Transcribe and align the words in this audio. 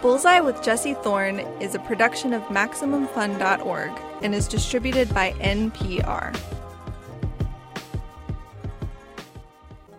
Bullseye 0.00 0.38
with 0.38 0.62
Jesse 0.62 0.94
Thorn 0.94 1.40
is 1.60 1.74
a 1.74 1.80
production 1.80 2.32
of 2.32 2.42
MaximumFun.org 2.44 3.90
and 4.22 4.32
is 4.32 4.46
distributed 4.46 5.12
by 5.12 5.32
NPR. 5.32 6.38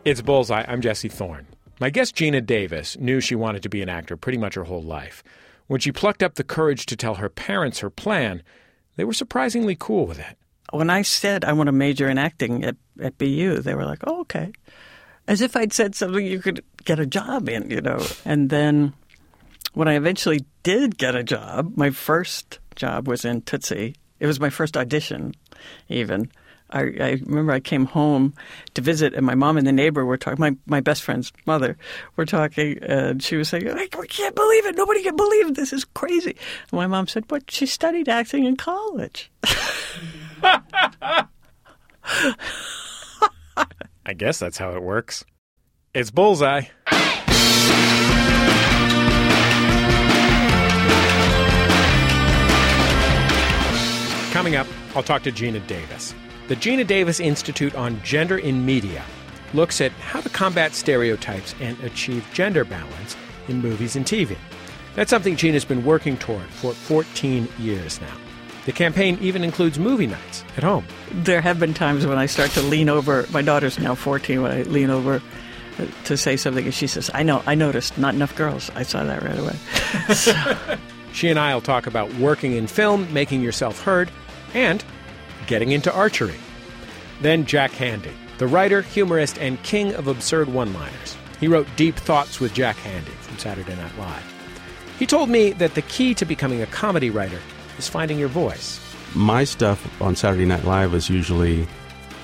It's 0.05 0.21
Bullseye. 0.21 0.63
I'm 0.67 0.79
Jesse 0.79 1.09
Thorn. 1.09 1.47
My 1.81 1.89
guest 1.89 2.15
Geena 2.15 2.45
Davis 2.45 2.97
knew 2.97 3.19
she 3.19 3.35
wanted 3.35 3.61
to 3.63 3.69
be 3.69 3.81
an 3.81 3.89
actor 3.89 4.15
pretty 4.15 4.37
much 4.37 4.55
her 4.55 4.63
whole 4.63 4.81
life. 4.81 5.21
When 5.67 5.81
she 5.81 5.91
plucked 5.91 6.23
up 6.23 6.35
the 6.35 6.45
courage 6.45 6.85
to 6.87 6.95
tell 6.95 7.15
her 7.15 7.29
parents 7.29 7.79
her 7.79 7.89
plan, 7.89 8.41
they 8.95 9.03
were 9.03 9.13
surprisingly 9.13 9.75
cool 9.77 10.07
with 10.07 10.19
it. 10.19 10.37
When 10.71 10.89
I 10.89 11.01
said 11.01 11.43
I 11.43 11.51
want 11.51 11.67
to 11.67 11.73
major 11.73 12.07
in 12.07 12.17
acting 12.17 12.63
at, 12.63 12.77
at 13.01 13.17
BU, 13.17 13.59
they 13.59 13.75
were 13.75 13.85
like, 13.85 13.99
oh, 14.07 14.21
okay. 14.21 14.53
As 15.27 15.41
if 15.41 15.57
I'd 15.57 15.73
said 15.73 15.93
something 15.93 16.25
you 16.25 16.39
could 16.39 16.63
get 16.85 16.99
a 16.99 17.05
job 17.05 17.49
in, 17.49 17.69
you 17.69 17.81
know. 17.81 18.05
And 18.23 18.49
then 18.49 18.93
when 19.73 19.87
I 19.87 19.93
eventually 19.93 20.45
did 20.63 20.97
get 20.97 21.15
a 21.15 21.23
job, 21.23 21.73
my 21.75 21.89
first 21.89 22.59
job 22.75 23.07
was 23.07 23.25
in 23.25 23.41
Tootsie. 23.41 23.95
It 24.19 24.27
was 24.27 24.39
my 24.39 24.49
first 24.49 24.75
audition, 24.75 25.33
even. 25.87 26.31
I, 26.71 26.81
I, 26.81 27.21
remember 27.25 27.51
I 27.51 27.59
came 27.59 27.85
home 27.85 28.33
to 28.75 28.81
visit, 28.81 29.13
and 29.15 29.25
my 29.25 29.33
mom 29.33 29.57
and 29.57 29.65
the 29.65 29.71
neighbor 29.71 30.05
were 30.05 30.17
talking. 30.17 30.39
My 30.39 30.55
my 30.67 30.81
best 30.81 31.01
friend's 31.01 31.33
mother 31.47 31.77
were 32.15 32.25
talking, 32.25 32.77
and 32.83 33.23
she 33.23 33.37
was 33.37 33.49
saying, 33.49 33.67
"I 33.69 33.87
can't 33.87 34.35
believe 34.35 34.65
it! 34.67 34.75
Nobody 34.75 35.01
can 35.01 35.15
believe 35.15 35.47
it! 35.47 35.55
This 35.55 35.73
is 35.73 35.83
crazy." 35.83 36.35
And 36.71 36.73
my 36.73 36.85
mom 36.85 37.07
said, 37.07 37.25
"What? 37.29 37.49
She 37.49 37.65
studied 37.65 38.07
acting 38.07 38.45
in 38.45 38.55
college." 38.55 39.31
I 44.05 44.13
guess 44.15 44.37
that's 44.37 44.57
how 44.57 44.75
it 44.75 44.83
works. 44.83 45.25
It's 45.93 46.11
bullseye. 46.11 46.63
Coming 54.31 54.55
up, 54.55 54.67
I'll 54.95 55.01
talk 55.03 55.23
to 55.23 55.31
Geena 55.31 55.65
Davis. 55.65 56.13
The 56.49 56.55
Geena 56.55 56.85
Davis 56.85 57.19
Institute 57.19 57.73
on 57.73 57.99
Gender 58.03 58.37
in 58.37 58.63
Media 58.63 59.03
looks 59.55 59.81
at 59.81 59.91
how 59.93 60.21
to 60.21 60.29
combat 60.29 60.75
stereotypes 60.75 61.55
and 61.59 61.79
achieve 61.83 62.25
gender 62.31 62.63
balance 62.63 63.17
in 63.47 63.59
movies 63.59 63.95
and 63.95 64.05
TV. 64.05 64.37
That's 64.93 65.09
something 65.09 65.35
Geena's 65.35 65.65
been 65.65 65.83
working 65.83 66.15
toward 66.17 66.45
for 66.45 66.73
14 66.73 67.47
years 67.57 67.99
now. 68.01 68.13
The 68.67 68.71
campaign 68.71 69.17
even 69.19 69.43
includes 69.43 69.79
movie 69.79 70.05
nights 70.05 70.43
at 70.57 70.63
home. 70.63 70.85
There 71.11 71.41
have 71.41 71.59
been 71.59 71.73
times 71.73 72.05
when 72.05 72.19
I 72.19 72.27
start 72.27 72.51
to 72.51 72.61
lean 72.61 72.87
over. 72.87 73.25
My 73.31 73.41
daughter's 73.41 73.79
now 73.79 73.95
14 73.95 74.43
when 74.43 74.51
I 74.51 74.61
lean 74.61 74.91
over 74.91 75.23
uh, 75.79 75.85
to 76.03 76.15
say 76.15 76.37
something, 76.37 76.65
and 76.65 76.73
she 76.73 76.85
says, 76.85 77.09
I 77.15 77.23
know, 77.23 77.41
I 77.47 77.55
noticed, 77.55 77.97
not 77.97 78.13
enough 78.13 78.35
girls. 78.35 78.69
I 78.75 78.83
saw 78.83 79.03
that 79.03 79.23
right 79.23 79.39
away. 79.39 79.55
so. 80.13 80.77
She 81.13 81.29
and 81.29 81.39
I 81.39 81.53
will 81.53 81.61
talk 81.61 81.87
about 81.87 82.13
working 82.15 82.53
in 82.53 82.67
film, 82.67 83.11
making 83.13 83.41
yourself 83.41 83.81
heard, 83.81 84.09
and 84.53 84.83
getting 85.47 85.71
into 85.71 85.93
archery. 85.93 86.35
Then 87.21 87.45
Jack 87.45 87.71
Handey, 87.71 88.13
the 88.37 88.47
writer, 88.47 88.81
humorist, 88.81 89.37
and 89.39 89.61
king 89.63 89.93
of 89.95 90.07
absurd 90.07 90.47
one 90.49 90.73
liners. 90.73 91.17
He 91.39 91.47
wrote 91.47 91.67
Deep 91.75 91.95
Thoughts 91.95 92.39
with 92.39 92.53
Jack 92.53 92.77
Handey 92.77 93.15
from 93.21 93.37
Saturday 93.37 93.75
Night 93.75 93.97
Live. 93.97 94.35
He 94.97 95.05
told 95.05 95.29
me 95.29 95.51
that 95.53 95.75
the 95.75 95.81
key 95.83 96.13
to 96.15 96.25
becoming 96.25 96.61
a 96.61 96.67
comedy 96.67 97.09
writer 97.09 97.39
is 97.77 97.87
finding 97.87 98.19
your 98.19 98.27
voice. 98.27 98.79
My 99.15 99.43
stuff 99.43 100.01
on 100.01 100.15
Saturday 100.15 100.45
Night 100.45 100.65
Live 100.65 100.93
is 100.93 101.09
usually 101.09 101.67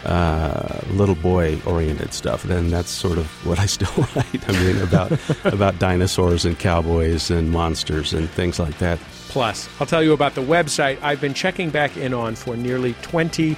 uh, 0.06 0.81
little 0.92 1.16
boy 1.16 1.59
oriented 1.66 2.14
stuff. 2.14 2.44
Then 2.44 2.70
that's 2.70 2.89
sort 2.89 3.17
of 3.17 3.28
what 3.45 3.59
I 3.59 3.66
still 3.66 3.92
write. 4.16 4.50
I 4.50 4.52
mean, 4.64 4.81
about 4.81 5.12
about 5.45 5.80
dinosaurs 5.80 6.45
and 6.45 6.58
cowboys 6.58 7.31
and 7.31 7.52
monsters 7.52 8.14
and 8.14 8.30
things 8.30 8.59
like 8.59 8.78
that. 8.80 9.00
Plus, 9.30 9.67
I'll 9.80 9.88
tell 9.88 10.03
you 10.03 10.14
about 10.14 10.36
the 10.36 10.42
website 10.42 10.97
I've 11.02 11.20
been 11.20 11.34
checking 11.34 11.70
back 11.70 11.97
in 11.97 12.14
on 12.14 12.36
for 12.36 12.56
nearly 12.56 12.94
20 13.02 13.58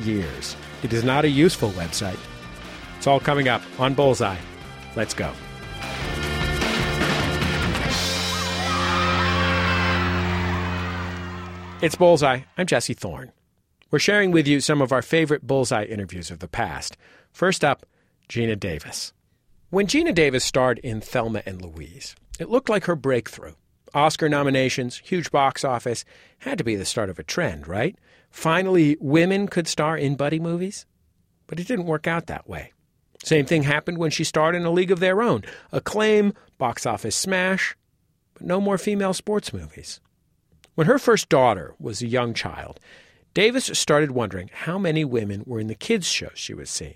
years. 0.00 0.56
It 0.82 0.92
is 0.92 1.04
not 1.04 1.24
a 1.24 1.28
useful 1.28 1.70
website. 1.70 2.18
It's 2.96 3.06
all 3.06 3.20
coming 3.20 3.48
up 3.48 3.62
on 3.78 3.94
Bullseye. 3.94 4.38
Let's 4.96 5.14
go. 5.14 5.32
It's 11.80 11.94
Bullseye. 11.94 12.40
I'm 12.56 12.66
Jesse 12.66 12.94
Thorn. 12.94 13.30
We're 13.90 13.98
sharing 13.98 14.32
with 14.32 14.46
you 14.46 14.60
some 14.60 14.82
of 14.82 14.92
our 14.92 15.00
favorite 15.00 15.46
Bullseye 15.46 15.84
interviews 15.84 16.30
of 16.30 16.40
the 16.40 16.48
past. 16.48 16.98
First 17.32 17.64
up, 17.64 17.86
Geena 18.28 18.60
Davis. 18.60 19.14
When 19.70 19.86
Geena 19.86 20.14
Davis 20.14 20.44
starred 20.44 20.78
in 20.80 21.00
Thelma 21.00 21.42
and 21.46 21.62
Louise, 21.62 22.14
it 22.38 22.50
looked 22.50 22.68
like 22.68 22.84
her 22.84 22.94
breakthrough. 22.94 23.54
Oscar 23.94 24.28
nominations, 24.28 24.98
huge 24.98 25.30
box 25.30 25.64
office, 25.64 26.04
had 26.40 26.58
to 26.58 26.64
be 26.64 26.76
the 26.76 26.84
start 26.84 27.08
of 27.08 27.18
a 27.18 27.22
trend, 27.22 27.66
right? 27.66 27.96
Finally, 28.30 28.98
women 29.00 29.48
could 29.48 29.66
star 29.66 29.96
in 29.96 30.16
buddy 30.16 30.38
movies. 30.38 30.84
But 31.46 31.58
it 31.58 31.66
didn't 31.66 31.86
work 31.86 32.06
out 32.06 32.26
that 32.26 32.46
way. 32.46 32.74
Same 33.24 33.46
thing 33.46 33.62
happened 33.62 33.96
when 33.96 34.10
she 34.10 34.22
starred 34.22 34.54
in 34.54 34.66
A 34.66 34.70
League 34.70 34.90
of 34.90 35.00
Their 35.00 35.22
Own. 35.22 35.44
Acclaim, 35.72 36.34
box 36.58 36.84
office 36.84 37.16
smash, 37.16 37.74
but 38.34 38.42
no 38.42 38.60
more 38.60 38.76
female 38.76 39.14
sports 39.14 39.54
movies. 39.54 39.98
When 40.74 40.86
her 40.86 40.98
first 40.98 41.30
daughter 41.30 41.74
was 41.78 42.02
a 42.02 42.06
young 42.06 42.34
child, 42.34 42.78
Davis 43.34 43.66
started 43.74 44.10
wondering 44.12 44.50
how 44.52 44.78
many 44.78 45.04
women 45.04 45.42
were 45.46 45.60
in 45.60 45.66
the 45.66 45.74
kids' 45.74 46.08
shows 46.08 46.32
she 46.34 46.54
was 46.54 46.70
seeing. 46.70 46.94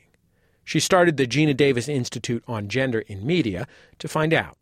She 0.65 0.81
started 0.81 1.17
the 1.17 1.27
Geena 1.27 1.57
Davis 1.57 1.89
Institute 1.89 2.45
on 2.47 2.69
Gender 2.69 3.01
in 3.01 3.27
Media 3.27 3.67
to 3.99 4.09
find 4.09 4.33
out. 4.33 4.57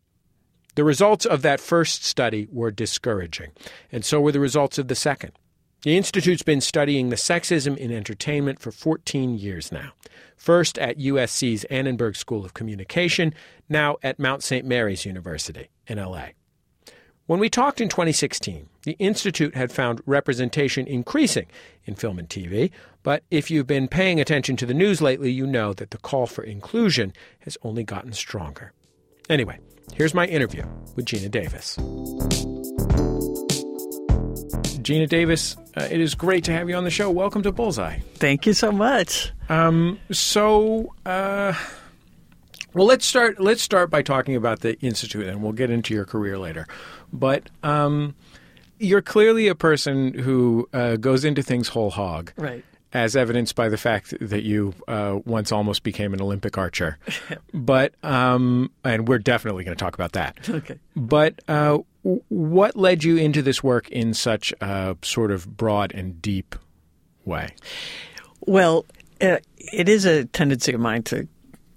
The 0.77 0.85
results 0.85 1.27
of 1.27 1.43
that 1.43 1.61
first 1.61 2.05
study 2.05 2.49
were 2.51 2.71
discouraging, 2.71 3.51
and 3.91 4.05
so 4.05 4.21
were 4.21 4.33
the 4.33 4.41
results 4.41 4.79
of 4.79 4.89
the 4.89 4.95
second. 4.95 5.33
The 5.83 5.97
Institute's 5.97 6.43
been 6.43 6.61
studying 6.61 7.09
the 7.09 7.17
sexism 7.17 7.77
in 7.77 7.91
entertainment 7.91 8.61
for 8.61 8.71
14 8.71 9.39
years 9.39 9.73
now. 9.73 9.93
First 10.37 10.79
at 10.79 10.99
USC's 10.99 11.65
Annenberg 11.65 12.17
School 12.17 12.45
of 12.45 12.55
Communication, 12.55 13.35
now 13.69 13.97
at 14.03 14.19
Mount 14.19 14.43
St. 14.43 14.65
Mary's 14.65 15.05
University 15.05 15.69
in 15.87 15.99
LA. 15.99 16.29
When 17.27 17.41
we 17.41 17.51
talked 17.51 17.81
in 17.81 17.89
2016, 17.89 18.69
the 18.83 18.93
Institute 18.93 19.55
had 19.55 19.71
found 19.71 20.01
representation 20.07 20.87
increasing 20.87 21.47
in 21.85 21.95
film 21.95 22.19
and 22.19 22.29
TV, 22.29 22.71
but 23.03 23.23
if 23.31 23.51
you've 23.51 23.67
been 23.67 23.89
paying 23.89 24.21
attention 24.21 24.57
to 24.57 24.67
the 24.67 24.75
news 24.75 25.01
lately, 25.01 25.31
you 25.31 25.47
know 25.47 25.73
that 25.75 25.91
the 25.91 25.99
call 25.99 26.27
for 26.27 26.43
inclusion 26.43 27.13
has 27.41 27.59
only 27.63 27.85
gotten 27.85 28.13
stronger. 28.13 28.73
Anyway, 29.29 29.59
here's 29.95 30.15
my 30.15 30.27
interview 30.27 30.65
with 30.97 31.05
Geena 31.05 31.31
Davis. 31.31 31.77
Geena 34.83 35.09
Davis, 35.09 35.57
uh, 35.77 35.87
it 35.91 36.01
is 36.01 36.15
great 36.15 36.45
to 36.45 36.53
have 36.53 36.69
you 36.69 36.75
on 36.75 36.85
the 36.85 36.91
show. 36.91 37.11
Welcome 37.11 37.43
to 37.43 37.53
Bullseye. 37.53 37.99
Thank 38.15 38.47
you 38.47 38.55
so 38.55 38.73
much. 38.73 39.31
Um, 39.49 40.01
so, 40.11 40.95
uh, 41.07 41.53
well, 42.73 42.87
let's 42.87 43.05
start. 43.05 43.41
Let's 43.41 43.63
start 43.63 43.91
by 43.91 44.03
talking 44.03 44.37
about 44.37 44.61
the 44.61 44.79
institute, 44.81 45.27
and 45.27 45.43
we'll 45.43 45.53
get 45.53 45.71
into 45.71 45.95
your 45.95 46.05
career 46.05 46.39
later. 46.39 46.67
But 47.13 47.51
um, 47.63 48.15
you're 48.81 49.03
clearly 49.03 49.47
a 49.49 49.55
person 49.55 50.15
who 50.15 50.69
uh, 50.73 50.97
goes 50.97 51.25
into 51.25 51.43
things 51.43 51.69
whole 51.69 51.91
hog, 51.91 52.33
right? 52.37 52.65
As 52.93 53.15
evidenced 53.15 53.55
by 53.55 53.69
the 53.69 53.77
fact 53.77 54.15
that 54.21 54.43
you 54.43 54.75
uh, 54.89 55.21
once 55.25 55.53
almost 55.53 55.85
became 55.85 56.13
an 56.13 56.21
Olympic 56.21 56.59
archer. 56.59 56.99
but 57.55 57.95
um, 58.03 58.73
and 58.83 59.07
we're 59.07 59.19
definitely 59.19 59.63
going 59.63 59.77
to 59.77 59.81
talk 59.85 59.95
about 59.95 60.13
that. 60.13 60.49
Okay. 60.49 60.79
But 60.97 61.41
uh, 61.47 61.79
what 62.03 62.75
led 62.75 63.05
you 63.05 63.17
into 63.17 63.43
this 63.43 63.63
work 63.63 63.89
in 63.91 64.13
such 64.15 64.53
a 64.61 64.97
sort 65.03 65.31
of 65.31 65.57
broad 65.57 65.93
and 65.95 66.21
deep 66.21 66.57
way? 67.25 67.55
Well, 68.41 68.87
uh, 69.21 69.37
it 69.57 69.89
is 69.89 70.05
a 70.07 70.25
tendency 70.25 70.73
of 70.73 70.81
mine 70.81 71.03
to 71.05 71.29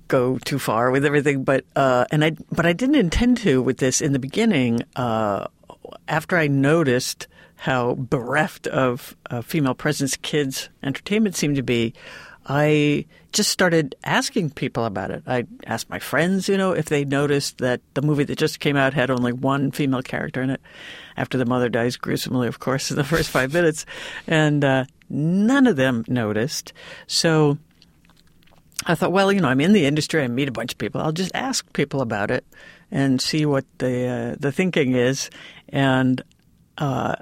go 0.08 0.38
too 0.40 0.58
far 0.58 0.92
with 0.92 1.06
everything, 1.06 1.44
but 1.44 1.66
uh, 1.76 2.06
and 2.12 2.24
I 2.24 2.32
but 2.52 2.66
I 2.66 2.74
didn't 2.74 2.96
intend 2.96 3.38
to 3.40 3.62
with 3.62 3.78
this 3.78 4.02
in 4.02 4.14
the 4.14 4.20
beginning. 4.20 4.84
Uh, 4.96 5.48
after 6.08 6.38
I 6.38 6.48
noticed 6.48 7.28
how 7.56 7.96
bereft 7.96 8.68
of 8.68 9.16
uh, 9.30 9.42
female 9.42 9.74
presence 9.74 10.18
kids' 10.18 10.70
entertainment 10.82 11.36
seemed 11.36 11.56
to 11.56 11.64
be, 11.64 11.94
I 12.46 13.06
just 13.32 13.50
started 13.50 13.96
asking 14.04 14.52
people 14.52 14.86
about 14.86 15.12
it. 15.12 15.24
I 15.26 15.46
asked 15.66 15.90
my 15.90 16.00
friends, 16.00 16.50
you 16.50 16.58
know, 16.58 16.74
if 16.74 16.86
they 16.86 17.06
noticed 17.06 17.60
that 17.60 17.82
the 17.94 18.02
movie 18.02 18.26
that 18.26 18.38
just 18.38 18.60
came 18.60 18.76
out 18.76 18.94
had 18.94 19.10
only 19.10 19.32
one 19.32 19.72
female 19.72 20.02
character 20.02 20.42
in 20.42 20.50
it, 20.50 20.62
after 21.16 21.38
the 21.38 21.46
mother 21.46 21.70
dies 21.70 21.96
gruesomely, 21.96 22.48
of 22.48 22.60
course, 22.60 22.92
in 22.92 22.98
the 22.98 23.04
first 23.04 23.30
five 23.30 23.54
minutes, 23.54 23.86
and 24.28 24.64
uh, 24.64 24.86
none 25.10 25.68
of 25.68 25.78
them 25.78 26.04
noticed. 26.08 26.74
So 27.08 27.58
I 28.86 28.96
thought, 28.96 29.12
well, 29.12 29.32
you 29.32 29.40
know, 29.40 29.48
I'm 29.48 29.62
in 29.62 29.74
the 29.74 29.86
industry. 29.86 30.22
I 30.22 30.28
meet 30.28 30.50
a 30.50 30.54
bunch 30.54 30.74
of 30.74 30.78
people. 30.78 31.02
I'll 31.02 31.12
just 31.12 31.32
ask 31.34 31.72
people 31.74 32.02
about 32.02 32.30
it 32.30 32.46
and 32.92 33.22
see 33.22 33.46
what 33.46 33.66
the 33.78 34.08
uh, 34.08 34.36
the 34.40 34.52
thinking 34.52 34.96
is. 34.96 35.30
And 35.74 36.22
uh, 36.78 37.16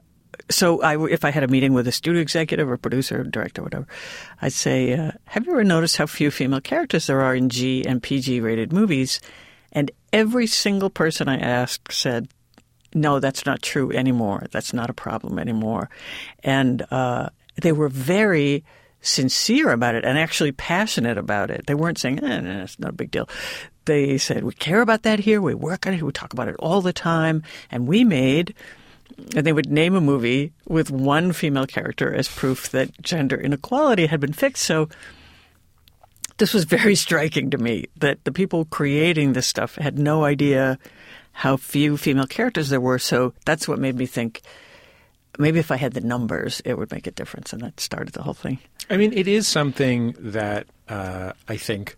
so, 0.50 0.82
I, 0.84 1.04
if 1.10 1.26
I 1.26 1.32
had 1.32 1.44
a 1.44 1.48
meeting 1.48 1.74
with 1.74 1.88
a 1.88 1.92
studio 1.92 2.22
executive 2.22 2.70
or 2.70 2.78
producer, 2.78 3.22
or 3.22 3.24
director, 3.24 3.62
or 3.62 3.66
whatever, 3.66 3.88
I'd 4.42 4.54
say, 4.54 4.94
uh, 4.94 5.12
"Have 5.26 5.48
you 5.48 5.54
ever 5.54 5.64
noticed 5.64 5.98
how 5.98 6.06
few 6.06 6.30
female 6.30 6.62
characters 6.62 7.08
there 7.08 7.22
are 7.22 7.34
in 7.34 7.50
G 7.50 7.84
and 7.84 8.04
PG 8.04 8.42
rated 8.42 8.72
movies?" 8.72 9.20
And 9.72 9.90
every 10.12 10.48
single 10.48 10.90
person 10.90 11.30
I 11.30 11.38
asked 11.38 11.94
said, 11.94 12.28
no, 12.94 13.20
that's 13.20 13.46
not 13.46 13.62
true 13.62 13.92
anymore. 13.92 14.48
That's 14.52 14.74
not 14.74 14.90
a 14.90 14.94
problem 14.94 15.40
anymore. 15.40 15.90
And 16.44 16.86
uh, 16.92 17.30
they 17.62 17.72
were 17.72 17.90
very 17.90 18.64
sincere 19.02 19.72
about 19.72 19.96
it 19.96 20.06
and 20.06 20.18
actually 20.18 20.52
passionate 20.52 21.18
about 21.18 21.50
it. 21.50 21.66
They 21.68 21.76
weren't 21.76 21.98
saying, 21.98 22.24
eh, 22.24 22.40
no, 22.40 22.62
it's 22.62 22.80
not 22.80 22.92
a 22.92 22.94
big 22.94 23.12
deal. 23.12 23.28
They 23.86 24.18
said, 24.18 24.44
we 24.44 24.54
care 24.54 24.82
about 24.82 25.04
that 25.04 25.20
here. 25.20 25.42
We 25.42 25.56
work 25.56 25.88
on 25.88 25.94
it. 25.94 26.04
We 26.04 26.12
talk 26.12 26.34
about 26.34 26.48
it 26.48 26.56
all 26.60 26.82
the 26.82 26.94
time. 26.94 27.44
And 27.72 27.88
we 27.88 28.04
made 28.04 28.54
and 29.36 29.46
they 29.46 29.54
would 29.54 29.70
name 29.70 29.96
a 29.96 30.02
movie 30.02 30.54
with 30.68 30.90
one 30.90 31.34
female 31.34 31.68
character 31.68 32.14
as 32.14 32.28
proof 32.28 32.70
that 32.70 33.02
gender 33.02 33.40
inequality 33.40 34.08
had 34.08 34.20
been 34.20 34.34
fixed. 34.34 34.64
So 34.64 34.90
this 36.38 36.54
was 36.54 36.64
very 36.64 36.96
striking 36.96 37.50
to 37.52 37.58
me 37.58 37.86
that 37.98 38.24
the 38.24 38.32
people 38.32 38.66
creating 38.66 39.34
this 39.34 39.48
stuff 39.48 39.76
had 39.76 40.00
no 40.00 40.24
idea 40.24 40.80
how 41.34 41.58
few 41.58 41.98
female 41.98 42.28
characters 42.28 42.70
there 42.70 42.82
were. 42.82 43.00
So 43.00 43.34
that's 43.46 43.68
what 43.68 43.80
made 43.80 43.96
me 43.96 44.06
think 44.06 44.42
maybe 45.38 45.60
if 45.60 45.72
I 45.72 45.78
had 45.78 45.94
the 45.94 46.02
numbers, 46.02 46.62
it 46.66 46.78
would 46.78 46.92
make 46.92 47.08
a 47.08 47.12
difference. 47.12 47.54
And 47.54 47.62
that 47.62 47.80
started 47.80 48.14
the 48.14 48.24
whole 48.24 48.34
thing. 48.34 48.60
I 48.90 48.98
mean, 48.98 49.14
it 49.14 49.28
is 49.28 49.48
something 49.48 50.16
that 50.20 50.68
uh, 50.90 51.34
I 51.48 51.58
think, 51.58 51.98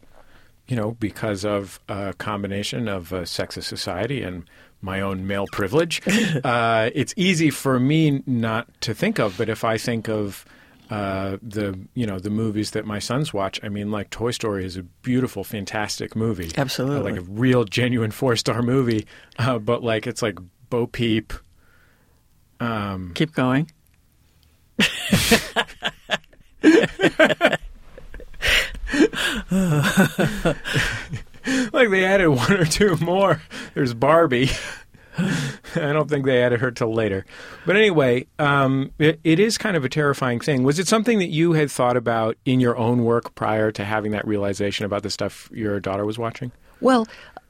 you 0.68 0.76
know, 0.76 0.92
because 0.92 1.44
of 1.44 1.80
a 1.90 2.14
combination 2.14 2.88
of 2.88 3.12
a 3.12 3.22
sexist 3.22 3.64
society 3.64 4.22
and 4.22 4.50
my 4.82 5.02
own 5.02 5.26
male 5.26 5.48
privilege, 5.52 6.02
uh, 6.44 6.90
it's 6.94 7.14
easy 7.18 7.50
for 7.50 7.80
me 7.80 8.22
not 8.26 8.70
to 8.82 8.94
think 8.94 9.20
of. 9.20 9.38
But 9.38 9.50
if 9.50 9.64
I 9.64 9.78
think 9.78 10.10
of 10.10 10.46
uh, 10.90 11.38
the 11.42 11.80
you 11.96 12.06
know 12.06 12.20
the 12.20 12.30
movies 12.30 12.72
that 12.72 12.86
my 12.86 13.00
sons 13.00 13.34
watch, 13.34 13.60
I 13.64 13.70
mean, 13.70 13.90
like 13.92 14.10
Toy 14.10 14.32
Story 14.32 14.66
is 14.66 14.78
a 14.78 14.84
beautiful, 14.84 15.44
fantastic 15.44 16.16
movie, 16.16 16.52
Absolutely. 16.58 17.12
uh, 17.12 17.16
like 17.16 17.22
a 17.22 17.24
real, 17.32 17.64
genuine 17.64 18.12
four 18.12 18.36
star 18.36 18.62
movie. 18.62 19.08
Uh, 19.40 19.58
but 19.58 19.84
like 19.84 20.06
it's 20.06 20.22
like 20.22 20.38
Bo 20.70 20.86
Peep. 20.86 21.34
Um, 22.60 23.12
Keep 23.14 23.34
going. 23.34 23.70
like 31.74 31.90
they 31.90 32.06
added 32.06 32.30
one 32.30 32.54
or 32.54 32.66
two 32.66 32.96
more. 32.98 33.42
There's 33.74 33.94
Barbie. 33.94 34.50
I 35.18 35.92
don't 35.94 36.10
think 36.10 36.26
they 36.26 36.42
added 36.42 36.60
her 36.62 36.72
till 36.72 36.94
later. 36.94 37.26
But 37.66 37.76
anyway, 37.76 38.26
um, 38.40 38.92
it, 38.98 39.20
it 39.24 39.40
is 39.40 39.58
kind 39.58 39.78
of 39.78 39.86
a 39.86 39.90
terrifying 39.90 40.40
thing. 40.40 40.64
Was 40.64 40.80
it 40.80 40.88
something 40.88 41.20
that 41.20 41.30
you 41.30 41.54
had 41.54 41.70
thought 41.70 41.98
about 41.98 42.38
in 42.46 42.60
your 42.60 42.76
own 42.78 43.04
work 43.04 43.36
prior 43.36 43.72
to 43.74 43.86
having 43.86 44.12
that 44.12 44.26
realization 44.28 44.86
about 44.86 45.04
the 45.04 45.10
stuff 45.12 45.50
your 45.54 45.80
daughter 45.80 46.06
was 46.06 46.18
watching? 46.18 46.52
Well, 46.82 47.08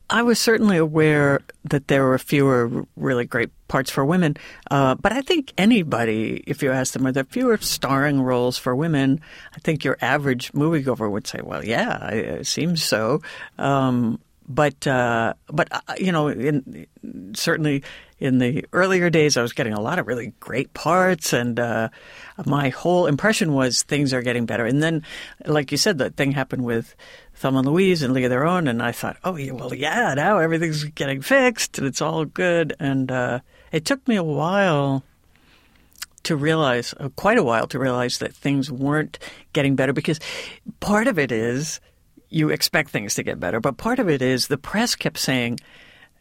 I 0.10 0.22
was 0.22 0.40
certainly 0.40 0.78
aware 0.78 1.42
that 1.66 1.88
there 1.88 2.04
were 2.04 2.18
fewer 2.18 2.86
really 2.96 3.26
great 3.26 3.50
parts 3.68 3.90
for 3.90 4.06
women, 4.06 4.38
uh, 4.70 4.96
but 4.96 5.12
I 5.12 5.22
think 5.22 5.54
anybody, 5.58 6.44
if 6.46 6.62
you 6.62 6.72
ask 6.72 6.94
them, 6.94 7.08
are 7.08 7.12
there 7.12 7.24
fewer 7.24 7.58
starring 7.58 8.22
roles 8.22 8.58
for 8.58 8.76
women? 8.76 9.22
I 9.56 9.60
think 9.60 9.84
your 9.84 9.98
average 10.02 10.52
moviegoer 10.52 11.10
would 11.10 11.26
say, 11.26 11.40
"Well, 11.42 11.66
yeah, 11.66 12.10
it 12.10 12.48
seems 12.48 12.84
so." 12.84 13.22
Um, 13.58 14.20
but 14.48 14.86
uh, 14.86 15.34
but 15.48 15.68
uh, 15.72 15.80
you 15.98 16.12
know, 16.12 16.28
in, 16.28 16.86
certainly 17.34 17.84
in 18.20 18.38
the 18.40 18.66
earlier 18.74 19.10
days, 19.10 19.38
I 19.38 19.42
was 19.42 19.54
getting 19.54 19.74
a 19.74 19.82
lot 19.82 20.00
of 20.00 20.08
really 20.08 20.34
great 20.40 20.74
parts, 20.74 21.34
and 21.34 21.60
uh, 21.60 21.90
my 22.46 22.70
whole 22.70 23.08
impression 23.08 23.54
was 23.54 23.84
things 23.84 24.14
are 24.14 24.22
getting 24.22 24.46
better. 24.46 24.66
And 24.66 24.82
then, 24.84 25.04
like 25.46 25.72
you 25.72 25.78
said, 25.78 25.98
the 25.98 26.10
thing 26.10 26.32
happened 26.32 26.64
with 26.64 26.96
Thelma 27.36 27.60
and 27.60 27.68
Louise 27.68 28.02
and 28.02 28.14
League 28.14 28.26
of 28.26 28.30
Their 28.30 28.46
Own, 28.46 28.68
and 28.68 28.82
I 28.82 28.92
thought, 28.92 29.18
oh, 29.24 29.36
yeah, 29.36 29.52
well, 29.52 29.74
yeah, 29.74 30.14
now 30.14 30.38
everything's 30.38 30.84
getting 30.84 31.22
fixed 31.22 31.78
and 31.78 31.88
it's 31.88 32.02
all 32.02 32.26
good. 32.26 32.76
And 32.80 33.12
uh, 33.12 33.40
it 33.72 33.86
took 33.86 34.08
me 34.08 34.16
a 34.16 34.24
while 34.24 35.04
to 36.24 36.36
realize, 36.36 36.94
uh, 37.00 37.10
quite 37.10 37.38
a 37.38 37.44
while 37.44 37.68
to 37.68 37.80
realize 37.80 38.20
that 38.20 38.34
things 38.34 38.72
weren't 38.72 39.20
getting 39.52 39.76
better 39.76 39.94
because 39.94 40.20
part 40.80 41.08
of 41.08 41.20
it 41.20 41.32
is 41.32 41.82
you 42.30 42.50
expect 42.50 42.90
things 42.90 43.16
to 43.16 43.24
get 43.24 43.40
better, 43.40 43.60
but 43.60 43.78
part 43.78 44.00
of 44.00 44.10
it 44.10 44.22
is 44.22 44.48
the 44.48 44.58
press 44.58 44.96
kept 44.96 45.18
saying, 45.18 45.60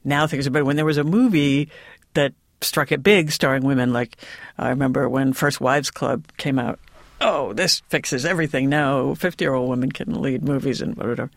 now 0.05 0.27
things 0.27 0.47
are 0.47 0.51
better. 0.51 0.65
When 0.65 0.77
there 0.77 0.85
was 0.85 0.99
a 0.99 1.05
movie 1.05 1.69
that 2.15 2.35
struck 2.61 2.93
it 2.93 3.03
big 3.03 3.31
starring 3.31 3.65
women, 3.65 3.93
like 3.93 4.17
I 4.59 4.71
remember 4.71 5.09
when 5.09 5.33
First 5.33 5.61
Wives 5.61 5.91
Club 5.91 6.25
came 6.37 6.59
out, 6.59 6.79
oh, 7.23 7.53
this 7.53 7.81
fixes 7.89 8.27
everything. 8.27 8.69
Now 8.69 9.15
50 9.15 9.45
year 9.45 9.55
old 9.55 9.71
women 9.71 9.93
can 9.93 10.21
lead 10.21 10.43
movies 10.43 10.81
and 10.83 10.97
whatever. 10.97 11.31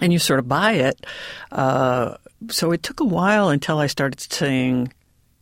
And 0.00 0.12
you 0.12 0.18
sort 0.18 0.38
of 0.38 0.48
buy 0.48 0.72
it. 0.72 1.06
Uh, 1.50 2.16
so 2.50 2.72
it 2.72 2.82
took 2.82 3.00
a 3.00 3.04
while 3.04 3.48
until 3.48 3.78
I 3.78 3.86
started 3.86 4.20
seeing 4.20 4.92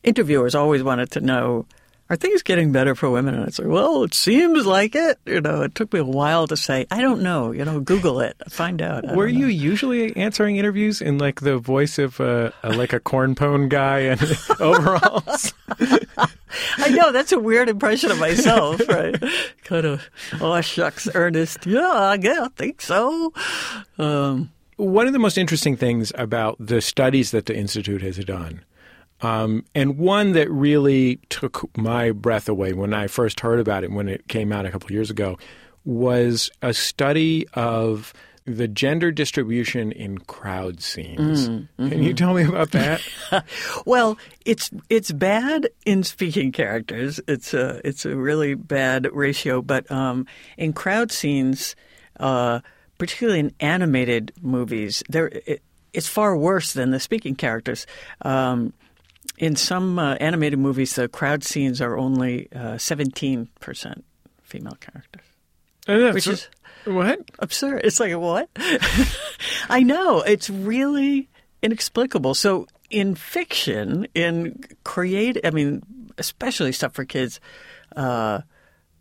interviewers 0.05 0.55
always 0.55 0.83
wanted 0.83 1.11
to 1.13 1.21
know 1.21 1.67
are 2.11 2.17
things 2.17 2.43
getting 2.43 2.71
better 2.71 2.95
for 2.95 3.09
women? 3.11 3.35
And 3.35 3.45
I 3.45 3.49
said, 3.49 3.67
well, 3.67 4.05
it 4.05 4.13
seems 4.15 4.67
like 4.67 4.95
it. 4.95 5.19
You 5.25 5.41
know, 5.41 5.63
it 5.63 5.75
took 5.75 5.93
me 5.93 6.01
a 6.01 6.05
while 6.05 6.47
to 6.47 6.57
say, 6.57 6.87
I 6.91 7.01
don't 7.01 7.23
know. 7.23 7.51
You 7.51 7.65
know, 7.65 7.81
Google 7.81 8.21
it, 8.21 8.37
find 8.51 8.83
out. 8.83 9.09
I 9.09 9.15
Were 9.15 9.27
you 9.27 9.47
usually 9.47 10.15
answering 10.17 10.57
interviews 10.57 11.01
in 11.01 11.19
like 11.19 11.41
the 11.41 11.57
voice 11.59 11.99
of 11.99 12.21
uh, 12.21 12.51
a, 12.63 12.73
like 12.73 12.93
a 12.93 13.01
cornpone 13.01 13.69
guy 13.69 14.01
in 14.01 14.19
overalls? 14.61 15.55
I 16.77 16.91
know 16.91 17.11
that's 17.11 17.33
a 17.33 17.39
weird 17.39 17.69
impression 17.69 18.11
of 18.11 18.19
myself, 18.21 18.81
right? 18.89 19.17
kind 19.65 19.87
of, 19.87 20.09
oh 20.41 20.61
shucks, 20.61 21.09
Ernest. 21.15 21.67
Yeah, 21.67 21.91
I 21.91 22.17
guess 22.17 22.39
I 22.39 22.49
think 22.49 22.81
so. 22.83 23.33
Um, 23.99 24.51
One 24.77 25.07
of 25.07 25.13
the 25.13 25.19
most 25.19 25.39
interesting 25.39 25.77
things 25.77 26.13
about 26.17 26.57
the 26.61 26.81
studies 26.81 27.31
that 27.31 27.47
the 27.47 27.57
Institute 27.57 28.03
has 28.03 28.19
done, 28.19 28.63
um, 29.21 29.65
and 29.75 29.99
one 29.99 30.33
that 30.33 30.51
really 30.51 31.17
took 31.29 31.77
my 31.77 32.11
breath 32.11 32.49
away 32.49 32.73
when 32.73 32.93
I 32.93 33.07
first 33.07 33.41
heard 33.41 33.61
about 33.61 33.85
it 33.85 33.91
when 33.91 34.09
it 34.09 34.29
came 34.29 34.53
out 34.53 34.67
a 34.67 34.71
couple 34.71 34.93
years 34.93 35.11
ago, 35.11 35.39
was 35.85 36.51
a 36.63 36.73
study 36.75 37.47
of 37.55 38.13
the 38.47 38.69
gender 38.69 39.11
distribution 39.11 39.91
in 39.93 40.19
crowd 40.19 40.83
scenes. 40.83 41.47
Can 41.79 42.03
you 42.03 42.13
tell 42.13 42.35
me 42.35 42.45
about 42.45 42.73
that? 42.73 43.01
well, 43.87 44.19
it's 44.45 44.71
it's 44.91 45.11
bad 45.11 45.69
in 45.87 46.03
speaking 46.03 46.53
characters. 46.53 47.21
It's 47.27 47.55
a 47.55 47.81
it's 47.87 48.05
a 48.05 48.15
really 48.15 48.55
bad 48.55 49.09
ratio. 49.13 49.63
But 49.63 49.91
um, 49.91 50.27
in 50.59 50.75
crowd 50.75 51.11
scenes, 51.11 51.75
uh, 52.21 52.61
particularly 52.99 53.41
in 53.41 53.53
animated 53.61 54.33
movies, 54.43 55.03
there 55.09 55.29
it, 55.29 55.63
it's 55.95 56.09
far 56.09 56.37
worse 56.37 56.75
than 56.75 56.91
the 56.91 57.01
speaking 57.01 57.37
characters. 57.37 57.87
Um, 58.23 58.75
in 59.39 59.57
some 59.57 59.99
uh, 59.99 60.15
animated 60.15 60.59
movies, 60.59 60.95
the 60.95 61.09
crowd 61.09 61.45
scenes 61.45 61.81
are 61.81 61.97
only 61.97 62.49
seventeen 62.79 63.49
percent 63.61 64.05
female 64.43 64.77
characters, 64.81 65.25
which 66.15 66.27
is 66.27 66.49
what? 66.85 67.21
absurd. 67.39 67.83
It's 67.85 68.01
like 68.01 68.17
what? 68.17 68.49
I 69.69 69.83
know 69.83 70.21
it's 70.21 70.51
really 70.51 71.29
inexplicable. 71.63 72.35
So 72.35 72.67
in 72.91 73.15
fiction, 73.15 74.07
in 74.15 74.63
create, 74.85 75.39
I 75.45 75.51
mean, 75.51 75.83
especially 76.19 76.73
stuff 76.73 76.93
for 76.93 77.05
kids, 77.05 77.41
uh, 77.97 78.41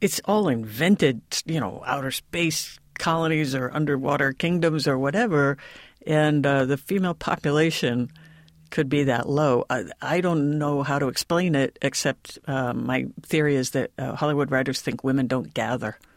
it's 0.01 0.21
all 0.25 0.47
invented. 0.47 1.21
You 1.45 1.59
know, 1.59 1.83
outer 1.85 2.11
space 2.11 2.79
colonies 2.97 3.55
or 3.55 3.71
underwater 3.73 4.33
kingdoms 4.33 4.87
or 4.87 4.97
whatever, 4.97 5.57
and 6.07 6.45
uh, 6.45 6.65
the 6.65 6.77
female 6.77 7.13
population 7.13 8.11
could 8.73 8.89
be 8.89 9.03
that 9.03 9.29
low. 9.29 9.65
I, 9.69 9.85
I 10.01 10.19
don't 10.19 10.57
know 10.57 10.81
how 10.81 10.97
to 10.97 11.07
explain 11.07 11.53
it, 11.53 11.77
except 11.81 12.39
uh, 12.47 12.73
my 12.73 13.05
theory 13.21 13.55
is 13.55 13.69
that 13.69 13.91
uh, 13.99 14.15
Hollywood 14.15 14.49
writers 14.51 14.81
think 14.81 15.03
women 15.03 15.27
don't 15.27 15.53
gather. 15.53 15.97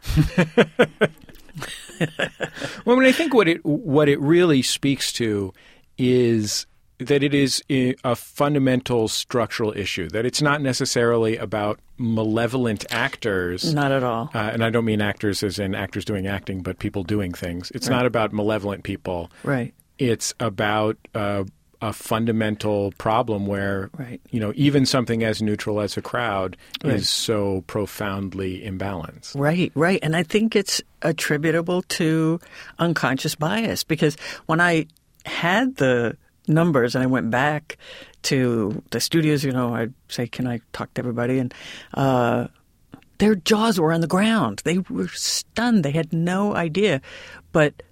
Well, 2.84 2.96
I 2.96 3.00
mean, 3.00 3.08
I 3.08 3.12
think 3.12 3.32
what 3.32 3.48
it 3.48 3.64
what 3.64 4.08
it 4.08 4.20
really 4.20 4.60
speaks 4.60 5.10
to 5.14 5.54
is 5.96 6.66
that 6.98 7.22
it 7.22 7.34
is 7.34 7.62
a 7.70 8.14
fundamental 8.14 9.08
structural 9.08 9.72
issue. 9.76 10.08
That 10.10 10.26
it's 10.26 10.42
not 10.42 10.60
necessarily 10.60 11.36
about 11.36 11.80
malevolent 11.98 12.84
actors. 12.90 13.72
Not 13.72 13.92
at 13.92 14.02
all. 14.02 14.30
Uh, 14.34 14.50
and 14.52 14.62
I 14.62 14.70
don't 14.70 14.84
mean 14.84 15.00
actors 15.00 15.42
as 15.42 15.58
in 15.58 15.74
actors 15.74 16.04
doing 16.04 16.26
acting, 16.26 16.62
but 16.62 16.78
people 16.78 17.02
doing 17.02 17.32
things. 17.32 17.70
It's 17.74 17.88
not 17.88 18.06
about 18.06 18.32
malevolent 18.32 18.84
people. 18.84 19.30
Right. 19.42 19.74
It's 19.98 20.34
about 20.38 20.98
uh, 21.14 21.44
a 21.82 21.92
fundamental 21.92 22.92
problem 22.98 23.46
where, 23.46 23.90
Right. 23.98 24.20
you 24.30 24.40
know, 24.40 24.52
even 24.56 24.86
something 24.86 25.22
as 25.22 25.42
neutral 25.42 25.80
as 25.80 25.96
a 25.96 26.02
crowd 26.02 26.56
Right. 26.82 26.94
is 26.94 27.08
so 27.08 27.62
profoundly 27.66 28.60
imbalanced. 28.64 29.38
Right, 29.38 29.72
right. 29.74 29.98
And 30.02 30.16
I 30.16 30.22
think 30.22 30.56
it's 30.56 30.80
attributable 31.02 31.82
to 31.82 32.40
unconscious 32.78 33.34
bias 33.34 33.84
because 33.84 34.16
when 34.46 34.60
I 34.60 34.86
had 35.26 35.76
the 35.76 36.16
numbers 36.48 36.94
and 36.94 37.02
I 37.04 37.06
went 37.06 37.30
back 37.30 37.76
to 38.22 38.82
the 38.90 39.00
studios, 39.00 39.44
you 39.44 39.52
know, 39.52 39.74
I'd 39.74 39.92
say, 40.08 40.26
Can 40.26 40.46
I 40.46 40.60
talk 40.72 40.92
to 40.94 41.00
everybody? 41.00 41.38
And 41.38 41.52
uh, 41.94 42.46
their 43.18 43.34
jaws 43.34 43.78
were 43.80 43.92
on 43.92 44.00
the 44.00 44.06
ground. 44.06 44.62
They 44.64 44.78
were 44.78 45.08
stunned. 45.08 45.84
They 45.84 45.90
had 45.92 46.12
no 46.12 46.54
idea, 46.54 47.00
but 47.52 47.82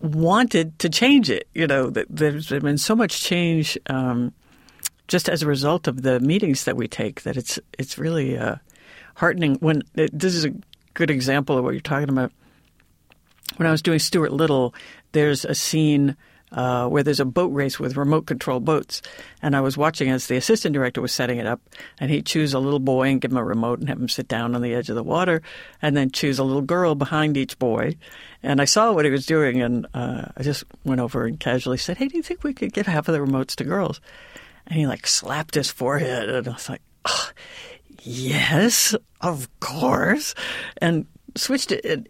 wanted 0.00 0.78
to 0.80 0.88
change 0.88 1.30
it. 1.30 1.48
You 1.54 1.66
know, 1.66 1.90
th- 1.90 2.06
there's 2.10 2.48
been 2.48 2.78
so 2.78 2.94
much 2.94 3.22
change. 3.22 3.78
Um, 3.86 4.32
just 5.06 5.28
as 5.28 5.42
a 5.42 5.46
result 5.46 5.86
of 5.86 6.02
the 6.02 6.18
meetings 6.20 6.64
that 6.64 6.76
we 6.76 6.88
take, 6.88 7.22
that 7.22 7.36
it's 7.36 7.58
it's 7.78 7.98
really 7.98 8.38
uh, 8.38 8.56
heartening. 9.16 9.56
When 9.56 9.82
this 9.94 10.34
is 10.34 10.44
a 10.44 10.54
good 10.94 11.10
example 11.10 11.58
of 11.58 11.64
what 11.64 11.72
you're 11.72 11.80
talking 11.80 12.08
about. 12.08 12.32
When 13.56 13.66
I 13.66 13.70
was 13.70 13.82
doing 13.82 13.98
Stuart 13.98 14.32
Little, 14.32 14.74
there's 15.12 15.44
a 15.44 15.54
scene 15.54 16.16
uh, 16.50 16.88
where 16.88 17.02
there's 17.02 17.20
a 17.20 17.24
boat 17.24 17.52
race 17.52 17.78
with 17.78 17.96
remote 17.96 18.26
control 18.26 18.60
boats. 18.60 19.02
And 19.42 19.54
I 19.54 19.60
was 19.60 19.76
watching 19.76 20.08
as 20.08 20.26
the 20.26 20.36
assistant 20.36 20.72
director 20.72 21.00
was 21.00 21.12
setting 21.12 21.38
it 21.38 21.46
up, 21.46 21.60
and 21.98 22.10
he'd 22.10 22.26
choose 22.26 22.54
a 22.54 22.58
little 22.58 22.78
boy 22.78 23.08
and 23.08 23.20
give 23.20 23.32
him 23.32 23.36
a 23.36 23.44
remote 23.44 23.80
and 23.80 23.88
have 23.88 23.98
him 23.98 24.08
sit 24.08 24.28
down 24.28 24.54
on 24.54 24.62
the 24.62 24.74
edge 24.74 24.88
of 24.88 24.94
the 24.94 25.02
water, 25.02 25.42
and 25.82 25.96
then 25.96 26.10
choose 26.10 26.38
a 26.38 26.44
little 26.44 26.62
girl 26.62 26.94
behind 26.94 27.36
each 27.36 27.58
boy. 27.58 27.96
And 28.44 28.60
I 28.60 28.66
saw 28.66 28.92
what 28.92 29.06
he 29.06 29.10
was 29.10 29.24
doing, 29.24 29.62
and 29.62 29.86
uh, 29.94 30.26
I 30.36 30.42
just 30.42 30.64
went 30.84 31.00
over 31.00 31.24
and 31.24 31.40
casually 31.40 31.78
said, 31.78 31.96
Hey, 31.96 32.08
do 32.08 32.16
you 32.18 32.22
think 32.22 32.44
we 32.44 32.52
could 32.52 32.74
give 32.74 32.86
half 32.86 33.08
of 33.08 33.14
the 33.14 33.18
remotes 33.18 33.56
to 33.56 33.64
girls? 33.64 34.02
And 34.66 34.78
he 34.78 34.86
like 34.86 35.06
slapped 35.06 35.54
his 35.54 35.70
forehead, 35.70 36.28
and 36.28 36.46
I 36.46 36.52
was 36.52 36.68
like, 36.68 36.82
oh, 37.06 37.30
Yes, 38.02 38.94
of 39.22 39.48
course. 39.60 40.34
And 40.76 41.06
switched 41.34 41.72
it 41.72 41.84
it 41.86 42.06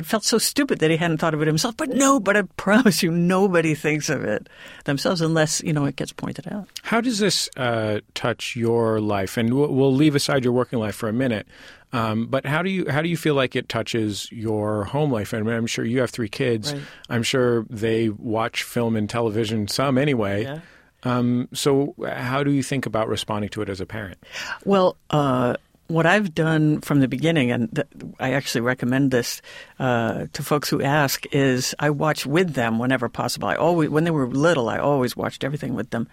felt 0.00 0.24
so 0.24 0.38
stupid 0.38 0.78
that 0.78 0.90
he 0.90 0.96
hadn't 0.96 1.18
thought 1.18 1.34
of 1.34 1.42
it 1.42 1.46
himself. 1.46 1.76
But 1.76 1.90
no, 1.90 2.18
but 2.18 2.36
I 2.36 2.42
promise 2.56 3.02
you, 3.02 3.10
nobody 3.10 3.74
thinks 3.74 4.08
of 4.08 4.24
it 4.24 4.48
themselves 4.84 5.20
unless 5.20 5.62
you 5.62 5.72
know 5.72 5.84
it 5.84 5.96
gets 5.96 6.12
pointed 6.12 6.50
out. 6.50 6.68
How 6.82 7.00
does 7.00 7.18
this 7.18 7.50
uh, 7.56 8.00
touch 8.14 8.56
your 8.56 9.00
life? 9.00 9.36
And 9.36 9.52
we'll, 9.54 9.72
we'll, 9.72 9.94
leave 9.94 10.14
aside 10.14 10.44
your 10.44 10.54
working 10.54 10.78
life 10.78 10.94
for 10.94 11.08
a 11.08 11.12
minute. 11.12 11.46
Um, 11.92 12.26
but 12.26 12.46
how 12.46 12.62
do 12.62 12.70
you 12.70 12.90
how 12.90 13.02
do 13.02 13.08
you 13.10 13.18
feel 13.18 13.34
like 13.34 13.54
it 13.54 13.68
touches 13.68 14.30
your 14.32 14.84
home 14.84 15.12
life? 15.12 15.34
I 15.34 15.40
mean, 15.40 15.54
I'm 15.54 15.66
sure 15.66 15.84
you 15.84 16.00
have 16.00 16.10
three 16.10 16.28
kids. 16.28 16.72
Right. 16.72 16.82
I'm 17.10 17.22
sure 17.22 17.66
they 17.68 18.08
watch 18.08 18.62
film 18.62 18.96
and 18.96 19.10
television 19.10 19.68
some 19.68 19.98
anyway. 19.98 20.44
Yeah. 20.44 20.60
Um, 21.04 21.48
so, 21.52 21.94
how 22.06 22.44
do 22.44 22.50
you 22.50 22.62
think 22.62 22.86
about 22.86 23.08
responding 23.08 23.50
to 23.50 23.62
it 23.62 23.68
as 23.68 23.80
a 23.80 23.86
parent? 23.86 24.18
Well, 24.64 24.96
uh, 25.10 25.56
what 25.92 26.06
I've 26.06 26.34
done 26.34 26.80
from 26.80 27.00
the 27.00 27.08
beginning, 27.08 27.50
and 27.50 27.74
th- 27.74 27.86
I 28.18 28.32
actually 28.32 28.62
recommend 28.62 29.10
this 29.10 29.42
uh, 29.78 30.26
to 30.32 30.42
folks 30.42 30.68
who 30.68 30.80
ask, 30.82 31.26
is 31.32 31.74
I 31.78 31.90
watch 31.90 32.24
with 32.24 32.54
them 32.54 32.78
whenever 32.78 33.08
possible. 33.08 33.48
I 33.48 33.56
always, 33.56 33.90
when 33.90 34.04
they 34.04 34.10
were 34.10 34.26
little, 34.26 34.68
I 34.68 34.78
always 34.78 35.16
watched 35.16 35.44
everything 35.44 35.74
with 35.74 35.90
them, 35.90 36.08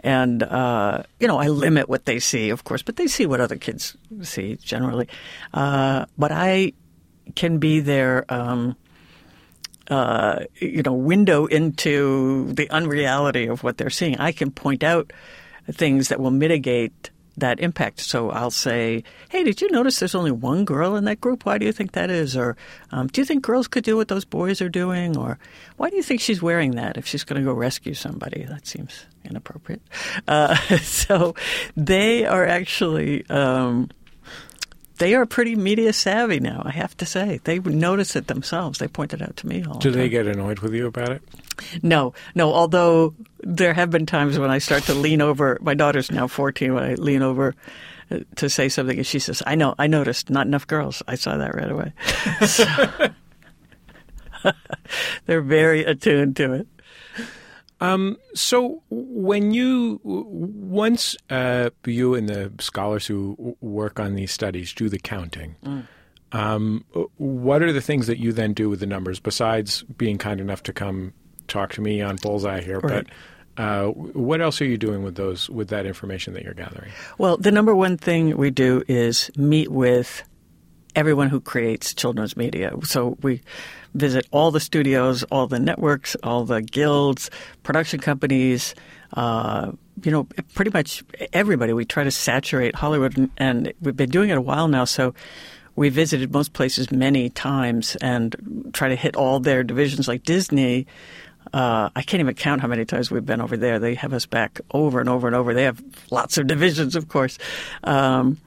and 0.00 0.42
uh, 0.42 1.02
you 1.20 1.28
know, 1.28 1.38
I 1.38 1.48
limit 1.48 1.88
what 1.88 2.06
they 2.06 2.18
see, 2.18 2.50
of 2.50 2.64
course, 2.64 2.82
but 2.82 2.96
they 2.96 3.06
see 3.06 3.26
what 3.26 3.40
other 3.40 3.56
kids 3.56 3.96
see 4.22 4.56
generally. 4.56 5.08
Uh, 5.52 6.06
but 6.16 6.32
I 6.32 6.72
can 7.34 7.58
be 7.58 7.80
their, 7.80 8.24
um, 8.32 8.76
uh, 9.88 10.44
you 10.56 10.82
know, 10.82 10.94
window 10.94 11.46
into 11.46 12.52
the 12.52 12.70
unreality 12.70 13.46
of 13.46 13.62
what 13.62 13.76
they're 13.76 13.90
seeing. 13.90 14.16
I 14.18 14.32
can 14.32 14.50
point 14.50 14.82
out 14.82 15.12
things 15.70 16.08
that 16.08 16.18
will 16.18 16.30
mitigate 16.30 17.10
that 17.40 17.60
impact. 17.60 18.00
So 18.00 18.30
I'll 18.30 18.50
say, 18.50 19.04
"Hey, 19.28 19.44
did 19.44 19.60
you 19.60 19.70
notice 19.70 19.98
there's 19.98 20.14
only 20.14 20.30
one 20.30 20.64
girl 20.64 20.96
in 20.96 21.04
that 21.04 21.20
group? 21.20 21.44
Why 21.44 21.58
do 21.58 21.66
you 21.66 21.72
think 21.72 21.92
that 21.92 22.10
is? 22.10 22.36
Or 22.36 22.56
um, 22.90 23.08
do 23.08 23.20
you 23.20 23.24
think 23.24 23.42
girls 23.42 23.68
could 23.68 23.84
do 23.84 23.96
what 23.96 24.08
those 24.08 24.24
boys 24.24 24.60
are 24.60 24.68
doing? 24.68 25.16
Or 25.16 25.38
why 25.76 25.90
do 25.90 25.96
you 25.96 26.02
think 26.02 26.20
she's 26.20 26.42
wearing 26.42 26.72
that 26.72 26.96
if 26.96 27.06
she's 27.06 27.24
going 27.24 27.40
to 27.40 27.44
go 27.44 27.52
rescue 27.52 27.94
somebody? 27.94 28.44
That 28.44 28.66
seems 28.66 29.06
inappropriate." 29.24 29.82
Uh, 30.26 30.54
so 30.82 31.34
they 31.76 32.24
are 32.24 32.46
actually. 32.46 33.28
Um, 33.28 33.90
they 34.98 35.14
are 35.14 35.26
pretty 35.26 35.56
media 35.56 35.92
savvy 35.92 36.40
now. 36.40 36.62
I 36.64 36.70
have 36.72 36.96
to 36.98 37.06
say, 37.06 37.40
they 37.44 37.58
notice 37.60 38.16
it 38.16 38.26
themselves. 38.26 38.78
They 38.78 38.88
point 38.88 39.14
it 39.14 39.22
out 39.22 39.36
to 39.38 39.46
me 39.46 39.64
all. 39.64 39.74
The 39.74 39.80
Do 39.80 39.90
the 39.90 39.98
they 39.98 40.08
get 40.08 40.26
annoyed 40.26 40.60
with 40.60 40.74
you 40.74 40.86
about 40.86 41.10
it? 41.10 41.22
No, 41.82 42.14
no. 42.34 42.52
Although 42.52 43.14
there 43.40 43.74
have 43.74 43.90
been 43.90 44.06
times 44.06 44.38
when 44.38 44.50
I 44.50 44.58
start 44.58 44.84
to 44.84 44.94
lean 44.94 45.20
over. 45.20 45.58
My 45.60 45.74
daughter's 45.74 46.10
now 46.10 46.26
fourteen. 46.26 46.74
When 46.74 46.84
I 46.84 46.94
lean 46.94 47.22
over 47.22 47.54
uh, 48.10 48.20
to 48.36 48.48
say 48.48 48.68
something, 48.68 48.96
and 48.96 49.06
she 49.06 49.18
says, 49.18 49.42
"I 49.46 49.54
know. 49.54 49.74
I 49.78 49.86
noticed. 49.86 50.30
Not 50.30 50.46
enough 50.46 50.66
girls. 50.66 51.02
I 51.08 51.14
saw 51.14 51.36
that 51.36 51.54
right 51.54 51.70
away." 51.70 51.92
So, 52.46 52.64
they're 55.26 55.42
very 55.42 55.84
attuned 55.84 56.36
to 56.36 56.52
it. 56.52 56.68
Um, 57.80 58.16
so 58.34 58.82
when 58.90 59.52
you 59.52 60.00
once 60.02 61.16
uh, 61.30 61.70
you 61.86 62.14
and 62.14 62.28
the 62.28 62.52
scholars 62.60 63.06
who 63.06 63.56
work 63.60 64.00
on 64.00 64.14
these 64.14 64.32
studies 64.32 64.72
do 64.72 64.88
the 64.88 64.98
counting, 64.98 65.54
Mm. 65.64 65.86
um, 66.32 66.84
what 67.16 67.62
are 67.62 67.72
the 67.72 67.80
things 67.80 68.06
that 68.08 68.18
you 68.18 68.32
then 68.32 68.52
do 68.52 68.68
with 68.68 68.80
the 68.80 68.86
numbers 68.86 69.20
besides 69.20 69.82
being 69.96 70.18
kind 70.18 70.40
enough 70.40 70.62
to 70.64 70.72
come 70.72 71.12
talk 71.46 71.72
to 71.74 71.80
me 71.80 72.02
on 72.02 72.16
Bullseye 72.16 72.60
here? 72.62 72.80
Right. 72.80 73.06
But 73.56 73.62
uh, 73.62 73.86
what 73.88 74.40
else 74.40 74.60
are 74.60 74.66
you 74.66 74.76
doing 74.78 75.02
with 75.04 75.14
those 75.14 75.48
with 75.48 75.68
that 75.68 75.86
information 75.86 76.34
that 76.34 76.42
you're 76.42 76.54
gathering? 76.54 76.90
Well, 77.16 77.36
the 77.36 77.52
number 77.52 77.74
one 77.74 77.96
thing 77.96 78.36
we 78.36 78.50
do 78.50 78.82
is 78.88 79.30
meet 79.36 79.70
with 79.70 80.22
everyone 80.96 81.28
who 81.28 81.40
creates 81.40 81.94
children's 81.94 82.36
media. 82.36 82.72
So 82.82 83.16
we 83.22 83.40
visit 83.94 84.26
all 84.30 84.50
the 84.50 84.60
studios, 84.60 85.22
all 85.24 85.46
the 85.46 85.58
networks, 85.58 86.16
all 86.22 86.44
the 86.44 86.62
guilds, 86.62 87.30
production 87.62 88.00
companies. 88.00 88.74
Uh, 89.12 89.72
you 90.02 90.12
know, 90.12 90.24
pretty 90.54 90.70
much 90.70 91.02
everybody. 91.32 91.72
We 91.72 91.84
try 91.84 92.04
to 92.04 92.10
saturate 92.10 92.74
Hollywood, 92.74 93.30
and, 93.36 93.72
we've 93.80 93.96
been 93.96 94.10
doing 94.10 94.30
it 94.30 94.38
a 94.38 94.40
while 94.40 94.68
now. 94.68 94.84
So 94.84 95.14
we 95.76 95.88
visited 95.88 96.32
most 96.32 96.52
places 96.52 96.90
many 96.90 97.30
times 97.30 97.96
and 97.96 98.70
try 98.72 98.88
to 98.88 98.96
hit 98.96 99.16
all 99.16 99.40
their 99.40 99.62
divisions, 99.62 100.08
like 100.08 100.24
Disney. 100.24 100.86
Uh, 101.52 101.88
I 101.94 102.02
can't 102.02 102.20
even 102.20 102.34
count 102.34 102.60
how 102.60 102.68
many 102.68 102.84
times 102.84 103.10
we've 103.10 103.24
been 103.24 103.40
over 103.40 103.56
there. 103.56 103.78
They 103.78 103.94
have 103.94 104.12
us 104.12 104.26
back 104.26 104.60
over 104.72 105.00
and 105.00 105.08
over 105.08 105.26
and 105.26 105.34
over. 105.34 105.54
They 105.54 105.64
have 105.64 105.82
lots 106.10 106.36
of 106.36 106.46
divisions, 106.48 106.94
of 106.96 107.08
course, 107.08 107.38
um, 107.84 108.38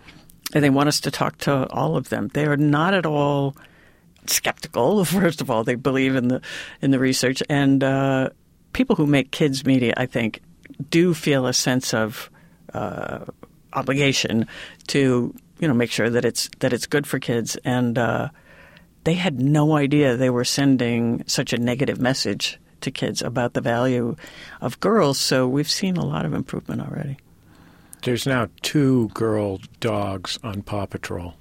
and 0.53 0.63
they 0.63 0.69
want 0.69 0.89
us 0.89 0.99
to 1.01 1.11
talk 1.11 1.37
to 1.39 1.67
all 1.69 1.95
of 1.95 2.09
them. 2.09 2.27
They 2.33 2.45
are 2.45 2.57
not 2.57 2.93
at 2.93 3.05
all 3.05 3.55
skeptical. 4.27 5.03
First 5.05 5.41
of 5.41 5.49
all, 5.49 5.63
they 5.63 5.75
believe 5.75 6.15
in 6.15 6.27
the 6.27 6.41
in 6.81 6.91
the 6.91 6.99
research, 6.99 7.43
and 7.49 7.83
uh, 7.83 8.29
people 8.73 8.95
who 8.95 9.05
make 9.05 9.31
kids 9.31 9.65
media, 9.65 9.93
I 9.97 10.05
think, 10.05 10.41
do 10.89 11.13
feel 11.13 11.45
a 11.47 11.53
sense 11.53 11.93
of 11.93 12.29
uh, 12.73 13.25
obligation 13.73 14.47
to 14.87 15.33
you 15.59 15.67
know 15.67 15.73
make 15.73 15.91
sure 15.91 16.09
that 16.09 16.25
it's 16.25 16.49
that 16.59 16.73
it's 16.73 16.87
good 16.87 17.07
for 17.07 17.19
kids 17.19 17.55
and. 17.63 17.97
Uh, 17.97 18.29
they 19.03 19.15
had 19.15 19.39
no 19.39 19.75
idea 19.75 20.15
they 20.15 20.29
were 20.29 20.45
sending 20.45 21.23
such 21.25 21.53
a 21.53 21.57
negative 21.57 21.99
message 21.99 22.59
to 22.81 22.91
kids 22.91 23.21
about 23.21 23.53
the 23.53 23.61
value 23.61 24.15
of 24.59 24.79
girls. 24.79 25.19
So 25.19 25.47
we've 25.47 25.69
seen 25.69 25.97
a 25.97 26.05
lot 26.05 26.25
of 26.25 26.33
improvement 26.33 26.81
already. 26.81 27.17
There's 28.03 28.25
now 28.25 28.49
two 28.61 29.09
girl 29.09 29.59
dogs 29.79 30.39
on 30.43 30.63
Paw 30.63 30.87
Patrol. 30.87 31.35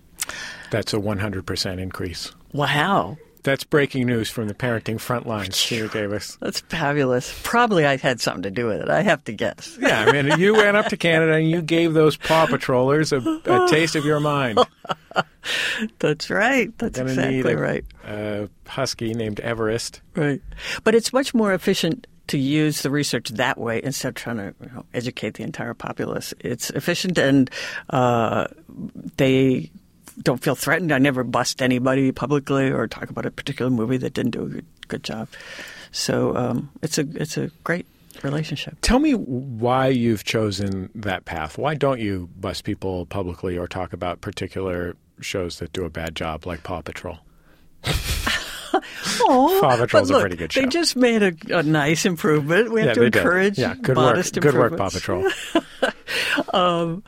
That's 0.71 0.93
a 0.93 0.99
100% 0.99 1.81
increase. 1.81 2.33
Wow. 2.53 3.19
That's 3.43 3.65
breaking 3.65 4.07
news 4.07 4.29
from 4.29 4.49
the 4.49 4.55
parenting 4.55 5.01
front 5.01 5.27
lines, 5.27 5.57
Geena 5.57 5.91
Davis. 5.93 6.37
That's 6.41 6.61
fabulous. 6.61 7.39
Probably 7.43 7.87
I 7.87 7.97
had 7.97 8.21
something 8.21 8.43
to 8.43 8.51
do 8.51 8.67
with 8.67 8.83
it. 8.83 8.91
I 8.91 9.03
have 9.03 9.25
to 9.25 9.33
guess. 9.33 9.79
Yeah, 9.81 10.05
I 10.05 10.13
mean, 10.13 10.39
you 10.39 10.55
went 10.55 10.77
up 10.77 10.87
to 10.87 10.97
Canada 10.99 11.35
and 11.35 11.51
you 11.51 11.63
gave 11.63 11.95
those 11.95 12.17
Paw 12.17 12.47
Patrollers 12.47 13.13
a, 13.13 13.19
a 13.47 13.67
taste 13.71 13.97
of 13.97 14.05
your 14.05 14.21
mind. 14.21 14.59
That's 16.01 16.29
right. 16.29 16.77
That's 16.79 16.99
exactly 16.99 17.53
a, 17.53 17.57
right. 17.57 17.85
a 18.05 18.49
husky 18.67 19.15
named 19.15 19.41
Everest. 19.41 20.03
Right. 20.15 20.43
But 20.85 20.95
it's 20.95 21.13
much 21.13 21.33
more 21.33 21.55
efficient 21.55 22.07
to 22.27 22.39
use 22.39 22.83
the 22.83 22.91
research 22.91 23.31
that 23.31 23.59
way 23.59 23.83
instead 23.83 24.11
of 24.11 24.15
trying 24.15 24.37
to 24.37 24.55
you 24.61 24.71
know, 24.73 24.87
educate 24.95 25.35
the 25.35 25.43
entire 25.43 25.75
populace. 25.75 26.33
It's 26.41 26.71
efficient 26.71 27.19
and 27.19 27.51
uh, 27.89 28.47
they 29.17 29.71
don't 30.23 30.43
feel 30.43 30.55
threatened. 30.55 30.93
I 30.93 30.99
never 30.99 31.25
bust 31.25 31.63
anybody 31.63 32.13
publicly 32.13 32.71
or 32.71 32.87
talk 32.87 33.11
about 33.11 33.27
a 33.27 33.31
particular 33.31 33.71
movie 33.71 33.97
that 33.99 34.15
didn't 34.15 34.33
do 34.33 34.45
a 34.45 34.49
good, 34.49 34.67
good 34.89 35.05
job. 35.05 35.29
So 35.93 36.37
um, 36.37 36.71
it's 36.83 36.99
a 36.99 37.07
it's 37.15 37.37
a 37.37 37.49
great 37.65 37.87
relationship. 38.23 38.77
Tell 38.83 38.99
me 38.99 39.13
why 39.13 39.89
you've 39.89 40.25
chosen 40.25 40.91
that 40.95 41.25
path. 41.25 41.59
Why 41.59 41.75
don't 41.75 42.01
you 42.01 42.29
bust 42.39 42.65
people 42.65 43.07
publicly 43.07 43.57
or 43.59 43.67
talk 43.67 43.93
about 43.93 44.21
particular 44.21 44.97
shows 45.21 45.59
that 45.59 45.73
do 45.73 45.85
a 45.85 45.91
bad 45.91 46.15
job, 46.15 46.47
like 46.47 46.63
Paw 46.63 46.83
Patrol? 46.83 47.19
Oh, 49.23 49.59
Paw 49.61 49.77
Patrol's 49.77 50.11
but 50.11 50.19
a 50.19 50.21
pretty 50.21 50.37
good 50.37 50.53
show. 50.53 50.61
They 50.61 50.67
just 50.69 50.95
made 50.95 51.23
a, 51.23 51.59
a 51.59 51.63
nice 51.65 52.07
improvement. 52.07 52.71
We 52.71 52.81
have 52.81 52.91
yeah, 52.91 52.95
to 52.95 53.01
did. 53.01 53.17
encourage 53.17 53.59
Yeah, 53.59 53.75
good 53.75 53.97
work. 53.97 54.05
modest 54.05 54.41
Good 54.41 54.55
work, 54.55 54.77
Paw. 54.77 54.91
Patrol. 54.91 55.29
um, 56.55 57.03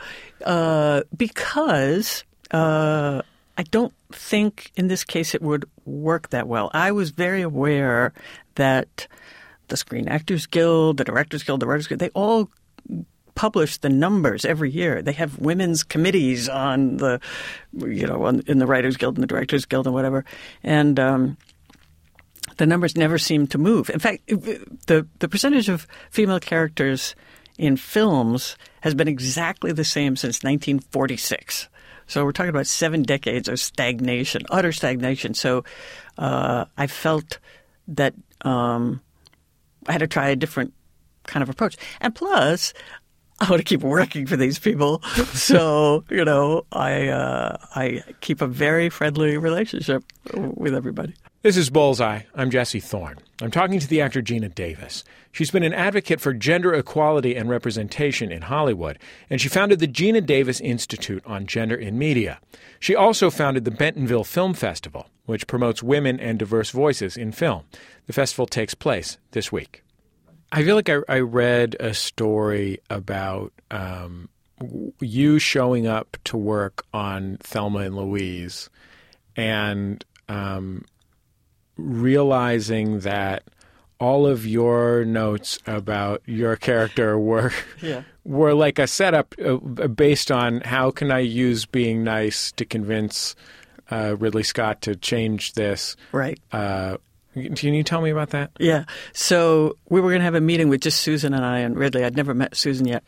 uh, 0.44 1.02
because 1.16 2.24
uh, 2.52 3.22
I 3.56 3.62
don't 3.64 3.94
think 4.12 4.70
in 4.76 4.88
this 4.88 5.04
case 5.04 5.34
it 5.34 5.42
would 5.42 5.64
work 5.84 6.30
that 6.30 6.46
well. 6.48 6.70
I 6.72 6.92
was 6.92 7.10
very 7.10 7.42
aware 7.42 8.12
that 8.54 9.06
the 9.68 9.76
Screen 9.76 10.08
Actors 10.08 10.46
Guild, 10.46 10.98
the 10.98 11.04
Directors 11.04 11.42
Guild, 11.42 11.60
the 11.60 11.66
Writers 11.66 11.86
Guild, 11.86 12.00
they 12.00 12.10
all 12.10 12.50
publish 13.34 13.78
the 13.78 13.88
numbers 13.88 14.44
every 14.44 14.70
year. 14.70 15.02
They 15.02 15.12
have 15.12 15.38
women's 15.38 15.82
committees 15.82 16.48
on 16.48 16.98
the, 16.98 17.20
you 17.72 18.06
know, 18.06 18.24
on, 18.24 18.42
in 18.46 18.58
the 18.58 18.66
Writers 18.66 18.96
Guild 18.96 19.16
and 19.16 19.22
the 19.22 19.26
Directors 19.26 19.64
Guild 19.64 19.86
and 19.86 19.94
whatever, 19.94 20.24
and. 20.62 20.98
Um, 20.98 21.36
the 22.58 22.66
numbers 22.66 22.96
never 22.96 23.16
seem 23.16 23.46
to 23.46 23.56
move. 23.56 23.88
In 23.88 23.98
fact, 23.98 24.26
the 24.26 25.06
the 25.20 25.28
percentage 25.28 25.70
of 25.70 25.86
female 26.10 26.38
characters 26.38 27.14
in 27.56 27.76
films 27.76 28.56
has 28.82 28.94
been 28.94 29.08
exactly 29.08 29.72
the 29.72 29.84
same 29.84 30.16
since 30.16 30.44
1946. 30.44 31.68
So 32.12 32.26
we're 32.26 32.32
talking 32.32 32.50
about 32.50 32.66
seven 32.66 33.04
decades 33.04 33.48
of 33.48 33.58
stagnation, 33.58 34.42
utter 34.50 34.70
stagnation. 34.70 35.32
So 35.32 35.64
uh, 36.18 36.66
I 36.76 36.86
felt 36.86 37.38
that 37.88 38.12
um, 38.42 39.00
I 39.88 39.92
had 39.92 40.00
to 40.00 40.06
try 40.06 40.28
a 40.28 40.36
different 40.36 40.74
kind 41.24 41.42
of 41.42 41.48
approach. 41.48 41.78
And 42.02 42.14
plus, 42.14 42.74
I 43.40 43.48
want 43.48 43.60
to 43.60 43.64
keep 43.64 43.80
working 43.80 44.26
for 44.26 44.36
these 44.36 44.58
people, 44.58 45.02
so 45.32 46.04
you 46.10 46.22
know, 46.22 46.66
I 46.70 47.08
uh, 47.08 47.56
I 47.74 48.02
keep 48.20 48.42
a 48.42 48.46
very 48.46 48.90
friendly 48.90 49.38
relationship 49.38 50.04
with 50.34 50.74
everybody. 50.74 51.14
This 51.42 51.56
is 51.56 51.70
Bullseye. 51.70 52.20
I'm 52.36 52.50
Jesse 52.50 52.78
Thorn. 52.78 53.18
I'm 53.40 53.50
talking 53.50 53.80
to 53.80 53.88
the 53.88 54.00
actor 54.00 54.22
Geena 54.22 54.54
Davis. 54.54 55.02
She's 55.32 55.50
been 55.50 55.64
an 55.64 55.74
advocate 55.74 56.20
for 56.20 56.32
gender 56.32 56.72
equality 56.72 57.34
and 57.34 57.50
representation 57.50 58.30
in 58.30 58.42
Hollywood, 58.42 58.96
and 59.28 59.40
she 59.40 59.48
founded 59.48 59.80
the 59.80 59.88
Geena 59.88 60.24
Davis 60.24 60.60
Institute 60.60 61.20
on 61.26 61.48
Gender 61.48 61.74
in 61.74 61.98
Media. 61.98 62.38
She 62.78 62.94
also 62.94 63.28
founded 63.28 63.64
the 63.64 63.72
Bentonville 63.72 64.22
Film 64.22 64.54
Festival, 64.54 65.08
which 65.26 65.48
promotes 65.48 65.82
women 65.82 66.20
and 66.20 66.38
diverse 66.38 66.70
voices 66.70 67.16
in 67.16 67.32
film. 67.32 67.64
The 68.06 68.12
festival 68.12 68.46
takes 68.46 68.74
place 68.74 69.18
this 69.32 69.50
week. 69.50 69.82
I 70.52 70.62
feel 70.62 70.76
like 70.76 70.90
I, 70.90 70.98
I 71.08 71.18
read 71.18 71.74
a 71.80 71.92
story 71.92 72.78
about 72.88 73.52
um, 73.72 74.28
you 75.00 75.40
showing 75.40 75.88
up 75.88 76.18
to 76.22 76.36
work 76.36 76.84
on 76.94 77.38
Thelma 77.40 77.80
and 77.80 77.96
Louise 77.96 78.70
and 79.34 80.04
um, 80.28 80.84
realizing 81.82 83.00
that 83.00 83.44
all 84.00 84.26
of 84.26 84.46
your 84.46 85.04
notes 85.04 85.58
about 85.66 86.22
your 86.26 86.56
character 86.56 87.18
were 87.18 87.52
Yeah. 87.82 88.02
were 88.24 88.54
like 88.54 88.78
a 88.78 88.86
setup 88.86 89.34
uh, 89.44 89.56
based 89.88 90.30
on 90.30 90.60
how 90.62 90.90
can 90.90 91.10
I 91.10 91.20
use 91.20 91.66
being 91.66 92.04
nice 92.04 92.52
to 92.52 92.64
convince 92.64 93.34
uh, 93.90 94.16
Ridley 94.18 94.42
Scott 94.42 94.80
to 94.82 94.96
change 94.96 95.52
this. 95.52 95.96
Right. 96.12 96.38
Uh, 96.52 96.98
can 97.34 97.74
you 97.74 97.82
tell 97.82 98.00
me 98.00 98.10
about 98.10 98.30
that? 98.30 98.50
Yeah. 98.58 98.84
So 99.12 99.76
we 99.88 100.00
were 100.00 100.10
going 100.10 100.20
to 100.20 100.24
have 100.24 100.34
a 100.34 100.40
meeting 100.40 100.68
with 100.68 100.82
just 100.82 101.00
Susan 101.00 101.32
and 101.32 101.44
I 101.44 101.58
and 101.60 101.76
Ridley. 101.76 102.04
I'd 102.04 102.16
never 102.16 102.34
met 102.34 102.56
Susan 102.56 102.86
yet. 102.86 103.04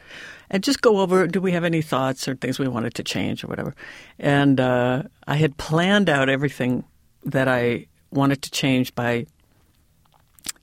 And 0.51 0.63
just 0.63 0.81
go 0.81 0.99
over 0.99 1.27
do 1.27 1.41
we 1.41 1.53
have 1.53 1.65
any 1.65 1.83
thoughts 1.83 2.27
or 2.29 2.35
things 2.35 2.59
we 2.59 2.69
wanted 2.69 2.95
to 2.95 3.03
change 3.03 3.45
or 3.45 3.49
whatever. 3.49 3.75
And 4.19 4.61
uh, 4.61 5.05
I 5.27 5.37
had 5.37 5.57
planned 5.57 6.09
out 6.09 6.29
everything 6.29 6.85
that 7.25 7.49
I 7.49 7.87
wanted 8.15 8.43
to 8.43 8.51
change 8.51 8.95
by 8.95 9.27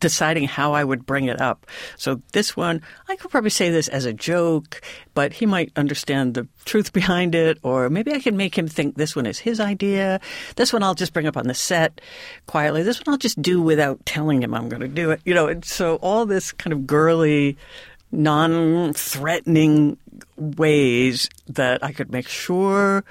deciding 0.01 0.45
how 0.45 0.73
I 0.73 0.83
would 0.83 1.05
bring 1.05 1.25
it 1.25 1.39
up. 1.39 1.65
So 1.95 2.21
this 2.33 2.57
one, 2.57 2.81
I 3.07 3.15
could 3.15 3.31
probably 3.31 3.51
say 3.51 3.69
this 3.69 3.87
as 3.87 4.03
a 4.03 4.11
joke, 4.11 4.81
but 5.13 5.31
he 5.31 5.45
might 5.45 5.71
understand 5.77 6.33
the 6.33 6.47
truth 6.65 6.91
behind 7.01 7.33
it, 7.35 7.59
or 7.63 7.89
maybe 7.89 8.11
I 8.11 8.19
can 8.19 8.35
make 8.35 8.57
him 8.57 8.67
think 8.67 8.95
this 8.95 9.15
one 9.15 9.25
is 9.25 9.39
his 9.39 9.61
idea. 9.61 10.19
This 10.57 10.73
one 10.73 10.83
I'll 10.83 10.95
just 10.95 11.13
bring 11.13 11.27
up 11.27 11.37
on 11.37 11.47
the 11.47 11.53
set 11.53 12.01
quietly. 12.47 12.83
This 12.83 12.99
one 12.99 13.13
I'll 13.13 13.17
just 13.17 13.41
do 13.41 13.61
without 13.61 14.05
telling 14.05 14.43
him 14.43 14.53
I'm 14.53 14.67
going 14.67 14.81
to 14.81 14.87
do 14.89 15.11
it. 15.11 15.21
You 15.23 15.33
know, 15.33 15.47
and 15.47 15.63
so 15.63 15.95
all 15.97 16.25
this 16.25 16.51
kind 16.51 16.73
of 16.73 16.85
girly, 16.85 17.57
non-threatening 18.11 19.97
ways 20.35 21.29
that 21.47 21.83
I 21.83 21.93
could 21.93 22.11
make 22.11 22.27
sure 22.27 23.05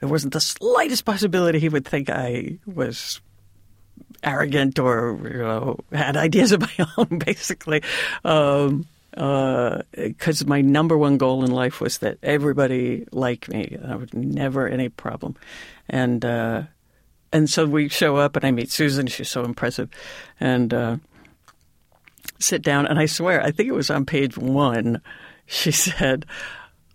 there 0.00 0.08
wasn't 0.08 0.34
the 0.34 0.40
slightest 0.40 1.04
possibility 1.04 1.58
he 1.58 1.68
would 1.70 1.86
think 1.86 2.10
I 2.10 2.58
was 2.66 3.20
arrogant 4.22 4.78
or 4.78 5.18
you 5.22 5.38
know 5.38 5.78
had 5.92 6.16
ideas 6.16 6.52
of 6.52 6.60
my 6.78 6.86
own 6.96 7.18
basically. 7.18 7.82
Um 8.24 8.86
because 9.12 10.44
my 10.46 10.60
number 10.60 10.98
one 10.98 11.16
goal 11.16 11.42
in 11.42 11.50
life 11.50 11.80
was 11.80 11.98
that 11.98 12.18
everybody 12.22 13.06
like 13.12 13.48
me. 13.48 13.78
I 13.82 13.96
would 13.96 14.12
never 14.12 14.68
any 14.68 14.90
problem. 14.90 15.36
And 15.88 16.24
uh 16.24 16.62
and 17.32 17.48
so 17.48 17.66
we 17.66 17.88
show 17.88 18.16
up 18.16 18.36
and 18.36 18.44
i 18.44 18.50
meet 18.50 18.70
susan. 18.70 19.06
She's 19.06 19.30
so 19.30 19.44
impressive. 19.44 19.88
And 20.38 20.72
uh 20.74 20.96
sit 22.38 22.62
down. 22.62 22.86
And 22.86 22.98
i 22.98 23.06
swear 23.06 23.42
i 23.42 23.50
think 23.50 23.68
it 23.68 23.74
was 23.74 23.90
on 23.90 24.04
page 24.04 24.36
one 24.36 25.00
she 25.46 25.70
said 25.86 26.26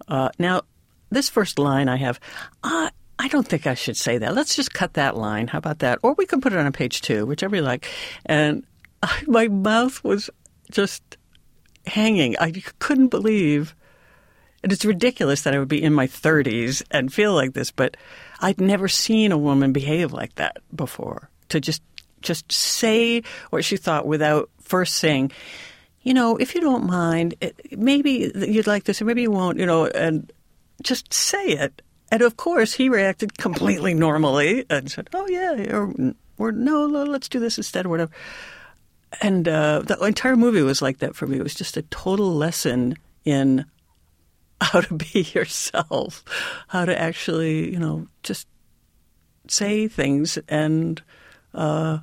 uh 0.08 0.30
now 0.38 0.62
this 1.10 1.30
first 1.30 1.58
line 1.58 1.90
i 1.90 1.98
have 1.98 2.20
uh, 2.64 2.90
I 3.22 3.28
don't 3.28 3.48
think 3.48 3.68
I 3.68 3.76
should 3.76 3.98
say 3.98 4.18
that. 4.18 4.34
Let's 4.34 4.56
just 4.56 4.74
cut 4.74 4.96
that 4.96 5.16
line. 5.16 5.48
How 5.48 5.60
about 5.60 5.78
that? 5.80 6.00
Or 6.02 6.16
we 6.16 6.26
can 6.26 6.42
put 6.42 6.54
it 6.54 6.60
on 6.60 6.66
a 6.66 6.72
page 6.72 7.02
two, 7.02 7.24
whichever 7.28 7.56
you 7.56 7.62
like. 7.62 7.88
And 8.26 8.66
I, 9.04 9.22
my 9.28 9.48
mouth 9.48 10.04
was 10.04 10.32
just 10.72 11.18
hanging. 11.86 12.36
I 12.40 12.52
couldn't 12.80 13.10
believe. 13.10 13.76
And 14.64 14.74
it's 14.74 14.86
ridiculous 14.86 15.44
that 15.44 15.54
I 15.54 15.60
would 15.60 15.68
be 15.68 15.84
in 15.84 15.94
my 15.94 16.08
30s 16.08 16.82
and 16.90 17.14
feel 17.14 17.36
like 17.36 17.54
this, 17.54 17.70
but 17.70 17.96
I'd 18.40 18.60
never 18.60 18.88
seen 18.88 19.32
a 19.32 19.38
woman 19.38 19.72
behave 19.72 20.12
like 20.14 20.34
that 20.36 20.58
before. 20.76 21.30
To 21.50 21.60
just 21.60 21.84
just 22.22 22.52
say 22.52 23.22
what 23.52 23.64
she 23.64 23.78
thought 23.78 24.08
without 24.08 24.50
first 24.62 24.96
saying, 24.96 25.32
you 26.02 26.16
know, 26.16 26.38
if 26.38 26.56
you 26.56 26.62
don't 26.62 26.86
mind, 26.86 27.36
maybe 27.72 28.32
you'd 28.34 28.66
like 28.66 28.86
this, 28.86 29.00
or 29.00 29.06
maybe 29.06 29.22
you 29.22 29.32
won't, 29.32 29.60
you 29.60 29.66
know, 29.68 29.86
and 29.86 30.32
just 30.82 31.14
say 31.14 31.46
it. 31.50 31.84
And 32.12 32.22
of 32.22 32.36
course, 32.36 32.74
he 32.74 32.90
reacted 32.90 33.38
completely 33.38 33.94
normally 33.94 34.66
and 34.70 34.92
said, 34.92 35.10
"Oh 35.14 35.28
yeah," 35.28 35.74
or, 35.74 35.94
or 36.38 36.52
"No, 36.52 36.86
let's 36.86 37.30
do 37.30 37.40
this 37.40 37.58
instead," 37.58 37.86
or 37.86 37.90
whatever. 37.90 38.12
And 39.22 39.48
uh, 39.48 39.80
the 39.80 39.98
entire 40.00 40.36
movie 40.36 40.62
was 40.62 40.82
like 40.82 41.00
that 41.00 41.16
for 41.16 41.26
me. 41.26 41.38
It 41.38 41.44
was 41.44 41.56
just 41.56 41.78
a 41.78 41.82
total 41.84 42.34
lesson 42.34 42.96
in 43.24 43.66
how 44.62 44.82
to 44.82 44.94
be 44.94 45.22
yourself, 45.34 46.24
how 46.68 46.86
to 46.86 47.00
actually, 47.00 47.72
you 47.72 47.80
know, 47.80 48.08
just 48.24 48.48
say 49.48 49.88
things 49.88 50.38
and 50.48 51.02
uh, 51.54 52.00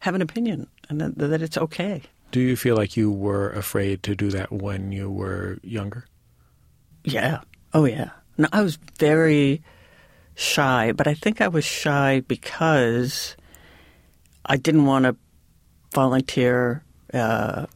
have 0.00 0.14
an 0.14 0.22
opinion, 0.22 0.68
and 0.88 1.00
that, 1.00 1.18
that 1.18 1.42
it's 1.42 1.58
okay. 1.58 2.02
Do 2.30 2.40
you 2.40 2.56
feel 2.56 2.76
like 2.76 2.96
you 2.96 3.10
were 3.10 3.50
afraid 3.50 4.02
to 4.04 4.14
do 4.14 4.30
that 4.30 4.52
when 4.52 4.92
you 4.92 5.10
were 5.10 5.58
younger? 5.62 6.06
Yeah. 7.04 7.40
Oh 7.74 7.84
yeah. 7.84 8.10
No, 8.38 8.48
I 8.52 8.62
was 8.62 8.76
very 8.98 9.62
shy, 10.34 10.92
but 10.92 11.06
I 11.06 11.14
think 11.14 11.40
I 11.40 11.48
was 11.48 11.64
shy 11.64 12.20
because 12.26 13.36
I 14.46 14.56
didn't 14.56 14.86
want 14.86 15.04
to 15.04 15.16
volunteer 15.92 16.82
uh, 17.12 17.66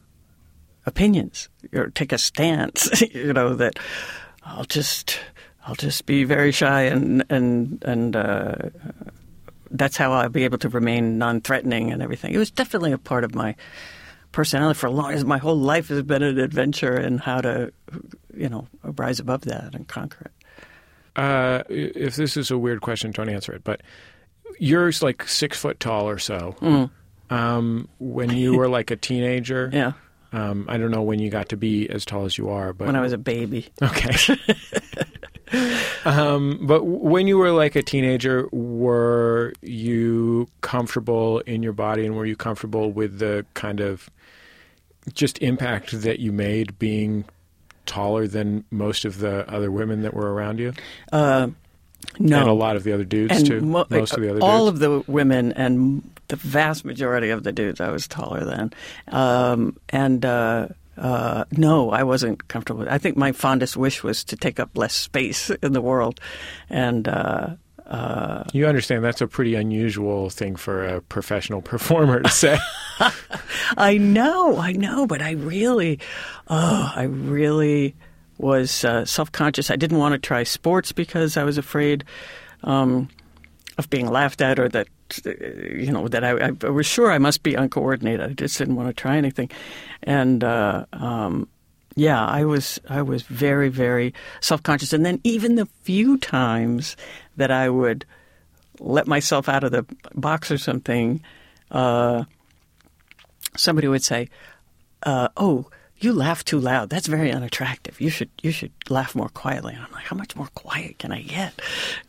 opinions 0.85 1.49
or 1.73 1.89
take 1.89 2.11
a 2.11 2.17
stance. 2.17 3.01
you 3.13 3.33
know 3.33 3.55
that 3.55 3.79
I'll 4.43 4.65
just 4.65 5.19
I'll 5.65 5.75
just 5.75 6.05
be 6.05 6.23
very 6.23 6.51
shy 6.51 6.83
and 6.83 7.23
and 7.29 7.83
and 7.83 8.15
uh, 8.15 8.55
that's 9.71 9.97
how 9.97 10.11
I'll 10.13 10.29
be 10.29 10.43
able 10.43 10.57
to 10.59 10.69
remain 10.69 11.17
non-threatening 11.17 11.91
and 11.91 12.01
everything. 12.01 12.33
It 12.33 12.37
was 12.37 12.51
definitely 12.51 12.91
a 12.91 12.97
part 12.97 13.23
of 13.23 13.35
my 13.35 13.55
personality 14.31 14.77
for 14.77 14.89
long 14.89 15.13
as 15.13 15.23
my 15.23 15.37
whole 15.37 15.57
life 15.57 15.87
has 15.87 16.03
been 16.03 16.21
an 16.21 16.39
adventure 16.39 16.93
and 16.93 17.19
how 17.21 17.41
to 17.41 17.71
you 18.35 18.49
know 18.49 18.67
rise 18.83 19.19
above 19.19 19.41
that 19.41 19.73
and 19.75 19.87
conquer 19.87 20.25
it. 20.25 20.31
Uh, 21.15 21.63
if 21.69 22.15
this 22.15 22.35
is 22.37 22.51
a 22.51 22.57
weird 22.57 22.81
question, 22.81 23.11
don't 23.11 23.29
answer 23.29 23.53
it. 23.53 23.63
But 23.63 23.81
you're 24.59 24.91
like 25.01 25.27
six 25.27 25.57
foot 25.59 25.79
tall 25.79 26.07
or 26.09 26.17
so. 26.19 26.55
Mm. 26.61 26.89
Um, 27.29 27.87
when 27.99 28.29
you 28.31 28.55
were 28.55 28.67
like 28.69 28.91
a 28.91 28.95
teenager, 28.95 29.69
Yeah. 29.73 29.93
um, 30.33 30.65
I 30.69 30.77
don't 30.77 30.91
know 30.91 31.01
when 31.01 31.19
you 31.19 31.29
got 31.29 31.49
to 31.49 31.57
be 31.57 31.89
as 31.89 32.05
tall 32.05 32.25
as 32.25 32.37
you 32.37 32.49
are, 32.49 32.71
but 32.73 32.87
When 32.87 32.95
I 32.95 33.01
was 33.01 33.13
a 33.13 33.17
baby. 33.17 33.67
okay. 33.81 34.35
um, 36.05 36.59
but 36.61 36.83
when 36.83 37.27
you 37.27 37.37
were 37.37 37.51
like 37.51 37.75
a 37.75 37.81
teenager, 37.83 38.47
were 38.51 39.53
you 39.61 40.47
comfortable 40.61 41.39
in 41.41 41.63
your 41.63 41.73
body, 41.73 42.05
and 42.05 42.15
were 42.15 42.25
you 42.25 42.35
comfortable 42.35 42.91
with 42.91 43.19
the 43.19 43.45
kind 43.53 43.79
of 43.79 44.09
just 45.13 45.37
impact 45.41 46.01
that 46.01 46.19
you 46.19 46.31
made 46.31 46.77
being 46.79 47.25
taller 47.85 48.27
than 48.27 48.63
most 48.71 49.05
of 49.05 49.19
the 49.19 49.49
other 49.51 49.71
women 49.71 50.01
that 50.03 50.13
were 50.13 50.33
around 50.33 50.59
you, 50.59 50.73
Uh, 51.11 51.47
no. 52.19 52.39
and 52.41 52.49
a 52.49 52.53
lot 52.53 52.75
of 52.75 52.83
the 52.83 52.93
other 52.93 53.03
dudes 53.05 53.37
and 53.37 53.45
too. 53.45 53.61
mo- 53.61 53.85
most 53.89 54.13
of 54.13 54.21
the 54.21 54.29
other 54.29 54.39
all 54.41 54.65
dudes. 54.71 54.81
of 54.83 55.05
the 55.05 55.11
women 55.11 55.51
and 55.53 56.01
the 56.27 56.35
vast 56.35 56.85
majority 56.85 57.29
of 57.29 57.43
the 57.43 57.51
dudes 57.51 57.79
I 57.79 57.89
was 57.91 58.07
taller 58.07 58.43
than, 58.43 58.73
um, 59.09 59.77
and 59.89 60.25
uh, 60.25 60.67
uh, 60.97 61.43
no, 61.51 61.91
I 61.91 62.03
wasn't 62.03 62.47
comfortable. 62.47 62.79
with 62.79 62.89
I 62.89 62.97
think 62.97 63.17
my 63.17 63.31
fondest 63.31 63.75
wish 63.77 64.01
was 64.03 64.23
to 64.25 64.35
take 64.35 64.59
up 64.59 64.71
less 64.75 64.93
space 64.93 65.49
in 65.63 65.73
the 65.73 65.81
world, 65.81 66.19
and 66.69 67.07
uh, 67.87 68.43
You 68.53 68.67
understand 68.67 69.03
that's 69.03 69.21
a 69.21 69.27
pretty 69.27 69.55
unusual 69.55 70.29
thing 70.29 70.55
for 70.55 70.85
a 70.85 71.01
professional 71.01 71.61
performer 71.73 72.21
to 72.21 72.29
say. 72.29 72.57
I 73.77 73.97
know, 73.97 74.57
I 74.57 74.71
know, 74.73 75.05
but 75.07 75.21
I 75.21 75.31
really, 75.31 75.99
oh, 76.47 76.91
I 76.95 77.03
really 77.03 77.95
was 78.37 78.83
uh, 78.83 79.05
self 79.05 79.31
conscious. 79.31 79.69
I 79.71 79.75
didn't 79.75 79.97
want 79.97 80.13
to 80.13 80.19
try 80.19 80.43
sports 80.43 80.91
because 80.91 81.37
I 81.37 81.43
was 81.43 81.57
afraid 81.57 82.03
um, 82.63 83.09
of 83.77 83.89
being 83.89 84.07
laughed 84.07 84.41
at 84.41 84.59
or 84.59 84.67
that, 84.69 84.87
uh, 85.25 85.31
you 85.73 85.91
know, 85.91 86.07
that 86.07 86.23
I, 86.23 86.51
I 86.65 86.69
was 86.69 86.85
sure 86.85 87.11
I 87.11 87.17
must 87.17 87.43
be 87.43 87.55
uncoordinated. 87.55 88.21
I 88.21 88.33
just 88.33 88.57
didn't 88.57 88.75
want 88.75 88.89
to 88.89 88.93
try 88.93 89.17
anything. 89.17 89.49
And, 90.03 90.43
uh, 90.43 90.85
um, 90.93 91.47
yeah, 91.95 92.23
I 92.23 92.43
was 92.43 92.79
I 92.89 93.01
was 93.01 93.23
very 93.23 93.69
very 93.69 94.13
self 94.41 94.61
conscious, 94.61 94.93
and 94.93 95.05
then 95.05 95.21
even 95.23 95.55
the 95.55 95.67
few 95.83 96.17
times 96.17 96.97
that 97.37 97.51
I 97.51 97.69
would 97.69 98.05
let 98.79 99.07
myself 99.07 99.47
out 99.47 99.63
of 99.63 99.71
the 99.71 99.85
box 100.13 100.51
or 100.51 100.57
something, 100.57 101.21
uh, 101.71 102.25
somebody 103.55 103.87
would 103.87 104.03
say, 104.03 104.29
uh, 105.03 105.29
"Oh." 105.37 105.69
You 105.99 106.11
laugh 106.11 106.43
too 106.43 106.59
loud. 106.59 106.89
That's 106.89 107.07
very 107.07 107.31
unattractive. 107.31 108.01
You 108.01 108.09
should 108.09 108.29
you 108.43 108.51
should 108.51 108.71
laugh 108.89 109.15
more 109.15 109.29
quietly. 109.29 109.73
And 109.73 109.83
I'm 109.83 109.91
like, 109.91 110.03
how 110.03 110.15
much 110.15 110.35
more 110.35 110.49
quiet 110.53 110.99
can 110.99 111.11
I 111.11 111.21
get? 111.21 111.53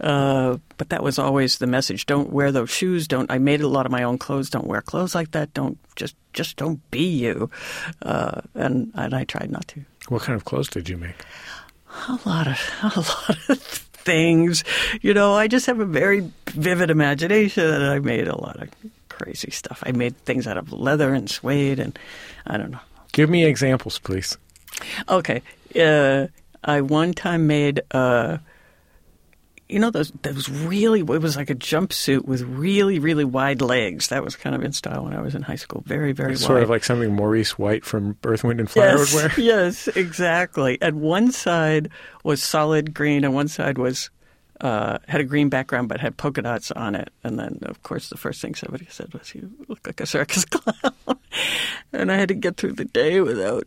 Uh, 0.01 0.59
but 0.77 0.89
that 0.89 1.03
was 1.03 1.19
always 1.19 1.59
the 1.59 1.69
message. 1.69 2.05
Don't 2.07 2.33
wear 2.33 2.51
those 2.51 2.71
shoes. 2.71 3.07
Don't. 3.07 3.31
I 3.31 3.39
made 3.39 3.61
a 3.61 3.69
lot 3.69 3.87
of 3.87 3.93
my 3.93 4.03
own 4.03 4.19
clothes. 4.19 4.51
Don't 4.51 4.67
wear 4.67 4.83
clothes 4.83 5.15
like 5.15 5.31
that. 5.33 5.55
Don't 5.55 5.79
just 5.95 6.17
just 6.33 6.57
don't 6.57 6.81
be 6.91 7.07
you. 7.07 7.49
Uh, 8.03 8.41
and 8.55 8.91
and 8.95 9.15
I 9.15 9.25
tried 9.25 9.51
not 9.51 9.69
to. 9.69 9.85
What 10.09 10.23
kind 10.23 10.37
of 10.37 10.45
clothes 10.45 10.69
did 10.69 10.89
you 10.89 10.97
make? 10.97 11.25
A 12.09 12.19
lot 12.27 12.49
of 12.49 12.59
a 12.83 13.01
lot 13.01 13.49
of 13.49 13.63
things. 14.07 14.65
You 15.01 15.15
know, 15.15 15.35
I 15.35 15.47
just 15.49 15.67
have 15.67 15.81
a 15.81 15.87
very 15.87 16.31
vivid 16.49 16.91
imagination, 16.91 17.65
and 17.65 17.85
I 17.85 18.01
made 18.01 18.27
a 18.27 18.41
lot 18.41 18.61
of 18.61 18.69
crazy 19.09 19.51
stuff. 19.51 19.83
I 19.87 19.93
made 19.93 20.17
things 20.19 20.47
out 20.47 20.57
of 20.57 20.73
leather 20.73 21.15
and 21.15 21.31
suede, 21.31 21.79
and 21.79 21.99
I 22.47 22.57
don't 22.57 22.71
know. 22.71 22.81
Give 23.17 23.31
me 23.31 23.47
examples, 23.47 23.99
please. 23.99 24.37
Okay, 25.09 25.41
uh, 25.75 26.27
I 26.63 26.83
one 26.83 27.15
time 27.15 27.47
made. 27.47 27.81
Uh, 27.91 28.37
you 29.71 29.79
know 29.79 29.91
those 29.91 30.11
those 30.21 30.51
really 30.51 31.01
it 31.01 31.23
was 31.23 31.35
like 31.35 31.49
a 31.49 31.55
jumpsuit 31.55 32.27
with 32.27 32.43
really 32.43 32.99
really 32.99 33.25
wide 33.25 33.63
legs. 33.63 34.09
That 34.09 34.23
was 34.23 34.37
kind 34.37 34.55
of 34.55 34.63
in 34.63 34.73
style 34.73 35.05
when 35.05 35.15
I 35.15 35.23
was 35.23 35.35
in 35.35 35.41
high 35.41 35.57
school. 35.57 35.83
Very 35.87 36.13
very 36.13 36.35
It's 36.35 36.43
wide. 36.43 36.47
sort 36.47 36.63
of 36.63 36.69
like 36.69 36.85
something 36.85 37.15
Maurice 37.17 37.59
White 37.59 37.87
from 37.87 38.19
Earth, 38.23 38.45
Wind, 38.45 38.61
and 38.61 38.71
Fire 38.71 38.99
yes, 38.99 39.15
would 39.15 39.23
wear. 39.23 39.33
yes, 39.39 39.89
exactly. 39.89 40.77
And 40.83 41.01
one 41.01 41.33
side 41.33 41.89
was 42.23 42.43
solid 42.43 42.93
green, 42.93 43.25
and 43.25 43.33
one 43.33 43.49
side 43.49 43.79
was 43.79 44.11
uh, 44.61 44.99
had 45.09 45.21
a 45.21 45.25
green 45.25 45.49
background 45.49 45.89
but 45.89 46.01
had 46.01 46.17
polka 46.17 46.43
dots 46.43 46.71
on 46.71 46.95
it. 46.95 47.11
And 47.23 47.39
then, 47.39 47.59
of 47.63 47.83
course, 47.83 48.09
the 48.09 48.17
first 48.17 48.41
thing 48.41 48.55
somebody 48.55 48.87
said 48.91 49.13
was, 49.13 49.35
"You 49.35 49.51
look 49.69 49.87
like 49.87 50.01
a 50.01 50.07
circus 50.07 50.45
clown," 50.47 51.19
and 51.93 52.11
I 52.11 52.17
had 52.17 52.29
to 52.29 52.35
get 52.35 52.57
through 52.57 52.73
the 52.73 52.85
day 52.85 53.21
without 53.21 53.67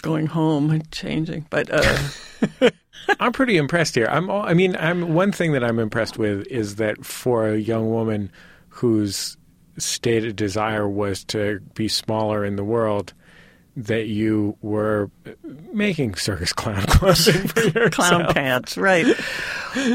going 0.00 0.26
home 0.26 0.70
and 0.70 0.90
changing. 0.90 1.46
But 1.50 1.70
uh, 1.70 1.98
I'm 3.20 3.32
pretty 3.32 3.56
impressed 3.56 3.94
here. 3.94 4.06
I'm. 4.10 4.30
All, 4.30 4.42
I 4.42 4.54
mean, 4.54 4.76
I'm. 4.76 5.14
One 5.14 5.32
thing 5.32 5.52
that 5.52 5.64
I'm 5.64 5.78
impressed 5.78 6.18
with 6.18 6.46
is 6.48 6.76
that 6.76 7.04
for 7.04 7.48
a 7.48 7.58
young 7.58 7.90
woman 7.90 8.30
whose 8.68 9.36
stated 9.78 10.36
desire 10.36 10.88
was 10.88 11.24
to 11.24 11.60
be 11.74 11.88
smaller 11.88 12.44
in 12.44 12.56
the 12.56 12.64
world, 12.64 13.12
that 13.76 14.06
you 14.06 14.56
were 14.62 15.10
making 15.72 16.14
circus 16.14 16.52
clown 16.52 16.82
clothing 16.86 17.48
for 17.48 17.60
yourself. 17.78 17.90
clown 17.92 18.32
pants, 18.32 18.76
right? 18.78 19.06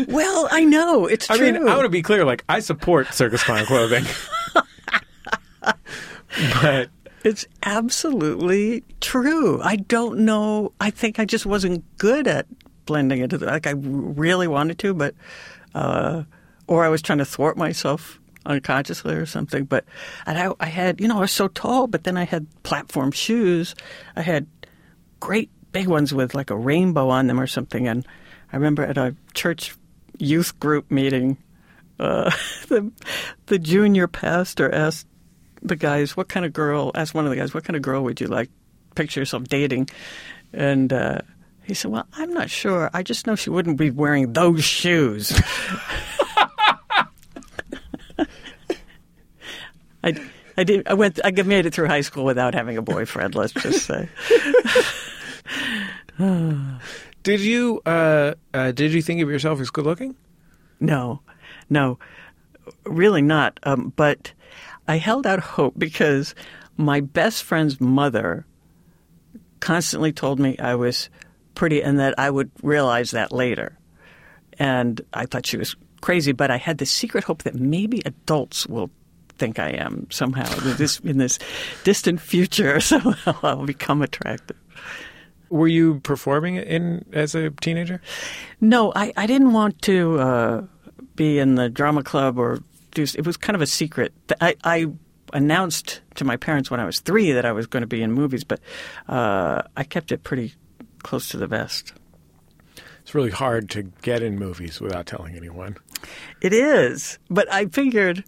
well, 0.07 0.47
I 0.51 0.65
know 0.65 1.05
it's 1.05 1.29
I 1.29 1.37
true. 1.37 1.51
mean, 1.53 1.67
I 1.67 1.73
want 1.75 1.83
to 1.85 1.89
be 1.89 2.01
clear. 2.01 2.25
Like, 2.25 2.43
I 2.49 2.59
support 2.59 3.13
circus 3.13 3.41
clown 3.43 3.65
clothing, 3.65 4.03
but 6.61 6.89
It's 7.23 7.45
absolutely 7.63 8.83
true. 9.01 9.61
I 9.61 9.77
don't 9.77 10.19
know. 10.19 10.73
I 10.79 10.89
think 10.89 11.19
I 11.19 11.25
just 11.25 11.45
wasn't 11.45 11.83
good 11.97 12.27
at 12.27 12.47
blending 12.85 13.19
into 13.21 13.37
the, 13.37 13.45
like 13.45 13.67
I 13.67 13.71
really 13.77 14.47
wanted 14.47 14.79
to, 14.79 14.93
but 14.93 15.15
uh, 15.75 16.23
or 16.67 16.83
I 16.83 16.89
was 16.89 17.01
trying 17.01 17.19
to 17.19 17.25
thwart 17.25 17.57
myself 17.57 18.18
unconsciously 18.49 19.13
or 19.13 19.25
something. 19.25 19.63
But 19.63 19.85
I, 20.25 20.51
I 20.59 20.65
had, 20.65 20.99
you 20.99 21.07
know, 21.07 21.17
I 21.17 21.21
was 21.21 21.31
so 21.31 21.47
tall, 21.47 21.88
but 21.88 22.03
then 22.03 22.17
I 22.17 22.25
had 22.25 22.47
platform 22.63 23.12
shoes. 23.12 23.75
I 24.15 24.21
had 24.21 24.47
great 25.19 25.49
big 25.71 25.88
ones 25.88 26.13
with 26.13 26.33
like 26.33 26.49
a 26.49 26.57
rainbow 26.57 27.09
on 27.09 27.27
them 27.27 27.39
or 27.39 27.47
something. 27.47 27.88
And 27.88 28.05
I 28.51 28.57
remember 28.57 28.83
at 28.83 28.97
a 28.97 29.15
church 29.33 29.75
youth 30.17 30.59
group 30.59 30.91
meeting, 30.91 31.38
uh, 31.99 32.31
the 32.67 32.91
the 33.45 33.59
junior 33.59 34.07
pastor 34.07 34.73
asked 34.73 35.07
the 35.62 35.75
guys, 35.75 36.17
"What 36.17 36.27
kind 36.27 36.45
of 36.45 36.53
girl?" 36.53 36.91
Asked 36.95 37.13
one 37.13 37.25
of 37.25 37.29
the 37.29 37.38
guys, 37.38 37.53
"What 37.53 37.63
kind 37.63 37.77
of 37.77 37.83
girl 37.83 38.03
would 38.03 38.19
you 38.19 38.27
like 38.27 38.49
picture 38.95 39.21
yourself 39.21 39.43
dating?" 39.43 39.89
And 40.53 40.91
uh, 40.91 41.19
he 41.63 41.73
said, 41.73 41.91
"Well, 41.91 42.07
I'm 42.13 42.33
not 42.33 42.49
sure. 42.49 42.89
I 42.93 43.03
just 43.03 43.27
know 43.27 43.35
she 43.35 43.49
wouldn't 43.49 43.77
be 43.77 43.91
wearing 43.91 44.33
those 44.33 44.63
shoes." 44.63 45.39
I, 50.03 50.29
I 50.57 50.63
did. 50.63 50.88
I 50.88 50.93
went. 50.93 51.19
I 51.23 51.31
made 51.31 51.65
it 51.65 51.73
through 51.73 51.88
high 51.88 52.01
school 52.01 52.25
without 52.25 52.53
having 52.53 52.77
a 52.77 52.81
boyfriend. 52.81 53.35
Let's 53.35 53.53
just 53.53 53.85
say. 53.85 54.09
did 57.23 57.39
you 57.39 57.81
uh, 57.85 58.33
uh, 58.53 58.71
did 58.71 58.93
you 58.93 59.01
think 59.01 59.21
of 59.21 59.29
yourself 59.29 59.59
as 59.59 59.69
good 59.69 59.85
looking? 59.85 60.15
No, 60.79 61.21
no, 61.69 61.99
really 62.85 63.21
not. 63.21 63.59
Um, 63.63 63.93
but 63.95 64.33
I 64.88 64.97
held 64.97 65.27
out 65.27 65.39
hope 65.39 65.75
because 65.77 66.35
my 66.77 67.01
best 67.01 67.43
friend's 67.43 67.79
mother 67.79 68.45
constantly 69.59 70.13
told 70.13 70.39
me 70.39 70.57
I 70.57 70.75
was 70.75 71.09
pretty 71.55 71.83
and 71.83 71.99
that 71.99 72.17
I 72.17 72.29
would 72.29 72.51
realize 72.63 73.12
that 73.12 73.31
later. 73.31 73.77
And 74.57 75.01
I 75.13 75.25
thought 75.25 75.45
she 75.45 75.57
was 75.57 75.75
crazy, 76.01 76.31
but 76.31 76.51
I 76.51 76.57
had 76.57 76.77
the 76.77 76.85
secret 76.85 77.25
hope 77.25 77.43
that 77.43 77.55
maybe 77.55 78.01
adults 78.05 78.67
will 78.67 78.89
think 79.39 79.58
I 79.58 79.69
am 79.69 80.08
somehow 80.12 80.52
in 80.58 80.78
this 80.78 80.99
in 80.99 81.17
this 81.17 81.39
distant 81.84 82.21
future. 82.21 82.80
Somehow 82.89 83.38
I'll 83.41 83.65
become 83.65 84.02
attractive. 84.02 84.58
Were 85.49 85.67
you 85.67 85.99
performing 86.02 86.58
in 86.58 87.06
as 87.12 87.34
a 87.34 87.49
teenager? 87.49 88.02
No, 88.62 88.91
I, 88.95 89.13
I 89.17 89.25
didn't 89.25 89.54
want 89.54 89.82
to 89.84 90.19
uh, 90.19 90.63
be 91.15 91.39
in 91.39 91.56
the 91.56 91.69
drama 91.69 92.04
club 92.04 92.38
or 92.38 92.60
do. 92.91 93.04
It 93.04 93.25
was 93.25 93.38
kind 93.38 93.56
of 93.56 93.62
a 93.62 93.67
secret. 93.67 94.13
I, 94.39 94.56
I 94.63 94.88
announced 95.34 96.02
to 96.15 96.25
my 96.25 96.38
parents 96.38 96.69
when 96.69 96.80
I 96.80 96.86
was 96.86 96.99
three 96.99 97.32
that 97.32 97.45
I 97.45 97.52
was 97.52 97.67
going 97.67 97.82
to 97.82 97.88
be 97.88 98.02
in 98.02 98.12
movies, 98.12 98.43
but 98.43 98.60
uh, 99.08 99.63
I 99.75 99.84
kept 99.84 100.12
it 100.12 100.23
pretty 100.23 100.54
close 101.04 101.30
to 101.30 101.38
the 101.38 101.47
vest. 101.47 101.93
It's 103.02 103.15
really 103.15 103.32
hard 103.32 103.69
to 103.71 103.84
get 104.04 104.21
in 104.21 104.38
movies 104.38 104.80
without 104.80 105.08
telling 105.08 105.36
anyone. 105.36 105.78
It 106.41 106.54
is, 106.54 107.17
but 107.30 107.52
I 107.52 107.65
figured 107.65 108.23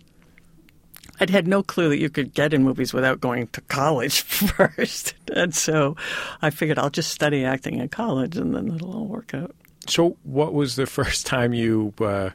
I'd 1.21 1.29
had 1.29 1.47
no 1.47 1.62
clue 1.62 1.88
that 1.89 1.99
you 1.99 2.10
could 2.10 2.34
get 2.34 2.51
in 2.51 2.63
movies 2.63 2.93
without 2.93 3.21
going 3.21 3.47
to 3.49 3.62
college 3.62 4.21
first, 4.23 5.13
and 5.34 5.53
so 5.53 5.95
I 6.41 6.49
figured 6.49 6.79
I'll 6.79 6.89
just 6.89 7.12
study 7.12 7.45
acting 7.45 7.77
in 7.77 7.89
college, 7.89 8.36
and 8.36 8.55
then 8.55 8.73
it'll 8.73 8.93
all 8.93 9.05
work 9.05 9.36
out. 9.36 9.55
So, 9.88 10.17
what 10.23 10.53
was 10.53 10.75
the 10.75 10.86
first 10.88 11.27
time 11.27 11.53
you 11.53 11.93
uh, 12.01 12.31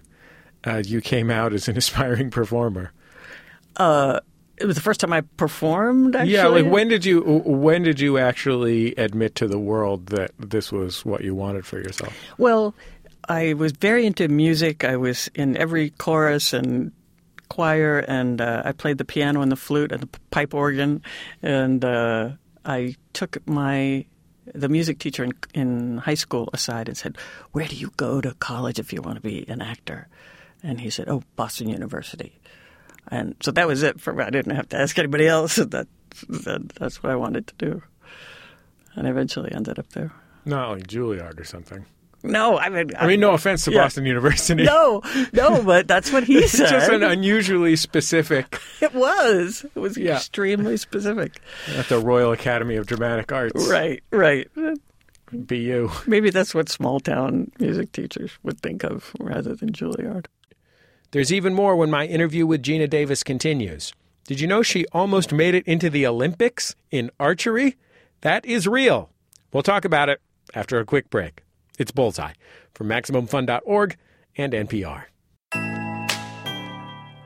uh, 0.65 0.83
you 0.87 1.01
came 1.01 1.31
out 1.31 1.53
as 1.53 1.67
an 1.69 1.77
aspiring 1.77 2.31
performer? 2.31 2.93
Uh, 3.77 4.21
it 4.57 4.67
was 4.67 4.77
the 4.77 4.83
first 4.83 5.01
time 5.01 5.13
I 5.13 5.21
performed. 5.21 6.15
Actually. 6.15 6.33
Yeah, 6.33 6.47
like 6.47 6.67
when 6.67 6.87
did 6.87 7.05
you 7.05 7.21
when 7.45 7.83
did 7.83 7.99
you 7.99 8.19
actually 8.19 8.95
admit 8.95 9.35
to 9.35 9.49
the 9.49 9.59
world 9.59 10.07
that 10.07 10.31
this 10.39 10.71
was 10.71 11.05
what 11.05 11.25
you 11.25 11.35
wanted 11.35 11.67
for 11.67 11.79
yourself? 11.79 12.17
Well, 12.39 12.73
I 13.29 13.55
was 13.55 13.73
very 13.73 14.07
into 14.07 14.29
music. 14.29 14.85
I 14.85 14.97
was 14.97 15.29
in 15.35 15.57
every 15.57 15.91
chorus 15.91 16.53
and 16.53 16.93
choir, 17.49 17.99
and 17.99 18.41
uh, 18.41 18.63
I 18.65 18.73
played 18.73 18.99
the 18.99 19.05
piano 19.05 19.41
and 19.41 19.51
the 19.51 19.57
flute 19.57 19.93
and 19.93 20.03
the 20.03 20.09
pipe 20.31 20.55
organ. 20.55 21.03
And 21.43 21.85
uh, 21.85 22.31
I 22.65 22.97
took 23.13 23.47
my 23.49 24.07
the 24.55 24.69
music 24.69 25.01
teacher 25.01 25.25
in, 25.25 25.33
in 25.55 25.99
high 25.99 26.15
school 26.15 26.49
aside 26.53 26.89
and 26.89 26.97
said, 26.97 27.17
"Where 27.53 27.67
do 27.67 27.77
you 27.77 27.93
go 27.97 28.21
to 28.21 28.35
college 28.35 28.79
if 28.79 28.93
you 28.93 29.03
want 29.03 29.17
to 29.17 29.23
be 29.23 29.45
an 29.49 29.61
actor?" 29.61 30.09
And 30.63 30.81
he 30.81 30.91
said, 30.91 31.09
"Oh, 31.09 31.23
Boston 31.37 31.69
University." 31.69 32.39
And 33.09 33.37
so 33.41 33.53
that 33.53 33.69
was 33.69 33.83
it 33.83 34.01
for 34.01 34.13
me. 34.13 34.25
I 34.25 34.31
didn't 34.31 34.57
have 34.57 34.69
to 34.71 34.79
ask 34.79 34.99
anybody 34.99 35.27
else. 35.27 35.59
That, 35.71 35.89
that 36.31 36.69
that's 36.81 37.03
what 37.03 37.13
I 37.13 37.17
wanted 37.17 37.47
to 37.49 37.55
do, 37.59 37.83
and 38.95 39.07
eventually 39.07 39.53
ended 39.53 39.79
up 39.79 39.91
there. 39.91 40.13
Not 40.47 40.71
like 40.71 40.87
Juilliard 40.87 41.39
or 41.39 41.45
something. 41.45 41.85
No, 42.23 42.59
I 42.59 42.69
mean, 42.71 42.91
I 42.99 43.07
mean, 43.07 43.21
no 43.21 43.33
offense 43.33 43.65
to 43.67 43.71
Yeah. 43.73 43.83
Boston 43.83 44.05
University. 44.07 44.65
no, 44.65 45.01
no, 45.33 45.63
but 45.63 45.87
that's 45.87 46.11
what 46.13 46.25
he 46.25 46.47
said. 46.49 46.69
just 46.69 46.91
an 46.91 47.03
unusually 47.05 47.77
specific 47.77 48.59
it 48.81 48.95
was. 48.95 49.65
It 49.75 49.79
was 49.79 49.97
Yeah. 49.97 50.17
extremely 50.17 50.77
specific. 50.77 51.35
at 51.77 51.89
the 51.89 51.99
Royal 51.99 52.33
Academy 52.33 52.77
of 52.77 52.87
Dramatic 52.87 53.31
Arts. 53.33 53.69
Right, 53.69 54.03
right. 54.11 54.49
BU. 55.33 55.91
Maybe 56.07 56.31
that's 56.31 56.55
what 56.55 56.69
small 56.69 57.01
town 57.01 57.51
music 57.59 57.93
teachers 57.93 58.33
would 58.43 58.61
think 58.61 58.85
of 58.85 59.13
rather 59.19 59.55
than 59.55 59.73
Juilliard. 59.73 60.27
There's 61.13 61.33
even 61.33 61.55
more 61.55 61.77
when 61.77 61.91
my 61.91 62.07
interview 62.07 62.47
with 62.47 62.63
Geena 62.63 62.89
Davis 62.89 63.23
continues. 63.23 63.93
Did 64.27 64.41
you 64.41 64.47
know 64.49 64.63
she 64.63 64.87
almost 64.93 65.33
made 65.33 65.55
it 65.55 65.67
into 65.67 65.89
the 65.91 66.07
Olympics 66.07 66.75
in 66.91 67.11
archery? 67.21 67.77
That 68.23 68.45
is 68.45 68.67
real. 68.67 69.11
We'll 69.53 69.63
talk 69.63 69.85
about 69.85 70.09
it 70.09 70.21
after 70.55 70.79
a 70.81 70.85
quick 70.85 71.11
break. 71.11 71.43
It's 71.79 71.91
Bullseye 71.91 72.33
from 72.75 72.89
MaximumFun.org 72.89 73.97
and 74.37 74.53
NPR. 74.53 75.05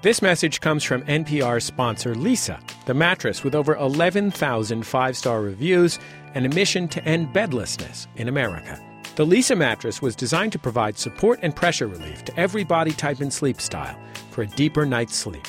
This 0.02 0.22
message 0.22 0.62
comes 0.62 0.82
from 0.82 1.02
NPR 1.02 1.60
sponsor 1.60 2.14
Leesa, 2.14 2.58
the 2.86 2.94
mattress 2.94 3.44
with 3.44 3.54
over 3.54 3.76
11,000 3.76 4.86
five 4.86 5.16
star 5.16 5.42
reviews 5.42 5.98
and 6.34 6.46
a 6.46 6.48
mission 6.48 6.88
to 6.88 7.04
end 7.04 7.32
bedlessness 7.34 8.06
in 8.16 8.28
America. 8.28 8.80
The 9.16 9.26
Leesa 9.26 9.58
mattress 9.58 10.00
was 10.00 10.16
designed 10.16 10.52
to 10.52 10.58
provide 10.58 10.96
support 10.96 11.40
and 11.42 11.54
pressure 11.54 11.86
relief 11.86 12.24
to 12.24 12.40
every 12.40 12.64
body 12.64 12.92
type 12.92 13.20
and 13.20 13.30
sleep 13.30 13.60
style 13.60 13.98
for 14.30 14.42
a 14.42 14.46
deeper 14.46 14.86
night's 14.86 15.16
sleep. 15.16 15.46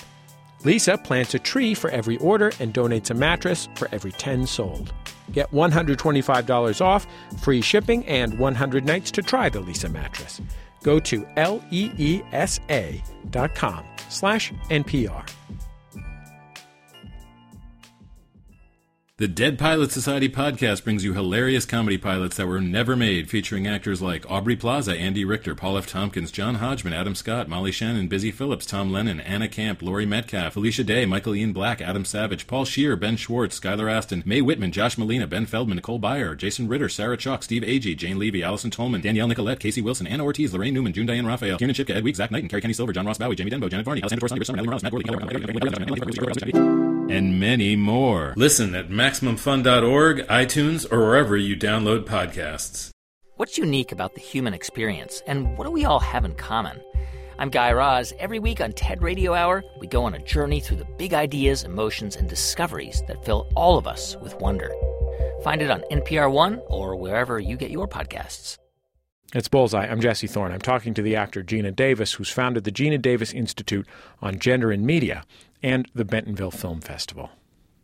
Leesa 0.63 1.03
plants 1.03 1.33
a 1.33 1.39
tree 1.39 1.73
for 1.73 1.89
every 1.89 2.17
order 2.17 2.51
and 2.59 2.71
donates 2.71 3.09
a 3.09 3.15
mattress 3.15 3.67
for 3.75 3.89
every 3.91 4.11
10 4.11 4.45
sold. 4.45 4.93
Get 5.31 5.49
$125 5.51 6.81
off, 6.81 7.07
free 7.41 7.61
shipping, 7.61 8.05
and 8.05 8.37
100 8.37 8.85
nights 8.85 9.09
to 9.11 9.23
try 9.23 9.49
the 9.49 9.61
Leesa 9.61 9.91
mattress. 9.91 10.39
Go 10.83 10.99
to 10.99 11.25
L-E-E-S-A 11.35 13.03
dot 13.31 13.55
com 13.55 13.85
slash 14.09 14.51
NPR. 14.69 15.27
The 19.21 19.27
Dead 19.27 19.59
Pilot 19.59 19.91
Society 19.91 20.29
podcast 20.29 20.83
brings 20.83 21.03
you 21.03 21.13
hilarious 21.13 21.63
comedy 21.63 21.99
pilots 21.99 22.37
that 22.37 22.47
were 22.47 22.59
never 22.59 22.95
made, 22.95 23.29
featuring 23.29 23.67
actors 23.67 24.01
like 24.01 24.27
Aubrey 24.27 24.55
Plaza, 24.55 24.95
Andy 24.95 25.25
Richter, 25.25 25.53
Paul 25.53 25.77
F. 25.77 25.85
Tompkins, 25.85 26.31
John 26.31 26.55
Hodgman, 26.55 26.93
Adam 26.93 27.13
Scott, 27.13 27.47
Molly 27.47 27.71
Shannon, 27.71 28.07
Busy 28.07 28.31
Phillips, 28.31 28.65
Tom 28.65 28.91
Lennon, 28.91 29.19
Anna 29.19 29.47
Camp, 29.47 29.83
Laurie 29.83 30.07
Metcalf, 30.07 30.55
Alicia 30.55 30.83
Day, 30.83 31.05
Michael 31.05 31.35
Ian 31.35 31.53
Black, 31.53 31.81
Adam 31.81 32.03
Savage, 32.03 32.47
Paul 32.47 32.65
Scheer, 32.65 32.95
Ben 32.95 33.15
Schwartz, 33.15 33.59
Skylar 33.59 33.91
Astin, 33.91 34.23
Mae 34.25 34.41
Whitman, 34.41 34.71
Josh 34.71 34.95
Malina, 34.95 35.29
Ben 35.29 35.45
Feldman, 35.45 35.75
Nicole 35.75 35.99
Byer, 35.99 36.35
Jason 36.35 36.67
Ritter, 36.67 36.89
Sarah 36.89 37.15
Chalke, 37.15 37.43
Steve 37.43 37.61
Agee, 37.61 37.95
Jane 37.95 38.17
Levy, 38.17 38.41
Allison 38.41 38.71
Tolman, 38.71 39.01
Danielle 39.01 39.27
Nicolet, 39.27 39.59
Casey 39.59 39.81
Wilson, 39.81 40.07
Anna 40.07 40.23
Ortiz, 40.23 40.51
Laraine 40.51 40.73
Newman, 40.73 40.93
June 40.93 41.05
Diane 41.05 41.27
Raphael, 41.27 41.59
Kiernan 41.59 41.75
Shipka, 41.75 41.95
Ed 41.95 42.03
Week, 42.03 42.15
Zach 42.15 42.31
Knight, 42.31 42.41
and 42.41 42.49
Carrie 42.49 42.63
Kenny 42.63 42.73
Silver, 42.73 42.91
John 42.91 43.05
Ross 43.05 43.19
Bowie, 43.19 43.35
Jamie 43.35 43.51
Denbo, 43.51 43.69
Janet 43.69 43.85
Varney, 43.85 44.01
Alessandra 44.01 44.29
Torres, 44.29 44.47
Summer, 44.47 44.57
Ellie 44.57 44.65
Morales, 44.65 44.81
Matt 44.81 44.91
Gorley, 44.91 47.00
and 47.11 47.39
many 47.39 47.75
more. 47.75 48.33
Listen 48.37 48.73
at 48.73 48.89
MaximumFun.org, 48.89 50.27
iTunes, 50.27 50.91
or 50.91 50.99
wherever 50.99 51.35
you 51.35 51.55
download 51.55 52.05
podcasts. 52.05 52.89
What's 53.35 53.57
unique 53.57 53.91
about 53.91 54.13
the 54.15 54.21
human 54.21 54.53
experience, 54.53 55.21
and 55.27 55.57
what 55.57 55.65
do 55.65 55.71
we 55.71 55.85
all 55.85 55.99
have 55.99 56.25
in 56.25 56.35
common? 56.35 56.79
I'm 57.39 57.49
Guy 57.49 57.71
Raz. 57.71 58.13
Every 58.19 58.37
week 58.39 58.61
on 58.61 58.71
TED 58.71 59.01
Radio 59.01 59.33
Hour, 59.33 59.63
we 59.79 59.87
go 59.87 60.03
on 60.03 60.13
a 60.13 60.23
journey 60.23 60.59
through 60.59 60.77
the 60.77 60.87
big 60.97 61.13
ideas, 61.13 61.63
emotions, 61.63 62.15
and 62.15 62.29
discoveries 62.29 63.01
that 63.07 63.25
fill 63.25 63.49
all 63.55 63.77
of 63.77 63.87
us 63.87 64.15
with 64.21 64.35
wonder. 64.35 64.71
Find 65.43 65.61
it 65.61 65.71
on 65.71 65.83
NPR 65.91 66.31
One 66.31 66.61
or 66.67 66.95
wherever 66.95 67.39
you 67.39 67.57
get 67.57 67.71
your 67.71 67.87
podcasts. 67.87 68.57
It's 69.33 69.47
Bullseye. 69.47 69.87
I'm 69.87 70.01
Jesse 70.01 70.27
Thorn. 70.27 70.51
I'm 70.51 70.59
talking 70.59 70.93
to 70.93 71.01
the 71.01 71.15
actor 71.15 71.41
Geena 71.41 71.75
Davis, 71.75 72.13
who's 72.13 72.29
founded 72.29 72.63
the 72.63 72.71
Geena 72.71 73.01
Davis 73.01 73.33
Institute 73.33 73.87
on 74.21 74.39
Gender 74.39 74.71
and 74.71 74.85
Media 74.85 75.23
and 75.63 75.89
the 75.93 76.05
Bentonville 76.05 76.51
Film 76.51 76.81
Festival. 76.81 77.29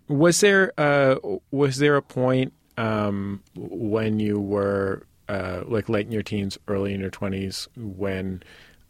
Was 0.07 0.39
there 0.39 0.71
uh, 0.77 1.15
was 1.51 1.77
there 1.77 1.95
a 1.97 2.01
point 2.01 2.53
um, 2.77 3.43
when 3.55 4.19
you 4.19 4.39
were 4.39 5.05
uh, 5.27 5.63
like 5.65 5.89
late 5.89 6.05
in 6.05 6.11
your 6.11 6.23
teens, 6.23 6.57
early 6.67 6.93
in 6.93 7.01
your 7.01 7.09
twenties, 7.09 7.67
when 7.75 8.43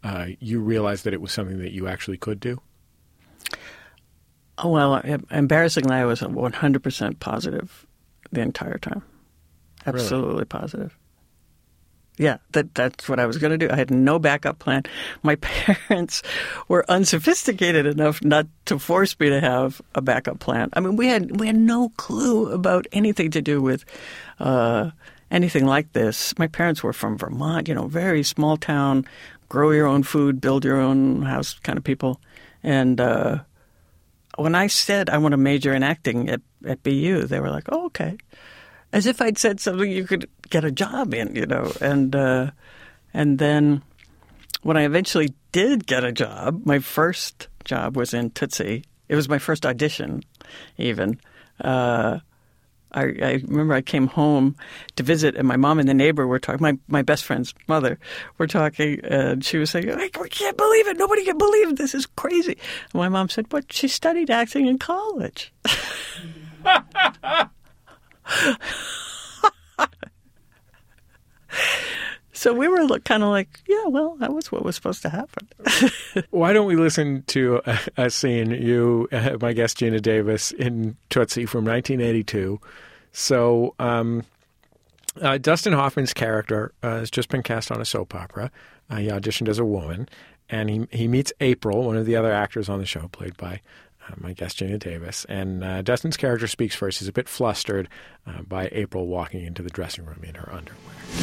uh, 0.04 0.26
you 0.38 0.60
realized 0.60 1.04
that 1.04 1.12
it 1.12 1.20
was 1.20 1.32
something 1.32 1.58
that 1.58 1.72
you 1.72 1.88
actually 1.88 2.18
could 2.18 2.40
do? 2.40 2.60
Oh, 4.58 4.70
well, 4.70 5.00
embarrassingly, 5.30 5.94
I 5.94 6.04
was 6.04 6.20
100% 6.20 7.20
positive 7.20 7.86
the 8.32 8.40
entire 8.40 8.78
time. 8.78 9.04
Absolutely 9.86 10.32
really? 10.32 10.44
positive. 10.46 10.98
Yeah, 12.18 12.38
that 12.52 12.74
that's 12.74 13.08
what 13.08 13.20
I 13.20 13.26
was 13.26 13.38
going 13.38 13.52
to 13.52 13.58
do. 13.58 13.72
I 13.72 13.76
had 13.76 13.92
no 13.92 14.18
backup 14.18 14.58
plan. 14.58 14.82
My 15.22 15.36
parents 15.40 16.22
were 16.66 16.84
unsophisticated 16.90 17.86
enough 17.86 18.22
not 18.24 18.46
to 18.66 18.78
force 18.78 19.18
me 19.20 19.28
to 19.28 19.40
have 19.40 19.80
a 19.94 20.02
backup 20.02 20.40
plan. 20.40 20.70
I 20.72 20.80
mean, 20.80 20.96
we 20.96 21.06
had 21.06 21.38
we 21.38 21.46
had 21.46 21.56
no 21.56 21.90
clue 21.90 22.50
about 22.50 22.86
anything 22.90 23.30
to 23.30 23.40
do 23.40 23.62
with 23.62 23.84
uh, 24.40 24.90
anything 25.30 25.64
like 25.64 25.92
this. 25.92 26.36
My 26.38 26.48
parents 26.48 26.82
were 26.82 26.92
from 26.92 27.16
Vermont, 27.16 27.68
you 27.68 27.74
know, 27.74 27.86
very 27.86 28.24
small 28.24 28.56
town, 28.56 29.06
grow 29.48 29.70
your 29.70 29.86
own 29.86 30.02
food, 30.02 30.40
build 30.40 30.64
your 30.64 30.80
own 30.80 31.22
house 31.22 31.54
kind 31.60 31.78
of 31.78 31.84
people. 31.84 32.20
And 32.64 33.00
uh, 33.00 33.38
when 34.36 34.56
I 34.56 34.66
said 34.66 35.08
I 35.08 35.18
want 35.18 35.32
to 35.32 35.36
major 35.36 35.72
in 35.72 35.84
acting 35.84 36.28
at 36.28 36.40
at 36.66 36.82
BU, 36.82 37.26
they 37.26 37.38
were 37.38 37.50
like, 37.50 37.68
"Oh, 37.68 37.86
okay." 37.86 38.18
As 38.92 39.06
if 39.06 39.20
I'd 39.20 39.38
said 39.38 39.60
something 39.60 39.90
you 39.90 40.04
could 40.04 40.28
get 40.50 40.64
a 40.64 40.70
job 40.70 41.14
in, 41.14 41.34
you 41.34 41.46
know. 41.46 41.72
And 41.80 42.14
uh, 42.14 42.50
and 43.12 43.38
then 43.38 43.82
when 44.62 44.76
I 44.76 44.82
eventually 44.82 45.34
did 45.52 45.86
get 45.86 46.04
a 46.04 46.12
job, 46.12 46.64
my 46.64 46.78
first 46.78 47.48
job 47.64 47.96
was 47.96 48.14
in 48.14 48.30
Tootsie. 48.30 48.84
It 49.08 49.14
was 49.14 49.28
my 49.28 49.38
first 49.38 49.64
audition, 49.64 50.22
even. 50.76 51.20
Uh, 51.60 52.20
I, 52.92 53.02
I, 53.02 53.42
remember 53.46 53.74
I 53.74 53.82
came 53.82 54.06
home 54.06 54.56
to 54.96 55.02
visit, 55.02 55.36
and 55.36 55.46
my 55.46 55.56
mom 55.56 55.78
and 55.78 55.88
the 55.88 55.94
neighbor 55.94 56.26
were 56.26 56.38
talking. 56.38 56.62
My 56.62 56.78
my 56.88 57.02
best 57.02 57.24
friend's 57.24 57.52
mother 57.66 57.98
were 58.38 58.46
talking, 58.46 59.00
and 59.04 59.44
she 59.44 59.58
was 59.58 59.70
saying, 59.70 59.90
"I 59.90 60.08
can't 60.08 60.56
believe 60.56 60.88
it! 60.88 60.96
Nobody 60.96 61.24
can 61.24 61.36
believe 61.36 61.70
it. 61.70 61.76
this 61.76 61.94
is 61.94 62.06
crazy." 62.06 62.56
And 62.92 62.94
my 62.94 63.10
mom 63.10 63.28
said, 63.28 63.52
"What? 63.52 63.72
She 63.72 63.88
studied 63.88 64.30
acting 64.30 64.66
in 64.66 64.78
college." 64.78 65.52
so 72.32 72.52
we 72.52 72.68
were 72.68 72.86
kind 73.00 73.22
of 73.22 73.30
like, 73.30 73.60
yeah, 73.66 73.86
well, 73.86 74.16
that 74.16 74.32
was 74.32 74.52
what 74.52 74.64
was 74.64 74.76
supposed 74.76 75.02
to 75.02 75.10
happen. 75.10 75.48
Why 76.30 76.52
don't 76.52 76.66
we 76.66 76.76
listen 76.76 77.24
to 77.28 77.60
a, 77.66 77.78
a 77.96 78.10
scene, 78.10 78.50
you, 78.50 79.08
uh, 79.12 79.36
my 79.40 79.52
guest 79.52 79.78
Geena 79.78 80.00
Davis, 80.00 80.52
in 80.52 80.96
Tootsie 81.10 81.46
from 81.46 81.64
1982. 81.64 82.60
So, 83.12 83.74
um, 83.78 84.24
uh, 85.20 85.38
Dustin 85.38 85.72
Hoffman's 85.72 86.14
character 86.14 86.72
uh, 86.82 86.98
has 86.98 87.10
just 87.10 87.28
been 87.28 87.42
cast 87.42 87.72
on 87.72 87.80
a 87.80 87.84
soap 87.84 88.14
opera. 88.14 88.50
Uh, 88.88 88.96
he 88.96 89.08
auditioned 89.08 89.48
as 89.48 89.58
a 89.58 89.64
woman, 89.64 90.08
and 90.48 90.70
he 90.70 90.86
he 90.90 91.08
meets 91.08 91.32
April, 91.40 91.82
one 91.84 91.96
of 91.96 92.06
the 92.06 92.14
other 92.16 92.32
actors 92.32 92.68
on 92.68 92.78
the 92.78 92.86
show, 92.86 93.08
played 93.08 93.36
by 93.36 93.60
my 94.16 94.32
guest 94.32 94.58
Geena 94.58 94.78
Davis. 94.78 95.24
And 95.28 95.62
uh, 95.62 95.82
Dustin's 95.82 96.16
character 96.16 96.46
speaks 96.46 96.74
first. 96.74 96.98
He's 96.98 97.08
a 97.08 97.12
bit 97.12 97.28
flustered 97.28 97.88
uh, 98.26 98.42
by 98.42 98.68
April 98.72 99.06
walking 99.06 99.44
into 99.44 99.62
the 99.62 99.70
dressing 99.70 100.04
room 100.04 100.22
in 100.22 100.34
her 100.34 100.48
underwear. 100.52 100.78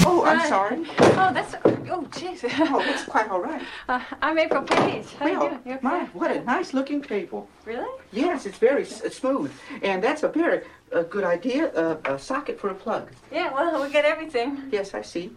Oh, 0.05 0.23
I'm 0.25 0.47
sorry. 0.47 0.83
Oh, 0.99 1.31
that's 1.33 1.55
oh, 1.65 2.07
jeez. 2.11 2.43
oh, 2.59 2.79
it's 2.87 3.03
quite 3.05 3.29
all 3.29 3.41
right. 3.41 3.61
Uh, 3.87 4.01
I'm 4.21 4.39
April 4.39 4.63
Page. 4.63 5.05
How 5.19 5.25
well, 5.25 5.33
you 5.43 5.49
doing? 5.49 5.61
You 5.65 5.73
okay? 5.73 5.79
my, 5.83 6.05
what 6.05 6.31
a 6.31 6.43
nice 6.43 6.73
looking 6.73 7.03
table. 7.03 7.47
Really? 7.65 7.87
Yes, 8.11 8.47
it's 8.47 8.57
very 8.57 8.81
s- 8.81 9.01
smooth, 9.13 9.51
and 9.83 10.03
that's 10.03 10.23
a 10.23 10.29
very 10.29 10.61
uh, 10.91 11.03
good 11.03 11.23
idea. 11.23 11.67
Uh, 11.73 11.97
a 12.05 12.17
socket 12.17 12.59
for 12.59 12.69
a 12.69 12.73
plug. 12.73 13.11
Yeah. 13.31 13.53
Well, 13.53 13.83
we 13.83 13.91
get 13.91 14.05
everything. 14.05 14.63
Yes, 14.71 14.95
I 14.95 15.03
see. 15.03 15.31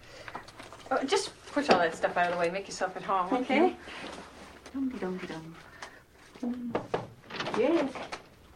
Oh, 0.91 1.03
just 1.05 1.31
push 1.53 1.69
all 1.69 1.79
that 1.79 1.95
stuff 1.95 2.17
out 2.17 2.29
of 2.29 2.35
the 2.35 2.39
way. 2.39 2.49
Make 2.49 2.67
yourself 2.67 2.97
at 2.97 3.03
home, 3.03 3.29
Thank 3.29 3.51
okay? 3.51 3.77
Dum 4.73 4.89
dum 4.99 5.21
dum. 6.41 7.05
Yes. 7.57 7.93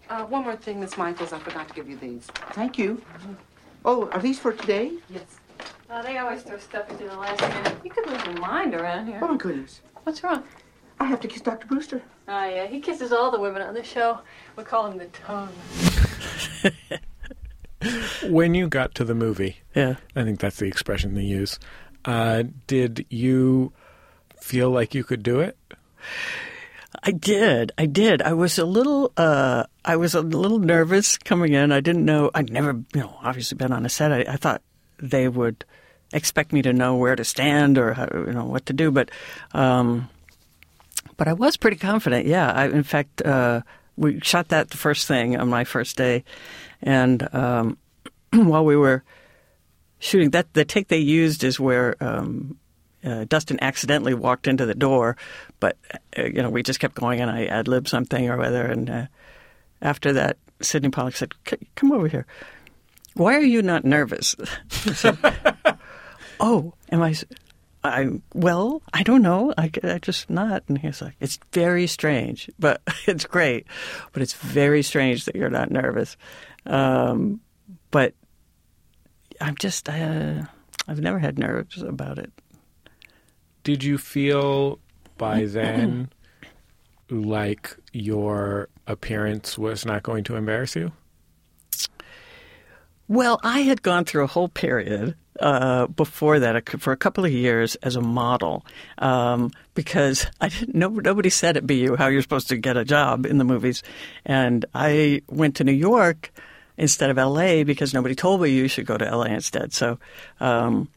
Uh, 0.08 0.24
one 0.26 0.44
more 0.44 0.56
thing, 0.56 0.80
Miss 0.80 0.98
Michaels. 0.98 1.32
I 1.32 1.38
forgot 1.38 1.68
to 1.68 1.74
give 1.74 1.88
you 1.88 1.96
these. 1.96 2.26
Thank 2.52 2.78
you. 2.78 3.00
Oh, 3.84 4.08
are 4.10 4.20
these 4.20 4.38
for 4.38 4.52
today? 4.52 4.92
Yes. 5.08 5.40
Oh, 5.90 6.02
they 6.02 6.18
always 6.18 6.42
throw 6.42 6.58
stuff 6.58 6.90
into 6.90 7.04
the 7.04 7.16
last 7.16 7.40
minute. 7.40 7.76
You 7.84 7.90
could 7.90 8.06
lose 8.06 8.24
your 8.24 8.38
mind 8.38 8.74
around 8.74 9.06
here. 9.06 9.18
Oh 9.22 9.28
my 9.28 9.36
goodness. 9.36 9.80
What's 10.04 10.22
wrong? 10.22 10.42
I 11.00 11.06
have 11.06 11.20
to 11.20 11.28
kiss 11.28 11.42
Dr. 11.42 11.66
Brewster. 11.66 12.02
Oh, 12.28 12.44
yeah. 12.44 12.66
He 12.66 12.80
kisses 12.80 13.12
all 13.12 13.30
the 13.30 13.40
women 13.40 13.62
on 13.62 13.74
the 13.74 13.82
show. 13.82 14.20
We 14.56 14.64
call 14.64 14.90
him 14.90 14.98
the 14.98 15.06
tongue. 15.06 15.48
when 18.30 18.54
you 18.54 18.68
got 18.68 18.94
to 18.96 19.04
the 19.04 19.14
movie, 19.14 19.58
yeah, 19.74 19.96
I 20.14 20.24
think 20.24 20.40
that's 20.40 20.56
the 20.56 20.66
expression 20.66 21.14
they 21.14 21.22
use. 21.22 21.58
Uh, 22.04 22.44
did 22.66 23.06
you 23.10 23.72
feel 24.40 24.70
like 24.70 24.94
you 24.94 25.04
could 25.04 25.22
do 25.22 25.40
it? 25.40 25.56
I 27.02 27.12
did. 27.12 27.72
I 27.78 27.86
did. 27.86 28.22
I 28.22 28.32
was 28.32 28.58
a 28.58 28.66
little. 28.66 29.12
Uh, 29.16 29.64
I 29.84 29.96
was 29.96 30.14
a 30.14 30.20
little 30.20 30.58
nervous 30.58 31.16
coming 31.18 31.52
in. 31.52 31.72
I 31.72 31.80
didn't 31.80 32.04
know. 32.04 32.30
I'd 32.34 32.50
never, 32.50 32.72
you 32.94 33.00
know, 33.00 33.16
obviously 33.22 33.56
been 33.56 33.72
on 33.72 33.86
a 33.86 33.88
set. 33.88 34.12
I, 34.12 34.24
I 34.28 34.36
thought 34.36 34.62
they 34.98 35.28
would 35.28 35.64
expect 36.12 36.52
me 36.52 36.62
to 36.62 36.72
know 36.72 36.96
where 36.96 37.16
to 37.16 37.24
stand 37.24 37.78
or 37.78 37.94
how, 37.94 38.06
you 38.12 38.32
know 38.32 38.44
what 38.44 38.66
to 38.66 38.72
do, 38.72 38.90
but 38.90 39.10
um, 39.52 40.08
but 41.16 41.28
I 41.28 41.32
was 41.32 41.56
pretty 41.56 41.76
confident. 41.76 42.26
Yeah. 42.26 42.50
I, 42.52 42.68
in 42.68 42.82
fact, 42.82 43.22
uh, 43.22 43.62
we 43.96 44.20
shot 44.20 44.48
that 44.48 44.70
the 44.70 44.76
first 44.76 45.08
thing 45.08 45.36
on 45.36 45.48
my 45.48 45.64
first 45.64 45.96
day, 45.96 46.24
and 46.82 47.26
um, 47.34 47.78
while 48.32 48.64
we 48.64 48.76
were 48.76 49.02
shooting 49.98 50.30
that, 50.30 50.52
the 50.54 50.64
take 50.64 50.88
they 50.88 50.98
used 50.98 51.44
is 51.44 51.58
where 51.60 51.96
um, 52.02 52.58
uh, 53.04 53.24
Dustin 53.24 53.58
accidentally 53.62 54.14
walked 54.14 54.46
into 54.46 54.66
the 54.66 54.74
door, 54.74 55.16
but 55.60 55.76
uh, 56.16 56.24
you 56.24 56.42
know 56.42 56.50
we 56.50 56.62
just 56.62 56.80
kept 56.80 56.94
going, 56.94 57.20
and 57.20 57.30
I 57.30 57.46
ad 57.46 57.68
libbed 57.68 57.88
something 57.88 58.28
or 58.28 58.42
other. 58.42 58.64
And 58.64 58.90
uh, 58.90 59.06
after 59.80 60.12
that, 60.12 60.38
Sydney 60.60 60.90
Pollack 60.90 61.16
said, 61.16 61.34
"Come 61.74 61.92
over 61.92 62.08
here. 62.08 62.26
Why 63.14 63.34
are 63.34 63.40
you 63.40 63.62
not 63.62 63.84
nervous?" 63.84 64.36
said, 64.70 65.18
"Oh, 66.40 66.74
am 66.90 67.02
I? 67.02 67.14
I 67.84 68.20
well, 68.32 68.82
I 68.92 69.02
don't 69.02 69.22
know. 69.22 69.52
I, 69.58 69.70
I 69.82 69.98
just 69.98 70.30
not. 70.30 70.62
And 70.68 70.78
he's 70.78 71.02
like, 71.02 71.16
it's 71.20 71.38
very 71.52 71.86
strange, 71.86 72.48
but 72.58 72.80
it's 73.06 73.24
great. 73.24 73.66
But 74.12 74.22
it's 74.22 74.34
very 74.34 74.82
strange 74.82 75.24
that 75.24 75.34
you're 75.34 75.50
not 75.50 75.70
nervous. 75.70 76.16
Um, 76.64 77.40
but 77.90 78.14
I'm 79.40 79.56
just, 79.56 79.88
uh, 79.88 80.42
I've 80.86 81.00
never 81.00 81.18
had 81.18 81.38
nerves 81.38 81.82
about 81.82 82.18
it. 82.18 82.32
Did 83.64 83.84
you 83.84 83.98
feel 83.98 84.78
by 85.18 85.44
then 85.44 86.10
like 87.10 87.76
your 87.92 88.68
appearance 88.86 89.56
was 89.58 89.84
not 89.84 90.02
going 90.02 90.24
to 90.24 90.36
embarrass 90.36 90.74
you? 90.74 90.92
Well, 93.08 93.40
I 93.42 93.60
had 93.60 93.82
gone 93.82 94.04
through 94.04 94.24
a 94.24 94.28
whole 94.28 94.48
period 94.48 95.14
uh, 95.40 95.86
before 95.86 96.38
that 96.38 96.68
for 96.80 96.92
a 96.92 96.96
couple 96.96 97.24
of 97.24 97.32
years 97.32 97.74
as 97.76 97.96
a 97.96 98.00
model 98.00 98.64
um, 98.98 99.50
because 99.74 100.26
I 100.40 100.48
didn't 100.48 100.74
know 100.74 100.88
nobody 100.88 101.30
said 101.30 101.56
at 101.56 101.66
BU 101.66 101.96
how 101.96 102.08
you're 102.08 102.22
supposed 102.22 102.48
to 102.48 102.56
get 102.56 102.76
a 102.76 102.84
job 102.84 103.26
in 103.26 103.38
the 103.38 103.44
movies, 103.44 103.82
and 104.24 104.64
I 104.74 105.22
went 105.28 105.56
to 105.56 105.64
New 105.64 105.72
York 105.72 106.32
instead 106.76 107.10
of 107.10 107.16
LA 107.16 107.64
because 107.64 107.92
nobody 107.92 108.14
told 108.14 108.40
me 108.40 108.50
you 108.50 108.68
should 108.68 108.86
go 108.86 108.96
to 108.96 109.04
LA 109.04 109.24
instead. 109.24 109.72
So 109.72 109.98
um, 110.40 110.88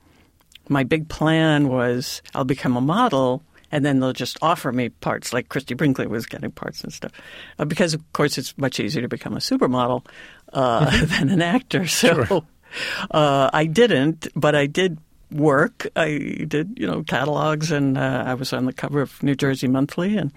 my 0.69 0.83
big 0.83 1.07
plan 1.09 1.67
was 1.69 2.21
I'll 2.33 2.45
become 2.45 2.75
a 2.77 2.81
model 2.81 3.43
and 3.71 3.83
then 3.83 3.99
they'll 3.99 4.13
just 4.13 4.37
offer 4.41 4.71
me 4.71 4.89
parts 4.89 5.33
like 5.33 5.49
Christie 5.49 5.73
Brinkley 5.73 6.07
was 6.07 6.25
getting 6.25 6.51
parts 6.51 6.83
and 6.83 6.93
stuff. 6.93 7.11
Uh, 7.59 7.65
because, 7.65 7.93
of 7.93 8.13
course, 8.13 8.37
it's 8.37 8.57
much 8.57 8.79
easier 8.79 9.01
to 9.01 9.07
become 9.07 9.33
a 9.33 9.39
supermodel 9.39 10.05
uh, 10.53 11.05
than 11.17 11.29
an 11.29 11.41
actor. 11.41 11.85
So 11.87 12.25
Sure. 12.25 12.41
uh, 13.11 13.49
I 13.53 13.65
didn't, 13.65 14.27
but 14.35 14.55
I 14.55 14.65
did 14.67 14.97
work. 15.31 15.87
I 15.95 16.45
did, 16.47 16.77
you 16.77 16.87
know, 16.87 17.03
catalogs 17.03 17.71
and 17.71 17.97
uh, 17.97 18.23
I 18.25 18.33
was 18.35 18.53
on 18.53 18.65
the 18.65 18.73
cover 18.73 19.01
of 19.01 19.21
New 19.23 19.35
Jersey 19.35 19.67
Monthly 19.67 20.17
and 20.17 20.31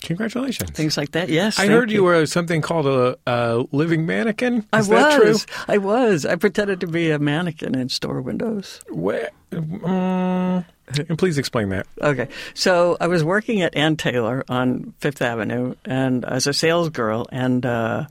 Congratulations. 0.00 0.70
things 0.70 0.96
like 0.96 1.12
that. 1.12 1.28
Yes. 1.28 1.58
I 1.58 1.66
heard 1.66 1.90
you 1.90 2.04
were 2.04 2.26
something 2.26 2.60
called 2.60 2.86
a, 2.86 3.16
a 3.26 3.64
living 3.72 4.06
mannequin. 4.06 4.58
Is 4.58 4.64
I 4.72 4.80
that 4.82 5.16
true? 5.16 5.28
was. 5.28 5.46
I 5.68 5.78
was. 5.78 6.26
I 6.26 6.36
pretended 6.36 6.80
to 6.80 6.86
be 6.86 7.10
a 7.10 7.18
mannequin 7.18 7.74
in 7.78 7.88
store 7.88 8.20
windows. 8.20 8.80
Where, 8.88 9.30
um, 9.52 10.64
and 11.08 11.18
please 11.18 11.38
explain 11.38 11.70
that. 11.70 11.86
Okay. 12.00 12.28
So 12.54 12.96
I 13.00 13.06
was 13.06 13.24
working 13.24 13.62
at 13.62 13.74
Ann 13.76 13.96
Taylor 13.96 14.44
on 14.48 14.94
Fifth 14.98 15.22
Avenue 15.22 15.74
and 15.84 16.24
as 16.24 16.46
a 16.46 16.52
sales 16.52 16.90
girl, 16.90 17.26
and 17.32 17.64
uh, 17.64 18.06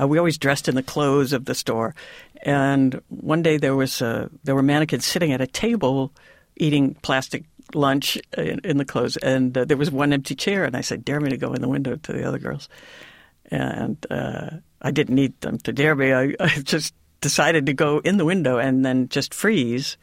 uh, 0.00 0.08
we 0.08 0.18
always 0.18 0.38
dressed 0.38 0.68
in 0.68 0.74
the 0.74 0.82
clothes 0.82 1.32
of 1.32 1.44
the 1.44 1.54
store. 1.54 1.94
And 2.42 3.00
one 3.08 3.42
day 3.42 3.56
there 3.56 3.74
was 3.74 4.02
uh, 4.02 4.28
there 4.44 4.54
were 4.54 4.62
mannequins 4.62 5.04
sitting 5.06 5.32
at 5.32 5.40
a 5.40 5.46
table 5.46 6.12
eating 6.56 6.94
plastic 7.02 7.44
lunch 7.74 8.18
in, 8.36 8.60
in 8.64 8.76
the 8.76 8.84
clothes, 8.84 9.16
and 9.16 9.56
uh, 9.56 9.64
there 9.64 9.76
was 9.76 9.90
one 9.90 10.12
empty 10.12 10.34
chair. 10.34 10.64
And 10.64 10.76
I 10.76 10.80
said, 10.80 11.04
"Dare 11.04 11.20
me 11.20 11.30
to 11.30 11.36
go 11.36 11.52
in 11.52 11.62
the 11.62 11.68
window 11.68 11.96
to 11.96 12.12
the 12.12 12.26
other 12.26 12.38
girls." 12.38 12.68
And 13.50 14.04
uh, 14.10 14.50
I 14.80 14.90
didn't 14.90 15.14
need 15.14 15.38
them 15.40 15.58
to 15.58 15.72
dare 15.72 15.94
me. 15.94 16.12
I, 16.12 16.34
I 16.40 16.48
just 16.62 16.94
decided 17.20 17.66
to 17.66 17.72
go 17.72 17.98
in 17.98 18.16
the 18.16 18.24
window 18.24 18.58
and 18.58 18.84
then 18.84 19.08
just 19.08 19.34
freeze. 19.34 19.96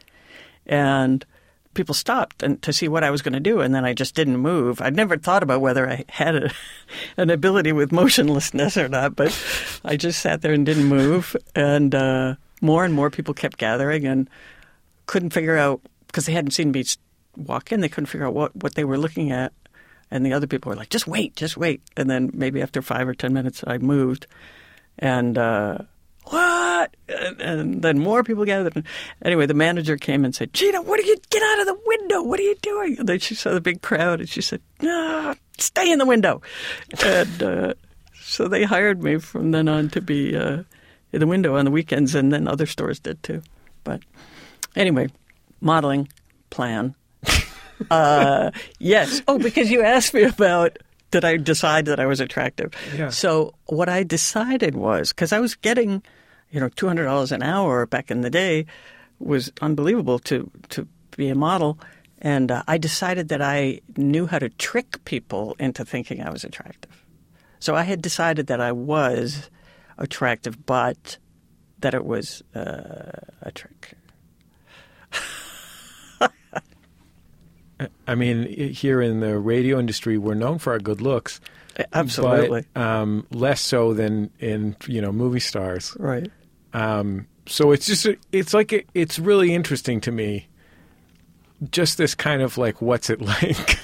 And 0.66 1.26
people 1.74 1.96
stopped 1.96 2.44
and 2.44 2.62
to 2.62 2.74
see 2.74 2.88
what 2.88 3.04
I 3.04 3.12
was 3.12 3.22
going 3.22 3.34
to 3.34 3.40
do, 3.40 3.62
and 3.62 3.74
then 3.74 3.86
I 3.86 3.94
just 3.94 4.16
didn't 4.16 4.38
move. 4.38 4.82
I'd 4.82 4.96
never 4.96 5.18
thought 5.18 5.44
about 5.44 5.62
whether 5.62 5.90
I 5.90 6.06
had 6.10 6.36
a, 6.36 6.52
an 7.18 7.30
ability 7.30 7.72
with 7.72 7.92
motionlessness 7.92 8.78
or 8.78 8.90
not, 8.90 9.16
but 9.16 9.38
I 9.86 9.98
just 9.98 10.22
sat 10.22 10.42
there 10.42 10.54
and 10.54 10.66
didn't 10.66 10.86
move. 10.86 11.36
And 11.56 11.94
uh, 11.96 12.36
more 12.62 12.86
and 12.86 12.94
more 12.94 13.10
people 13.10 13.34
kept 13.34 13.58
gathering 13.58 14.06
and 14.06 14.30
couldn't 15.06 15.32
figure 15.32 15.58
out 15.58 15.82
because 16.08 16.26
they 16.26 16.34
hadn't 16.34 16.52
seen 16.52 16.72
me 16.72 16.84
walk 17.36 17.72
in. 17.72 17.82
They 17.82 17.90
couldn't 17.90 18.08
figure 18.08 18.28
out 18.28 18.34
what 18.34 18.56
what 18.56 18.76
they 18.76 18.84
were 18.84 18.98
looking 18.98 19.32
at, 19.32 19.54
and 20.10 20.26
the 20.26 20.34
other 20.34 20.48
people 20.48 20.70
were 20.70 20.76
like, 20.76 20.90
"Just 20.90 21.08
wait, 21.08 21.36
just 21.36 21.58
wait." 21.58 21.82
And 21.98 22.10
then 22.10 22.32
maybe 22.34 22.62
after 22.62 22.82
five 22.82 23.08
or 23.08 23.14
ten 23.14 23.34
minutes, 23.34 23.64
I 23.66 23.78
moved, 23.78 24.28
and. 25.00 25.38
Uh, 25.38 25.78
what? 26.26 26.96
And, 27.10 27.42
and 27.42 27.82
then 27.82 27.98
more 28.00 28.24
people 28.24 28.46
gathered. 28.46 28.86
Anyway, 29.24 29.48
the 29.48 29.56
manager 29.56 29.98
came 29.98 30.24
and 30.24 30.36
said, 30.36 30.54
Geena, 30.54 30.86
what 30.86 31.00
are 31.00 31.04
you, 31.04 31.18
get 31.32 31.42
out 31.42 31.60
of 31.62 31.66
the 31.66 31.80
window. 31.84 32.22
What 32.22 32.40
are 32.40 32.44
you 32.44 32.56
doing? 32.62 33.00
And 33.00 33.10
then 33.10 33.20
she 33.20 33.34
saw 33.34 33.54
the 33.54 33.60
big 33.60 33.82
crowd 33.82 34.20
and 34.20 34.30
she 34.30 34.40
said, 34.40 34.62
no, 34.82 35.34
stay 35.58 35.92
in 35.92 35.98
the 35.98 36.06
window. 36.06 36.42
And 37.04 37.44
uh, 37.44 37.74
so 38.22 38.48
they 38.48 38.64
hired 38.64 39.04
me 39.04 39.18
from 39.18 39.52
then 39.52 39.68
on 39.68 39.90
to 39.90 40.00
be 40.00 40.38
uh, 40.38 40.64
in 41.12 41.20
the 41.20 41.28
window 41.28 41.58
on 41.58 41.66
the 41.66 41.72
weekends, 41.72 42.16
and 42.16 42.32
then 42.32 42.48
other 42.48 42.66
stores 42.66 43.00
did 43.00 43.22
too. 43.24 43.42
But 43.84 44.02
anyway, 44.76 45.10
modeling 45.60 46.08
plan. 46.50 46.96
Uh, 47.90 48.52
yes. 48.80 49.22
Oh, 49.28 49.40
because 49.40 49.72
you 49.72 49.82
asked 49.82 50.14
me 50.14 50.24
about 50.24 50.78
did 51.12 51.26
I 51.26 51.38
decide 51.38 51.86
that 51.86 52.00
I 52.00 52.06
was 52.06 52.20
attractive? 52.20 52.74
Yeah. 52.96 53.10
So 53.10 53.54
what 53.66 53.90
I 53.90 54.04
decided 54.04 54.76
was 54.76 55.10
because 55.10 55.34
I 55.34 55.40
was 55.40 55.56
getting, 55.56 56.02
you 56.52 56.60
know, 56.60 56.70
two 56.70 56.88
hundred 56.88 57.06
dollars 57.06 57.32
an 57.32 57.44
hour 57.44 57.86
back 57.86 58.10
in 58.10 58.22
the 58.22 58.30
day 58.30 58.66
was 59.20 59.52
unbelievable 59.62 60.20
to 60.20 60.50
to 60.70 60.88
be 61.18 61.30
a 61.30 61.36
model, 61.36 61.78
and 62.20 62.52
uh, 62.52 62.64
I 62.68 62.78
decided 62.78 63.28
that 63.30 63.42
I 63.42 63.82
knew 63.98 64.26
how 64.26 64.40
to 64.40 64.50
trick 64.50 65.04
people 65.06 65.56
into 65.60 65.84
thinking 65.84 66.22
I 66.22 66.30
was 66.32 66.44
attractive. 66.44 67.06
So 67.60 67.76
I 67.76 67.84
had 67.84 68.02
decided 68.02 68.48
that 68.48 68.62
I 68.62 68.72
was 68.72 69.50
attractive, 69.98 70.66
but 70.66 71.18
that 71.80 71.94
it 71.94 72.06
was 72.06 72.42
uh, 72.56 73.12
a 73.42 73.52
trick. 73.52 73.94
I 78.08 78.16
mean, 78.16 78.72
here 78.74 79.02
in 79.02 79.20
the 79.20 79.38
radio 79.40 79.80
industry, 79.80 80.18
we're 80.18 80.34
known 80.34 80.60
for 80.60 80.74
our 80.74 80.80
good 80.80 81.02
looks. 81.02 81.40
Absolutely. 81.94 82.66
But, 82.74 82.82
um, 82.82 83.26
less 83.32 83.62
so 83.62 83.94
than 83.94 84.30
in 84.40 84.76
you 84.88 85.02
know 85.02 85.12
movie 85.12 85.40
stars. 85.40 85.96
Right. 86.00 86.30
Um, 86.74 87.28
so 87.48 87.72
it's 87.72 87.86
just 87.86 88.08
it's 88.32 88.54
like 88.54 88.88
it's 88.94 89.20
really 89.20 89.54
interesting 89.54 90.02
to 90.02 90.12
me. 90.12 90.48
Just 91.70 92.00
this 92.00 92.16
kind 92.16 92.42
of 92.42 92.58
like, 92.58 92.82
what's 92.82 93.12
it 93.12 93.22
like, 93.22 93.80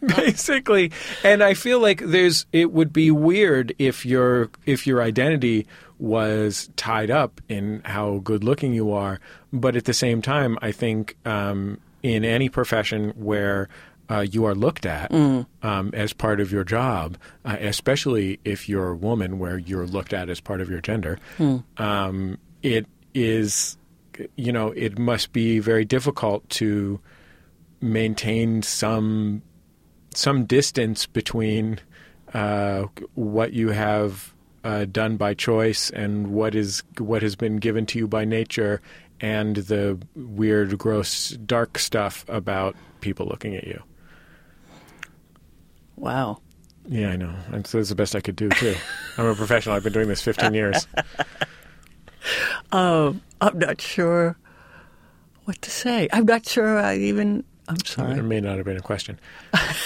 basically? 0.00 0.92
And 1.24 1.42
I 1.42 1.54
feel 1.54 1.80
like 1.80 2.00
there's 2.04 2.46
it 2.52 2.72
would 2.72 2.92
be 2.92 3.10
weird 3.10 3.74
if 3.80 4.06
your 4.06 4.50
if 4.64 4.86
your 4.86 5.02
identity 5.02 5.66
was 5.98 6.70
tied 6.76 7.10
up 7.10 7.40
in 7.48 7.82
how 7.84 8.18
good 8.18 8.44
looking 8.44 8.72
you 8.72 8.92
are, 8.92 9.18
but 9.52 9.74
at 9.74 9.86
the 9.86 9.92
same 9.92 10.22
time, 10.22 10.56
I 10.62 10.70
think 10.70 11.16
um, 11.26 11.80
in 12.08 12.24
any 12.24 12.48
profession 12.48 13.10
where 13.10 13.68
uh, 14.10 14.20
you 14.20 14.46
are 14.46 14.54
looked 14.54 14.86
at 14.86 15.12
um, 15.12 15.90
as 15.92 16.12
part 16.14 16.40
of 16.40 16.50
your 16.50 16.64
job, 16.64 17.18
uh, 17.44 17.56
especially 17.60 18.40
if 18.44 18.68
you're 18.68 18.88
a 18.88 18.96
woman, 18.96 19.38
where 19.38 19.58
you're 19.58 19.86
looked 19.86 20.12
at 20.14 20.30
as 20.30 20.40
part 20.40 20.60
of 20.60 20.70
your 20.70 20.80
gender. 20.80 21.18
Um, 21.76 22.38
it 22.62 22.86
is, 23.14 23.76
you 24.36 24.50
know, 24.52 24.68
it 24.72 24.98
must 24.98 25.32
be 25.32 25.58
very 25.58 25.84
difficult 25.84 26.48
to 26.50 27.00
maintain 27.80 28.62
some 28.62 29.42
some 30.14 30.46
distance 30.46 31.06
between 31.06 31.78
uh, 32.34 32.84
what 33.14 33.52
you 33.52 33.68
have 33.68 34.34
uh, 34.64 34.84
done 34.86 35.16
by 35.16 35.34
choice 35.34 35.90
and 35.90 36.28
what 36.28 36.54
is 36.54 36.82
what 36.98 37.22
has 37.22 37.36
been 37.36 37.56
given 37.58 37.86
to 37.86 37.98
you 37.98 38.08
by 38.08 38.24
nature, 38.24 38.80
and 39.20 39.56
the 39.56 39.98
weird, 40.14 40.76
gross, 40.78 41.30
dark 41.30 41.78
stuff 41.78 42.24
about 42.28 42.76
people 43.00 43.26
looking 43.26 43.54
at 43.56 43.66
you. 43.66 43.82
Wow. 45.96 46.40
Yeah, 46.88 47.10
I 47.10 47.16
know. 47.16 47.34
That's, 47.50 47.72
that's 47.72 47.88
the 47.88 47.94
best 47.94 48.14
I 48.14 48.20
could 48.20 48.36
do 48.36 48.48
too. 48.50 48.74
I'm 49.18 49.26
a 49.26 49.34
professional. 49.34 49.74
I've 49.74 49.82
been 49.84 49.92
doing 49.92 50.08
this 50.08 50.22
15 50.22 50.54
years. 50.54 50.86
Um, 52.72 53.22
I'm 53.40 53.58
not 53.58 53.80
sure 53.80 54.36
what 55.44 55.62
to 55.62 55.70
say. 55.70 56.08
I'm 56.12 56.26
not 56.26 56.46
sure 56.46 56.78
I 56.78 56.96
even. 56.96 57.44
I'm 57.68 57.76
It 57.76 57.86
sorry. 57.86 58.20
may 58.22 58.40
not 58.40 58.56
have 58.56 58.66
been 58.66 58.76
a 58.76 58.82
question. 58.82 59.18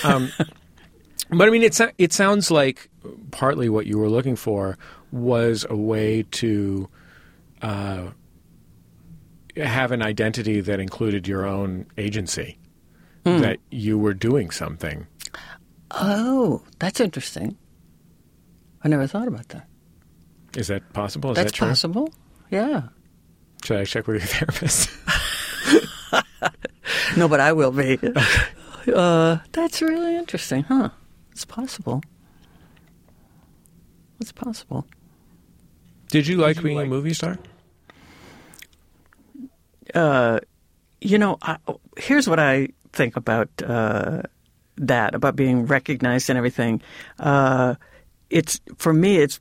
Um, 0.02 0.32
but 1.30 1.46
I 1.46 1.50
mean, 1.50 1.62
it, 1.62 1.78
it 1.98 2.12
sounds 2.12 2.50
like 2.50 2.88
partly 3.30 3.68
what 3.68 3.86
you 3.86 3.98
were 3.98 4.08
looking 4.08 4.34
for 4.34 4.76
was 5.12 5.64
a 5.68 5.76
way 5.76 6.24
to 6.32 6.88
uh, 7.60 8.06
have 9.56 9.92
an 9.92 10.02
identity 10.02 10.60
that 10.60 10.80
included 10.80 11.26
your 11.28 11.46
own 11.46 11.86
agency, 11.98 12.58
that 13.24 13.58
you 13.70 13.98
were 13.98 14.14
doing 14.14 14.50
something. 14.50 15.06
Oh, 15.90 16.62
that's 16.78 17.00
interesting. 17.00 17.56
I 18.82 18.88
never 18.88 19.06
thought 19.06 19.28
about 19.28 19.48
that. 19.50 19.68
Is 20.56 20.68
that 20.68 20.92
possible? 20.92 21.30
Is 21.30 21.36
that's 21.36 21.52
that 21.52 21.56
true? 21.56 21.68
possible. 21.68 22.12
Yeah. 22.50 22.88
Should 23.64 23.78
I 23.78 23.84
check 23.84 24.06
with 24.06 24.16
your 24.16 24.26
therapist? 24.26 24.90
No, 27.16 27.28
but 27.28 27.40
I 27.40 27.52
will 27.52 27.70
be. 27.72 27.98
Uh, 28.92 29.38
that's 29.52 29.82
really 29.82 30.16
interesting, 30.16 30.62
huh? 30.64 30.88
It's 31.30 31.44
possible. 31.44 32.02
It's 34.20 34.32
possible. 34.32 34.86
Did 36.08 36.26
you 36.26 36.38
like 36.38 36.62
being 36.62 36.80
a 36.80 36.86
movie 36.86 37.12
star? 37.14 37.38
Uh, 39.94 40.40
you 41.00 41.18
know, 41.18 41.38
I, 41.42 41.56
here's 41.96 42.28
what 42.28 42.38
I 42.38 42.68
think 42.92 43.16
about 43.16 43.48
uh, 43.62 44.22
that, 44.76 45.14
about 45.14 45.36
being 45.36 45.66
recognized 45.66 46.30
and 46.30 46.36
everything. 46.36 46.80
Uh, 47.18 47.74
it's 48.30 48.60
for 48.76 48.92
me, 48.92 49.18
it's 49.18 49.40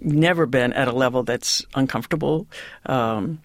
never 0.00 0.46
been 0.46 0.72
at 0.72 0.88
a 0.88 0.92
level 0.92 1.22
that's 1.22 1.64
uncomfortable. 1.74 2.46
Um, 2.86 3.40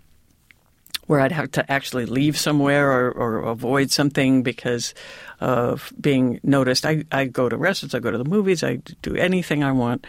where 1.08 1.20
I'd 1.20 1.32
have 1.32 1.52
to 1.52 1.72
actually 1.72 2.06
leave 2.08 2.38
somewhere 2.38 2.91
or, 2.91 3.12
or, 3.12 3.38
avoid 3.43 3.91
something 3.91 4.41
because 4.41 4.96
of 5.39 5.93
being 6.02 6.39
noticed. 6.41 6.84
I, 6.84 7.04
I 7.12 7.26
go 7.26 7.48
to 7.48 7.58
restaurants, 7.58 7.93
I 7.93 8.00
go 8.00 8.10
to 8.10 8.18
the 8.18 8.26
movies, 8.26 8.64
I 8.64 8.78
do 9.04 9.16
anything 9.16 9.64
I 9.64 9.72
want, 9.72 10.08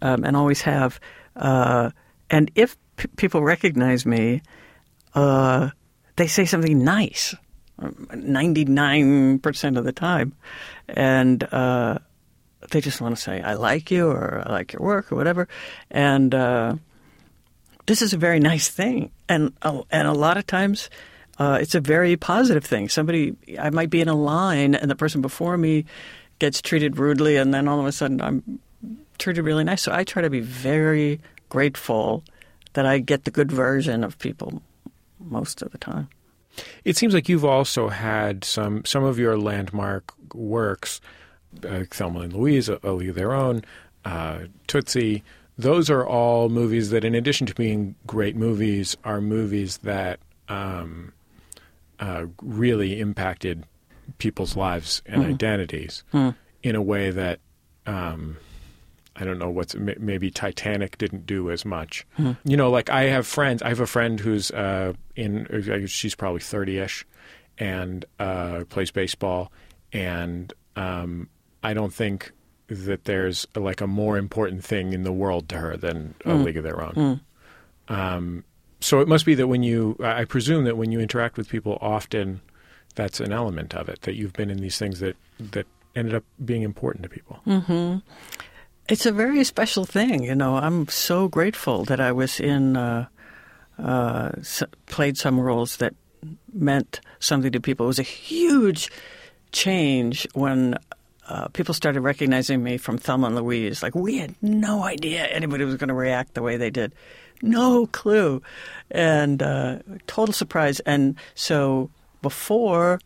um, 0.00 0.24
and 0.24 0.36
always 0.36 0.62
have. 0.62 1.00
Uh, 1.36 1.90
and 2.30 2.50
if 2.54 2.78
p- 2.96 3.08
people 3.16 3.42
recognize 3.42 4.06
me, 4.06 4.40
uh, 5.14 5.70
they 6.18 6.26
say 6.26 6.44
something 6.44 6.84
nice, 6.84 7.34
ninety 8.12 8.64
nine 8.64 9.38
percent 9.38 9.78
of 9.78 9.84
the 9.84 9.92
time, 9.92 10.34
and 10.88 11.42
uh, 11.44 11.98
they 12.70 12.80
just 12.80 13.00
want 13.00 13.16
to 13.16 13.22
say 13.22 13.40
I 13.40 13.54
like 13.54 13.90
you 13.90 14.08
or 14.08 14.42
I 14.44 14.52
like 14.52 14.72
your 14.72 14.82
work 14.82 15.10
or 15.10 15.16
whatever, 15.16 15.48
and 15.90 16.34
uh, 16.34 16.74
this 17.86 18.02
is 18.02 18.12
a 18.12 18.18
very 18.18 18.40
nice 18.40 18.68
thing, 18.68 19.10
and 19.28 19.54
uh, 19.62 19.82
and 19.90 20.06
a 20.06 20.12
lot 20.12 20.36
of 20.36 20.46
times. 20.46 20.90
Uh, 21.40 21.56
it's 21.62 21.76
a 21.76 21.80
very 21.80 22.16
positive 22.16 22.64
thing. 22.64 22.88
Somebody, 22.88 23.36
I 23.60 23.70
might 23.70 23.90
be 23.90 24.00
in 24.00 24.08
a 24.08 24.14
line, 24.16 24.74
and 24.74 24.90
the 24.90 24.96
person 24.96 25.22
before 25.22 25.56
me 25.56 25.84
gets 26.40 26.60
treated 26.60 26.98
rudely, 26.98 27.36
and 27.36 27.54
then 27.54 27.68
all 27.68 27.78
of 27.78 27.86
a 27.86 27.92
sudden 27.92 28.20
I'm 28.20 28.58
treated 29.18 29.42
really 29.42 29.62
nice. 29.62 29.82
So 29.82 29.92
I 29.92 30.02
try 30.02 30.20
to 30.20 30.30
be 30.30 30.40
very 30.40 31.20
grateful 31.48 32.24
that 32.72 32.86
I 32.86 32.98
get 32.98 33.22
the 33.22 33.30
good 33.30 33.52
version 33.52 34.02
of 34.02 34.18
people 34.18 34.62
most 35.20 35.62
of 35.62 35.72
the 35.72 35.78
time. 35.78 36.08
It 36.84 36.96
seems 36.96 37.14
like 37.14 37.28
you've 37.28 37.44
also 37.44 37.88
had 37.88 38.44
some 38.44 38.84
some 38.84 39.04
of 39.04 39.18
your 39.18 39.38
landmark 39.38 40.12
works, 40.34 41.00
uh, 41.64 41.84
Thelma 41.90 42.20
and 42.20 42.32
Louise, 42.32 42.68
A 42.68 42.92
League 42.92 43.10
of 43.10 43.14
Their 43.14 43.32
Own, 43.32 43.62
uh, 44.04 44.40
Tootsie. 44.66 45.22
Those 45.56 45.90
are 45.90 46.06
all 46.06 46.48
movies 46.48 46.90
that, 46.90 47.04
in 47.04 47.14
addition 47.14 47.46
to 47.48 47.54
being 47.54 47.96
great 48.06 48.36
movies, 48.36 48.96
are 49.04 49.20
movies 49.20 49.78
that 49.78 50.20
um, 50.48 51.12
uh, 51.98 52.26
really 52.40 53.00
impacted 53.00 53.64
people's 54.18 54.56
lives 54.56 55.02
and 55.04 55.22
mm. 55.22 55.28
identities 55.28 56.04
mm. 56.12 56.34
in 56.62 56.76
a 56.76 56.82
way 56.82 57.10
that 57.10 57.40
um, 57.86 58.36
I 59.20 59.24
don't 59.24 59.38
know 59.38 59.50
what's 59.50 59.74
maybe 59.74 60.30
Titanic 60.30 60.96
didn't 60.98 61.26
do 61.26 61.50
as 61.50 61.64
much. 61.64 62.06
Hmm. 62.16 62.32
You 62.44 62.56
know, 62.56 62.70
like 62.70 62.88
I 62.88 63.04
have 63.04 63.26
friends. 63.26 63.62
I 63.62 63.68
have 63.68 63.80
a 63.80 63.86
friend 63.86 64.20
who's 64.20 64.50
uh, 64.50 64.92
in. 65.16 65.86
She's 65.86 66.14
probably 66.14 66.40
thirty-ish, 66.40 67.06
and 67.58 68.04
uh, 68.18 68.64
plays 68.68 68.90
baseball. 68.90 69.50
And 69.92 70.52
um, 70.76 71.28
I 71.62 71.74
don't 71.74 71.92
think 71.92 72.32
that 72.68 73.04
there's 73.04 73.46
like 73.56 73.80
a 73.80 73.86
more 73.86 74.18
important 74.18 74.62
thing 74.62 74.92
in 74.92 75.02
the 75.02 75.12
world 75.12 75.48
to 75.48 75.56
her 75.56 75.76
than 75.76 76.14
a 76.24 76.30
mm. 76.30 76.44
League 76.44 76.58
of 76.58 76.64
Their 76.64 76.82
Own. 76.82 76.92
Mm. 76.92 77.20
Um, 77.88 78.44
so 78.80 79.00
it 79.00 79.08
must 79.08 79.24
be 79.24 79.34
that 79.34 79.46
when 79.48 79.62
you, 79.62 79.96
I 80.00 80.26
presume 80.26 80.64
that 80.64 80.76
when 80.76 80.92
you 80.92 81.00
interact 81.00 81.38
with 81.38 81.48
people 81.48 81.78
often, 81.80 82.42
that's 82.94 83.20
an 83.20 83.32
element 83.32 83.74
of 83.74 83.88
it. 83.88 84.02
That 84.02 84.14
you've 84.14 84.34
been 84.34 84.50
in 84.50 84.58
these 84.58 84.78
things 84.78 85.00
that 85.00 85.16
that 85.40 85.66
ended 85.96 86.14
up 86.14 86.24
being 86.44 86.62
important 86.62 87.02
to 87.04 87.08
people. 87.08 87.40
Mm-hmm. 87.46 87.98
It's 88.88 89.04
a 89.04 89.12
very 89.12 89.44
special 89.44 89.84
thing, 89.84 90.24
you 90.24 90.34
know. 90.34 90.56
I'm 90.56 90.88
so 90.88 91.28
grateful 91.28 91.84
that 91.84 92.00
I 92.00 92.10
was 92.10 92.40
in, 92.40 92.76
uh, 92.76 93.06
uh, 93.78 94.32
played 94.86 95.18
some 95.18 95.38
roles 95.38 95.76
that 95.76 95.94
meant 96.54 97.00
something 97.20 97.52
to 97.52 97.60
people. 97.60 97.84
It 97.84 97.88
was 97.88 97.98
a 97.98 98.02
huge 98.02 98.90
change 99.52 100.26
when 100.32 100.78
uh, 101.28 101.48
people 101.48 101.74
started 101.74 102.00
recognizing 102.00 102.62
me 102.62 102.78
from 102.78 102.96
Thelma 102.96 103.26
and 103.26 103.36
Louise. 103.36 103.82
Like 103.82 103.94
we 103.94 104.18
had 104.18 104.34
no 104.40 104.82
idea 104.84 105.26
anybody 105.26 105.64
was 105.64 105.76
going 105.76 105.88
to 105.88 105.94
react 105.94 106.32
the 106.32 106.42
way 106.42 106.56
they 106.56 106.70
did, 106.70 106.94
no 107.42 107.86
clue, 107.86 108.42
and 108.90 109.42
uh, 109.42 109.80
total 110.06 110.32
surprise. 110.32 110.80
And 110.80 111.16
so 111.34 111.90
before 112.22 113.00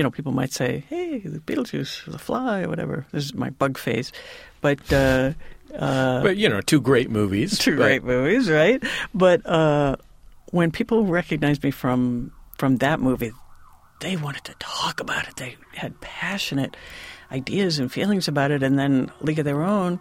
you 0.00 0.04
know, 0.04 0.10
people 0.10 0.32
might 0.32 0.50
say, 0.50 0.82
"Hey, 0.88 1.18
the 1.18 1.40
Beetlejuice, 1.40 2.10
the 2.10 2.18
Fly, 2.18 2.62
or 2.62 2.70
whatever." 2.70 3.04
This 3.12 3.26
is 3.26 3.34
my 3.34 3.50
bug 3.50 3.76
face, 3.76 4.12
but 4.62 4.90
uh, 4.90 5.34
uh, 5.74 6.22
but 6.22 6.38
you 6.38 6.48
know, 6.48 6.62
two 6.62 6.80
great 6.80 7.10
movies, 7.10 7.58
two 7.58 7.76
but... 7.76 7.82
great 7.82 8.02
movies, 8.02 8.48
right? 8.48 8.82
But 9.12 9.44
uh, 9.44 9.96
when 10.52 10.70
people 10.70 11.04
recognized 11.04 11.62
me 11.62 11.70
from 11.70 12.32
from 12.56 12.78
that 12.78 12.98
movie, 12.98 13.32
they 14.00 14.16
wanted 14.16 14.44
to 14.44 14.54
talk 14.58 15.00
about 15.00 15.28
it. 15.28 15.36
They 15.36 15.56
had 15.74 16.00
passionate 16.00 16.78
ideas 17.30 17.78
and 17.78 17.92
feelings 17.92 18.26
about 18.26 18.50
it, 18.50 18.62
and 18.62 18.78
then 18.78 19.12
League 19.20 19.38
of 19.38 19.44
Their 19.44 19.62
Own. 19.62 20.00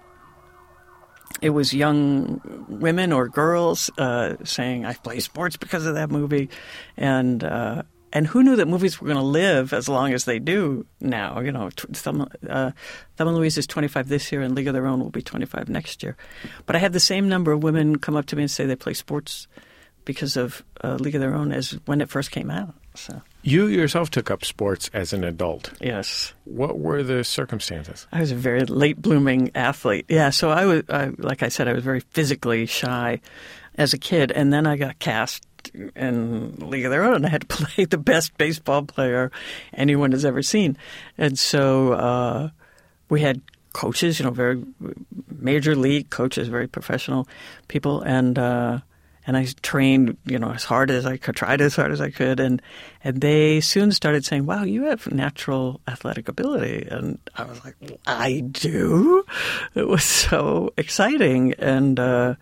It 1.42 1.50
was 1.50 1.74
young 1.74 2.40
women 2.70 3.12
or 3.12 3.28
girls 3.28 3.90
uh, 3.98 4.38
saying, 4.46 4.86
"I 4.86 4.94
play 4.94 5.20
sports 5.20 5.58
because 5.58 5.86
of 5.86 5.96
that 5.96 6.10
movie," 6.10 6.48
and 6.96 7.44
uh, 7.44 7.84
and 8.12 8.28
who 8.28 8.44
knew 8.44 8.56
that 8.56 8.68
movies 8.68 9.00
were 9.00 9.08
going 9.08 9.20
to 9.20 9.24
live 9.24 9.74
as 9.74 9.88
long 9.88 10.14
as 10.14 10.26
they 10.26 10.40
do 10.40 10.86
now? 11.00 11.40
You 11.40 11.52
know, 11.52 11.70
Thelma, 11.70 12.28
uh, 12.48 12.72
Thelma 13.18 13.34
Louise 13.34 13.58
is 13.58 13.68
25 13.68 14.10
this 14.10 14.32
year, 14.32 14.42
and 14.42 14.56
League 14.56 14.68
of 14.68 14.74
Their 14.74 14.88
Own 14.88 15.00
will 15.00 15.10
be 15.10 15.22
25 15.22 15.70
next 15.70 16.04
year. 16.04 16.18
But 16.66 16.76
I 16.76 16.80
had 16.80 16.94
the 16.94 17.00
same 17.00 17.30
number 17.30 17.52
of 17.52 17.64
women 17.64 18.00
come 18.00 18.16
up 18.16 18.26
to 18.28 18.36
me 18.36 18.44
and 18.44 18.52
say 18.52 18.66
they 18.66 18.76
play 18.76 18.94
sports 18.94 19.48
because 20.06 20.38
of 20.38 20.64
uh, 20.84 20.96
League 20.96 21.16
of 21.16 21.22
Their 21.22 21.36
Own 21.36 21.52
as 21.52 21.72
when 21.86 22.02
it 22.02 22.10
first 22.10 22.32
came 22.32 22.50
out. 22.50 22.74
So 22.96 23.22
you 23.44 23.68
yourself 23.68 24.10
took 24.10 24.32
up 24.32 24.44
sports 24.44 24.90
as 24.94 25.14
an 25.14 25.24
adult. 25.24 25.72
Yes. 25.80 26.34
What 26.46 26.80
were 26.80 27.04
the 27.04 27.24
circumstances? 27.24 28.08
I 28.12 28.20
was 28.20 28.32
a 28.32 28.36
very 28.36 28.66
late 28.66 29.02
blooming 29.02 29.52
athlete. 29.56 30.06
Yeah. 30.10 30.32
So 30.32 30.50
I 30.50 30.66
was, 30.66 30.84
I, 30.90 31.12
like 31.18 31.44
I 31.44 31.50
said, 31.50 31.68
I 31.68 31.74
was 31.74 31.84
very 31.84 32.00
physically 32.00 32.66
shy 32.66 33.22
as 33.76 33.94
a 33.94 33.98
kid, 33.98 34.32
and 34.32 34.52
then 34.52 34.68
I 34.68 34.76
got 34.76 35.00
cast 35.00 35.46
in 35.96 36.56
League 36.58 36.86
of 36.86 36.92
Their 36.92 37.04
Own. 37.04 37.26
I 37.26 37.30
had 37.30 37.42
to 37.42 37.48
play 37.66 37.86
the 37.86 37.98
best 37.98 38.38
baseball 38.38 38.84
player 38.84 39.32
anyone 39.74 40.12
has 40.12 40.26
ever 40.26 40.42
seen, 40.42 40.78
and 41.18 41.38
so 41.38 41.94
uh, 41.94 42.50
we 43.10 43.22
had 43.22 43.42
coaches, 43.74 44.20
you 44.20 44.26
know, 44.26 44.32
very 44.32 44.64
major 45.30 45.76
league 45.76 46.10
coaches, 46.10 46.48
very 46.48 46.68
professional 46.68 47.28
people, 47.68 48.02
and 48.02 48.38
uh, 48.38 48.80
and 49.28 49.38
I 49.38 49.48
trained, 49.62 50.18
you 50.26 50.40
know, 50.40 50.52
as 50.52 50.64
hard 50.64 50.90
as 50.90 51.06
I 51.06 51.18
could, 51.18 51.36
tried 51.36 51.62
as 51.62 51.76
hard 51.76 51.92
as 51.92 52.02
I 52.02 52.10
could, 52.10 52.40
and 52.40 52.62
and 53.04 53.22
they 53.22 53.62
soon 53.62 53.92
started 53.92 54.26
saying, 54.26 54.46
"Wow, 54.46 54.64
you 54.64 54.86
have 54.86 55.12
natural 55.12 55.82
athletic 55.88 56.28
ability," 56.28 56.88
and 56.90 57.20
I 57.36 57.44
was 57.44 57.64
like, 57.64 57.76
"I 58.08 58.40
do." 58.40 59.24
It 59.76 59.88
was 59.88 60.04
so 60.04 60.74
exciting, 60.78 61.54
and 61.60 62.00
uh, 62.00 62.36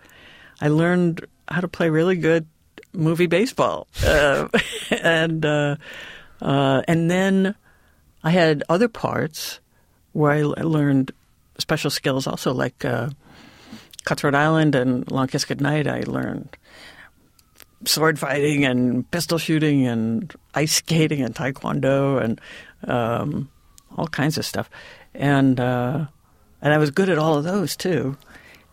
I 0.60 0.68
learned 0.68 1.26
how 1.48 1.60
to 1.60 1.68
play 1.68 1.90
really 1.90 2.16
good 2.16 2.46
movie 2.92 3.26
baseball, 3.26 3.86
uh, 4.04 4.48
and 4.90 5.44
uh, 5.44 5.76
uh, 6.40 6.82
and 6.88 7.10
then 7.10 7.54
I 8.22 8.30
had 8.30 8.64
other 8.68 8.88
parts 8.88 9.60
where 10.12 10.32
I 10.32 10.42
learned 10.42 11.12
special 11.58 11.90
skills 11.90 12.26
also, 12.26 12.52
like 12.52 12.84
uh, 12.84 13.10
Cutthroat 14.04 14.34
Island 14.34 14.74
and 14.74 15.10
Long 15.10 15.28
Kiss 15.28 15.44
Goodnight. 15.44 15.86
I 15.86 16.00
learned 16.06 16.56
sword 17.84 18.18
fighting 18.18 18.64
and 18.64 19.08
pistol 19.10 19.38
shooting 19.38 19.86
and 19.86 20.34
ice 20.54 20.74
skating 20.74 21.22
and 21.22 21.34
taekwondo 21.34 22.22
and 22.22 22.40
um, 22.84 23.48
all 23.96 24.08
kinds 24.08 24.38
of 24.38 24.44
stuff, 24.44 24.70
and 25.14 25.60
uh, 25.60 26.06
and 26.60 26.72
I 26.72 26.78
was 26.78 26.90
good 26.90 27.08
at 27.08 27.18
all 27.18 27.36
of 27.36 27.44
those 27.44 27.76
too, 27.76 28.16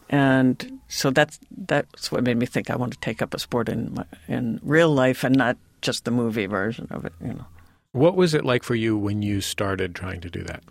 and 0.09 0.79
so 0.87 1.09
that's 1.09 1.39
that's 1.51 2.11
what 2.11 2.23
made 2.23 2.37
me 2.37 2.45
think 2.45 2.69
I 2.69 2.75
want 2.75 2.93
to 2.93 2.99
take 2.99 3.21
up 3.21 3.33
a 3.33 3.39
sport 3.39 3.69
in 3.69 3.93
my, 3.93 4.05
in 4.27 4.59
real 4.63 4.89
life 4.89 5.23
and 5.23 5.35
not 5.35 5.57
just 5.81 6.05
the 6.05 6.11
movie 6.11 6.45
version 6.45 6.87
of 6.91 7.05
it. 7.05 7.13
You 7.21 7.33
know. 7.33 7.45
What 7.91 8.15
was 8.15 8.33
it 8.33 8.45
like 8.45 8.63
for 8.63 8.75
you 8.75 8.97
when 8.97 9.21
you 9.21 9.41
started 9.41 9.95
trying 9.95 10.21
to 10.21 10.29
do 10.29 10.43
that? 10.43 10.63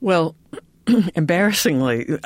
Well, 0.00 0.34
embarrassingly, 1.14 2.18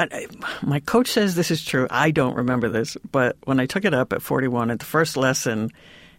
my 0.63 0.81
coach 0.81 1.09
says 1.09 1.35
this 1.35 1.51
is 1.51 1.65
true. 1.65 1.87
I 1.91 2.11
don't 2.11 2.37
remember 2.37 2.69
this, 2.69 2.97
but 3.11 3.37
when 3.45 3.61
I 3.61 3.67
took 3.67 3.85
it 3.85 3.95
up 3.95 4.13
at 4.13 4.23
41 4.23 4.71
at 4.71 4.79
the 4.79 4.85
first 4.85 5.17
lesson, 5.17 5.71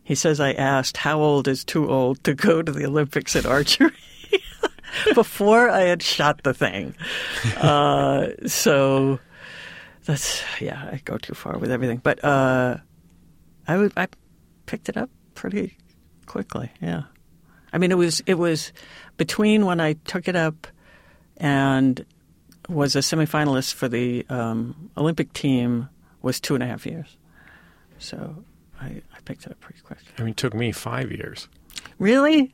he 0.04 0.16
says 0.16 0.40
I 0.40 0.54
asked, 0.54 0.98
"How 0.98 1.20
old 1.20 1.48
is 1.48 1.64
too 1.64 1.90
old 1.90 2.24
to 2.24 2.34
go 2.34 2.62
to 2.62 2.72
the 2.72 2.86
Olympics 2.86 3.36
at 3.36 3.46
archery?" 3.46 3.92
Before 5.16 5.70
I 5.70 5.82
had 5.82 6.02
shot 6.02 6.44
the 6.44 6.54
thing. 6.54 6.96
Uh, 7.58 8.28
so 8.48 9.20
that's 10.06 10.44
yeah, 10.60 10.90
I 10.92 11.02
go 11.04 11.18
too 11.18 11.34
far 11.34 11.58
with 11.58 11.72
everything. 11.72 12.00
But 12.04 12.24
uh, 12.24 12.78
I 13.68 13.78
would 13.78 13.94
I 13.98 14.08
picked 14.66 14.90
it 14.90 14.98
up 14.98 15.10
pretty 15.34 15.78
quickly. 16.26 16.72
Yeah, 16.82 17.04
I 17.74 17.78
mean 17.78 17.92
it 17.92 17.98
was 17.98 18.22
it 18.26 18.36
was 18.36 18.72
between 19.18 19.66
when 19.66 19.80
I 19.80 19.94
took 20.06 20.28
it 20.28 20.36
up 20.36 20.68
and 21.38 22.06
was 22.70 22.96
a 22.96 23.00
semifinalist 23.00 23.74
for 23.74 23.88
the 23.88 24.26
um, 24.30 24.90
Olympic 24.98 25.34
team 25.34 25.90
was 26.22 26.40
two 26.40 26.56
and 26.56 26.64
a 26.64 26.68
half 26.68 26.86
years. 26.86 27.18
So 28.00 28.44
I, 28.82 28.86
I 28.86 29.20
picked 29.26 29.46
it 29.46 29.52
up 29.52 29.60
pretty 29.60 29.82
quick. 29.82 30.00
I 30.18 30.22
mean, 30.22 30.32
it 30.32 30.38
took 30.38 30.54
me 30.54 30.72
five 30.72 31.12
years. 31.12 31.48
Really? 32.00 32.54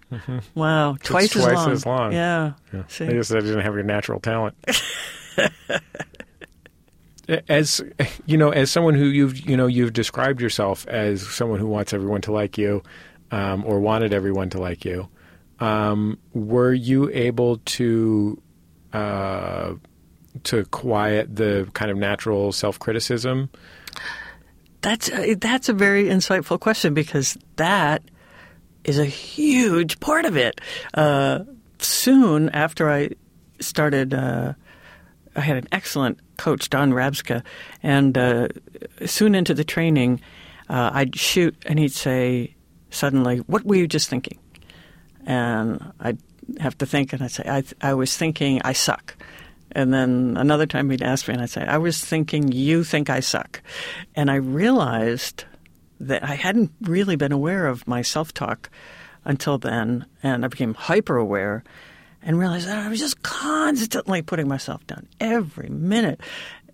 Wow, 0.55 0.93
It's 0.95 1.07
twice, 1.07 1.36
as 1.36 1.43
twice 1.43 1.55
long. 1.55 1.72
as 1.72 1.86
long. 1.86 2.11
Yeah. 2.13 2.53
Yeah. 2.74 2.84
See? 2.88 3.05
I 3.05 3.11
just 3.13 3.32
I 3.34 3.39
didn't 3.39 3.61
have 3.61 3.74
your 3.74 3.84
natural 3.84 4.19
talent. 4.19 4.55
as 7.47 7.82
you 8.26 8.38
know, 8.38 8.49
as 8.49 8.72
someone 8.72 8.93
who 8.95 9.05
you've 9.05 9.39
you 9.49 9.55
know 9.57 9.67
you've 9.67 9.93
described 9.93 10.41
yourself 10.41 10.86
as 10.88 11.26
someone 11.28 11.59
who 11.59 11.67
wants 11.67 11.93
everyone 11.93 12.22
to 12.22 12.32
like 12.32 12.57
you, 12.57 12.84
um, 13.32 13.63
or 13.65 13.80
wanted 13.80 14.13
everyone 14.13 14.49
to 14.51 14.59
like 14.59 14.86
you. 14.86 15.07
Um, 15.59 16.17
were 16.34 16.74
you 16.74 17.09
able 17.11 17.57
to 17.57 18.41
uh, 18.93 19.74
to 20.43 20.65
quiet 20.65 21.36
the 21.36 21.69
kind 21.74 21.91
of 21.91 21.97
natural 21.97 22.51
self 22.51 22.80
criticism? 22.80 23.49
That's 24.82 25.09
uh, 25.11 25.36
that's 25.39 25.69
a 25.69 25.74
very 25.74 26.05
insightful 26.05 26.59
question 26.59 26.93
because 26.93 27.38
that 27.57 28.01
is 28.84 28.99
a 28.99 29.05
huge 29.05 29.99
part 29.99 30.25
of 30.25 30.38
it. 30.38 30.59
Uh, 30.93 31.39
soon 31.79 32.49
after 32.49 32.89
I 32.89 33.09
started, 33.59 34.13
uh, 34.13 34.53
I 35.36 35.41
had 35.41 35.57
an 35.57 35.67
excellent 35.71 36.19
coach, 36.38 36.69
Don 36.69 36.91
Rabska, 36.91 37.43
and 37.84 38.17
uh, 38.17 38.47
soon 39.05 39.36
into 39.36 39.53
the 39.53 39.63
training, 39.63 40.21
uh, 40.69 40.91
I'd 40.93 41.15
shoot 41.15 41.55
and 41.65 41.79
he'd 41.79 41.93
say 41.93 42.55
suddenly, 42.89 43.38
"What 43.39 43.65
were 43.65 43.75
you 43.75 43.88
just 43.88 44.09
thinking?" 44.09 44.39
And 45.25 45.93
I'd 45.99 46.19
have 46.59 46.77
to 46.79 46.86
think, 46.86 47.13
and 47.13 47.23
I'd 47.23 47.32
say, 47.32 47.43
"I, 47.47 47.63
I 47.82 47.93
was 47.93 48.17
thinking 48.17 48.61
I 48.63 48.73
suck." 48.73 49.15
And 49.73 49.93
then 49.93 50.36
another 50.38 50.65
time 50.65 50.89
he'd 50.89 51.01
ask 51.01 51.27
me, 51.27 51.34
and 51.34 51.43
I'd 51.43 51.49
say, 51.49 51.63
I 51.65 51.77
was 51.77 52.03
thinking 52.03 52.51
you 52.51 52.84
think 52.84 53.09
I 53.09 53.21
suck. 53.21 53.61
And 54.15 54.29
I 54.29 54.36
realized 54.36 55.45
that 56.08 56.24
I 56.24 56.36
hadn't 56.36 56.72
really 56.82 57.16
been 57.16 57.32
aware 57.32 57.68
of 57.68 57.88
my 57.88 58.02
self 58.02 58.34
talk 58.34 58.70
until 59.24 59.58
then. 59.58 60.06
And 60.24 60.43
I 60.43 60.47
became 60.47 60.74
hyper 60.74 61.18
aware 61.18 61.64
and 62.22 62.38
realized 62.38 62.68
that 62.68 62.78
I 62.78 62.89
was 62.89 62.99
just 62.99 63.22
constantly 63.24 64.22
putting 64.22 64.47
myself 64.47 64.86
down 64.88 65.08
every 65.20 65.70
minute. 65.70 66.22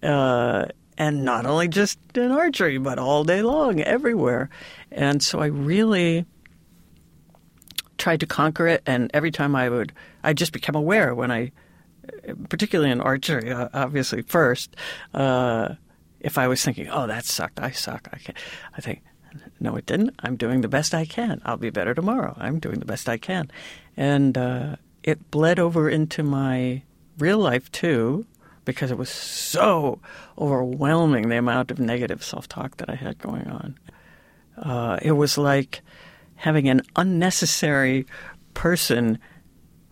Uh, 0.01 0.65
and 0.97 1.23
not 1.23 1.45
only 1.45 1.67
just 1.67 1.99
in 2.15 2.32
archery, 2.32 2.78
but 2.80 2.97
all 2.97 3.23
day 3.23 3.41
long, 3.41 3.82
everywhere. 3.82 4.49
And 4.91 5.21
so 5.21 5.39
I 5.39 5.47
really 5.47 6.25
tried 7.97 8.21
to 8.21 8.25
conquer 8.25 8.67
it. 8.67 8.82
And 8.86 9.11
every 9.13 9.32
time 9.32 9.55
I 9.55 9.69
would, 9.69 9.93
I 10.23 10.34
just 10.34 10.53
became 10.53 10.75
aware 10.75 11.13
when 11.13 11.32
I 11.32 11.51
particularly 12.49 12.91
in 12.91 13.01
archery, 13.01 13.51
uh, 13.51 13.69
obviously 13.73 14.21
first, 14.21 14.75
uh, 15.13 15.75
if 16.19 16.38
I 16.38 16.47
was 16.47 16.63
thinking, 16.63 16.89
"Oh, 16.89 17.07
that 17.07 17.25
sucked. 17.25 17.59
I 17.59 17.71
suck," 17.71 18.07
I, 18.11 18.17
can't," 18.17 18.38
I 18.75 18.82
think, 18.82 19.03
"No, 19.59 19.75
it 19.75 19.85
didn't. 19.85 20.15
I'm 20.19 20.35
doing 20.35 20.61
the 20.61 20.67
best 20.67 20.93
I 20.93 21.05
can. 21.05 21.41
I'll 21.45 21.57
be 21.57 21.69
better 21.69 21.93
tomorrow. 21.93 22.35
I'm 22.38 22.59
doing 22.59 22.79
the 22.79 22.85
best 22.85 23.09
I 23.09 23.17
can," 23.17 23.51
and 23.95 24.38
uh, 24.38 24.75
it 25.03 25.31
bled 25.31 25.59
over 25.59 25.89
into 25.89 26.23
my 26.23 26.83
real 27.17 27.39
life 27.39 27.71
too, 27.71 28.25
because 28.65 28.91
it 28.91 28.97
was 28.97 29.09
so 29.09 29.99
overwhelming 30.38 31.29
the 31.29 31.38
amount 31.38 31.71
of 31.71 31.79
negative 31.79 32.23
self-talk 32.23 32.77
that 32.77 32.89
I 32.89 32.95
had 32.95 33.17
going 33.17 33.47
on. 33.47 33.79
Uh, 34.57 34.99
it 35.01 35.13
was 35.13 35.38
like 35.38 35.81
having 36.35 36.67
an 36.69 36.81
unnecessary 36.95 38.05
person 38.53 39.19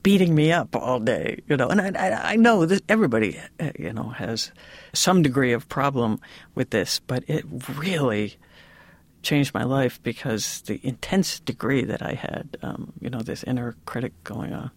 beating 0.04 0.36
me 0.36 0.52
up 0.52 0.76
all 0.76 1.00
day, 1.00 1.42
you 1.48 1.58
know. 1.58 1.68
And 1.68 1.82
I, 1.82 2.10
I, 2.10 2.34
I 2.34 2.36
know 2.36 2.66
that 2.68 2.84
everybody, 2.88 3.40
uh, 3.60 3.72
you 3.80 3.92
know, 3.92 4.10
has 4.10 4.52
some 4.94 5.24
degree 5.24 5.52
of 5.52 5.68
problem 5.68 6.20
with 6.54 6.70
this, 6.70 7.00
but 7.00 7.24
it 7.28 7.44
really 7.76 8.38
changed 9.26 9.54
my 9.54 9.64
life 9.64 10.02
because 10.04 10.62
the 10.62 10.80
intense 10.84 11.40
degree 11.42 11.84
that 11.84 12.02
I 12.02 12.14
had, 12.14 12.58
um, 12.62 12.94
you 13.02 13.10
know, 13.10 13.20
this 13.20 13.44
inner 13.44 13.76
critic 13.86 14.14
going 14.24 14.54
on. 14.54 14.72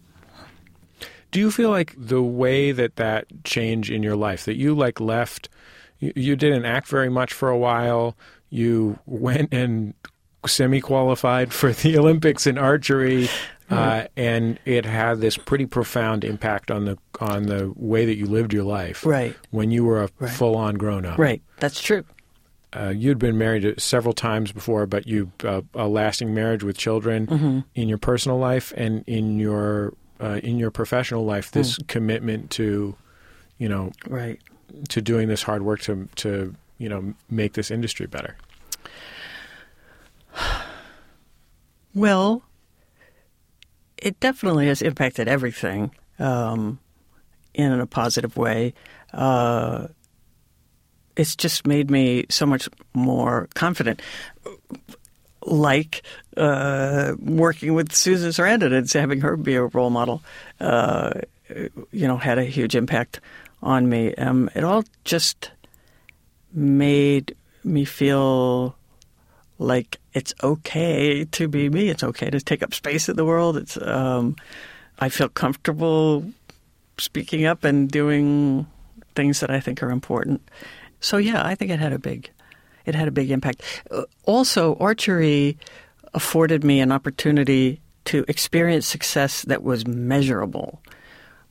Do 1.31 1.39
you 1.39 1.51
feel 1.51 1.69
like 1.69 1.93
the 1.95 2.21
way 2.23 2.71
that 2.71 2.95
that 2.97 3.27
change 3.43 3.91
in 3.91 4.01
your 4.03 4.15
life 4.15 4.45
that 4.45 4.55
you 4.57 4.73
like 4.75 4.99
left, 4.99 5.47
you, 5.99 6.11
you 6.15 6.35
didn't 6.35 6.65
act 6.65 6.87
very 6.87 7.09
much 7.09 7.31
for 7.31 7.49
a 7.49 7.57
while. 7.57 8.17
You 8.49 8.97
went 9.05 9.53
and 9.53 9.93
semi 10.47 10.81
qualified 10.81 11.53
for 11.53 11.71
the 11.71 11.97
Olympics 11.99 12.47
in 12.47 12.57
archery. 12.57 13.29
Uh, 13.69 14.07
and 14.17 14.57
it 14.65 14.83
had 14.83 15.19
this 15.21 15.37
pretty 15.37 15.67
profound 15.67 16.23
impact 16.23 16.71
on 16.71 16.85
the 16.85 16.97
on 17.19 17.43
the 17.43 17.71
way 17.75 18.03
that 18.05 18.15
you 18.15 18.25
lived 18.25 18.51
your 18.51 18.63
life. 18.63 19.05
Right. 19.05 19.35
When 19.51 19.69
you 19.69 19.85
were 19.85 20.01
a 20.01 20.09
Right. 20.17 20.31
full 20.31 20.55
on 20.57 20.73
grown 20.75 21.05
up. 21.05 21.19
Right. 21.19 21.43
That's 21.57 21.79
true. 21.79 22.03
Uh, 22.71 22.89
you'd 22.89 23.17
been 23.17 23.37
married 23.37 23.79
several 23.81 24.13
times 24.13 24.51
before, 24.51 24.85
but 24.85 25.07
you 25.07 25.31
uh, 25.43 25.61
a 25.73 25.87
lasting 25.87 26.33
marriage 26.33 26.63
with 26.63 26.77
children 26.77 27.25
Mm-hmm. 27.27 27.59
in 27.75 27.89
your 27.89 27.97
personal 27.97 28.37
life 28.37 28.71
and 28.77 29.03
in 29.07 29.39
your 29.39 29.93
uh, 30.21 30.39
in 30.43 30.59
your 30.59 30.69
professional 30.71 31.25
life. 31.25 31.49
This 31.51 31.77
Mm. 31.79 31.87
commitment 31.87 32.51
to, 32.51 32.95
you 33.57 33.69
know, 33.69 33.91
Right. 34.07 34.39
to 34.89 35.01
doing 35.01 35.27
this 35.29 35.41
hard 35.43 35.63
work 35.63 35.79
to 35.81 36.07
to 36.17 36.53
you 36.77 36.89
know 36.89 37.13
make 37.29 37.53
this 37.53 37.71
industry 37.71 38.05
better. 38.05 38.35
Well, 41.95 42.43
it 43.97 44.19
definitely 44.19 44.67
has 44.67 44.81
impacted 44.81 45.27
everything 45.27 45.91
um, 46.19 46.79
in 47.53 47.71
a 47.71 47.87
positive 47.87 48.37
way. 48.37 48.73
Uh, 49.11 49.87
it's 51.19 51.35
just 51.35 51.67
made 51.67 51.91
me 51.91 52.25
so 52.29 52.45
much 52.45 52.69
more 52.93 53.49
confident. 53.53 54.01
Like 55.43 56.01
uh, 56.37 57.15
working 57.19 57.73
with 57.73 57.91
Susan 57.91 58.29
Sarandon 58.29 58.73
and 58.73 58.89
having 58.89 59.19
her 59.19 59.35
be 59.35 59.55
a 59.55 59.65
role 59.65 59.89
model, 59.89 60.23
uh, 60.61 61.11
you 61.91 62.07
know, 62.07 62.15
had 62.15 62.37
a 62.37 62.45
huge 62.45 62.73
impact 62.73 63.19
on 63.61 63.89
me. 63.89 64.15
Um, 64.15 64.49
it 64.55 64.63
all 64.63 64.85
just 65.03 65.51
made 66.53 67.35
me 67.65 67.83
feel 67.83 68.75
like 69.57 69.99
it's 70.13 70.33
okay 70.41 71.25
to 71.25 71.49
be 71.49 71.69
me. 71.69 71.89
It's 71.89 72.03
okay 72.03 72.29
to 72.29 72.39
take 72.39 72.63
up 72.63 72.73
space 72.73 73.09
in 73.09 73.17
the 73.17 73.25
world. 73.25 73.57
It's 73.57 73.77
um, 73.81 74.37
I 74.99 75.09
feel 75.09 75.27
comfortable 75.27 76.23
speaking 76.97 77.45
up 77.45 77.65
and 77.65 77.91
doing 77.91 78.67
things 79.15 79.41
that 79.41 79.49
I 79.49 79.59
think 79.59 79.83
are 79.83 79.91
important. 79.91 80.41
So 80.99 81.17
yeah, 81.17 81.45
I 81.45 81.55
think 81.55 81.71
it 81.71 81.79
had 81.79 81.93
a 81.93 81.99
big 81.99 82.29
it 82.85 82.95
had 82.95 83.07
a 83.07 83.11
big 83.11 83.29
impact. 83.31 83.61
Uh, 83.91 84.03
Also, 84.25 84.75
archery 84.79 85.57
afforded 86.13 86.63
me 86.63 86.79
an 86.79 86.91
opportunity 86.91 87.81
to 88.05 88.25
experience 88.27 88.87
success 88.87 89.43
that 89.43 89.61
was 89.61 89.85
measurable 89.85 90.81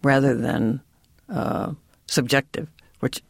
rather 0.03 0.35
than 0.35 0.81
uh, 1.29 1.73
subjective, 2.07 2.69
which 2.99 3.23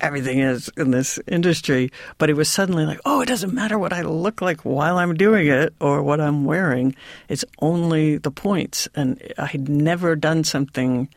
everything 0.00 0.40
is 0.40 0.68
in 0.76 0.90
this 0.90 1.18
industry. 1.26 1.90
But 2.18 2.28
it 2.28 2.34
was 2.34 2.50
suddenly 2.50 2.84
like, 2.84 3.00
oh, 3.06 3.22
it 3.22 3.26
doesn't 3.26 3.54
matter 3.54 3.78
what 3.78 3.94
I 3.94 4.02
look 4.02 4.42
like 4.42 4.60
while 4.66 4.98
I'm 4.98 5.14
doing 5.14 5.46
it 5.46 5.72
or 5.80 6.02
what 6.02 6.20
I'm 6.20 6.44
wearing. 6.44 6.94
It's 7.28 7.44
only 7.60 8.18
the 8.18 8.30
points. 8.30 8.88
And 8.94 9.22
I 9.38 9.46
had 9.46 9.68
never 9.68 10.14
done 10.16 10.44
something 10.44 11.08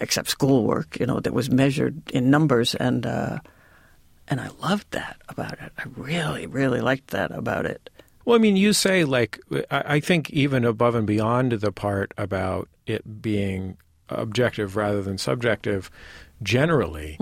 except 0.00 0.28
schoolwork, 0.28 0.98
you 0.98 1.06
know, 1.06 1.20
that 1.20 1.32
was 1.32 1.50
measured 1.50 2.10
in 2.10 2.30
numbers. 2.30 2.74
And 2.74 3.06
uh, 3.06 3.38
and 4.28 4.40
I 4.40 4.48
loved 4.60 4.90
that 4.90 5.16
about 5.28 5.52
it. 5.54 5.72
I 5.78 5.84
really, 5.96 6.46
really 6.46 6.80
liked 6.80 7.08
that 7.08 7.30
about 7.30 7.66
it. 7.66 7.90
Well, 8.24 8.36
I 8.36 8.38
mean, 8.40 8.56
you 8.56 8.72
say 8.72 9.04
like 9.04 9.40
I 9.70 10.00
think 10.00 10.30
even 10.30 10.64
above 10.64 10.94
and 10.94 11.06
beyond 11.06 11.52
the 11.52 11.72
part 11.72 12.12
about 12.18 12.68
it 12.86 13.22
being 13.22 13.76
objective 14.08 14.76
rather 14.76 15.02
than 15.02 15.18
subjective, 15.18 15.90
generally, 16.42 17.16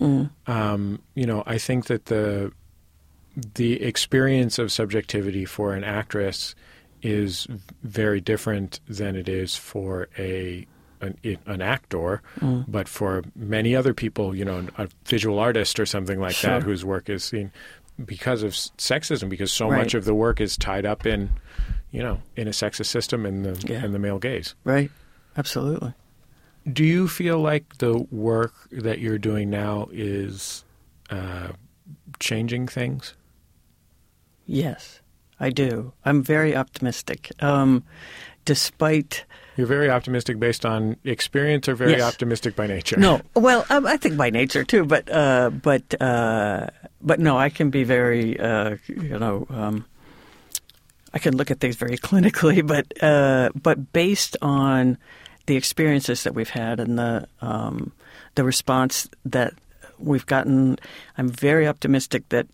um, 0.47 1.03
you 1.14 1.27
know, 1.27 1.43
I 1.47 1.59
think 1.59 1.87
that 1.87 2.07
the 2.07 2.53
the 3.55 3.83
experience 3.83 4.59
of 4.59 4.72
subjectivity 4.72 5.45
for 5.45 5.75
an 5.75 5.85
actress 5.85 6.55
is 7.03 7.47
very 7.83 8.20
different 8.20 8.81
than 8.89 9.14
it 9.16 9.29
is 9.29 9.57
for 9.57 10.09
a 10.18 10.66
an, 11.05 11.39
an 11.47 11.63
actor, 11.63 12.23
but 12.69 12.89
for 12.89 13.23
many 13.37 13.77
other 13.77 13.95
people, 13.95 14.35
you 14.35 14.45
know, 14.45 14.67
a 14.79 14.89
visual 15.07 15.39
artist 15.39 15.79
or 15.79 15.87
something 15.87 16.19
like 16.21 16.35
Sure. 16.35 16.51
that, 16.51 16.63
whose 16.63 16.85
work 16.85 17.09
is 17.09 17.23
seen 17.25 17.51
because 18.05 18.43
of 18.43 18.53
sexism, 18.53 19.29
because 19.29 19.53
so 19.53 19.69
Right. 19.71 19.79
much 19.79 19.95
of 19.95 20.05
the 20.05 20.15
work 20.15 20.41
is 20.41 20.57
tied 20.57 20.85
up 20.85 21.07
in, 21.07 21.31
you 21.93 22.03
know, 22.03 22.21
in 22.37 22.49
a 22.49 22.51
sexist 22.53 22.87
system 22.87 23.25
and 23.25 23.45
the 23.45 23.73
Yeah. 23.73 23.85
and 23.85 23.95
the 23.95 23.99
male 24.01 24.19
gaze. 24.19 24.55
Right? 24.65 24.91
Absolutely. 25.37 25.95
Do 26.73 26.83
you 26.85 27.07
feel 27.09 27.39
like 27.41 27.79
the 27.79 27.99
work 28.11 28.55
that 28.73 28.99
you're 28.99 29.19
doing 29.19 29.51
now 29.51 29.89
is 29.93 30.65
uh, 31.11 31.49
changing 32.19 32.67
things? 32.67 33.15
Yes, 34.47 35.01
I 35.41 35.51
do. 35.51 35.93
I'm 36.05 36.23
very 36.23 36.57
optimistic. 36.57 37.31
Um, 37.41 37.85
despite 38.45 39.24
You're 39.57 39.66
very 39.66 39.88
optimistic 39.90 40.38
based 40.38 40.66
on 40.66 40.97
experience, 41.05 41.68
or 41.68 41.74
very 41.74 41.92
Yes. 41.92 42.03
optimistic 42.03 42.57
by 42.57 42.66
nature. 42.66 42.97
no, 42.99 43.20
well, 43.34 43.64
um, 43.70 43.86
I 43.86 43.97
think 43.97 44.16
by 44.16 44.30
nature 44.30 44.64
too, 44.64 44.84
but 44.84 45.11
uh, 45.11 45.51
but 45.51 46.01
uh, 46.01 46.66
but 47.01 47.20
no, 47.20 47.38
I 47.38 47.51
can 47.51 47.70
be 47.70 47.84
very 47.84 48.38
uh, 48.38 48.76
you 48.88 49.18
know. 49.18 49.47
Um, 49.51 49.84
I 51.12 51.18
can 51.20 51.36
look 51.36 51.51
at 51.53 51.61
things 51.61 51.76
very 51.76 51.97
clinically, 52.09 52.66
but 52.66 52.86
uh, 53.03 53.51
but 53.55 53.92
based 53.92 54.36
on 54.42 54.99
the 55.47 55.57
experiences 55.57 56.24
that 56.24 56.34
we've 56.34 56.51
had 56.51 56.80
and 56.80 56.99
the 56.99 57.26
um, 57.40 57.92
the 58.34 58.42
response 58.42 59.09
that 59.24 59.55
we've 59.99 60.26
gotten, 60.26 60.76
I'm 61.16 61.28
very 61.28 61.68
optimistic 61.68 62.28
that 62.30 62.49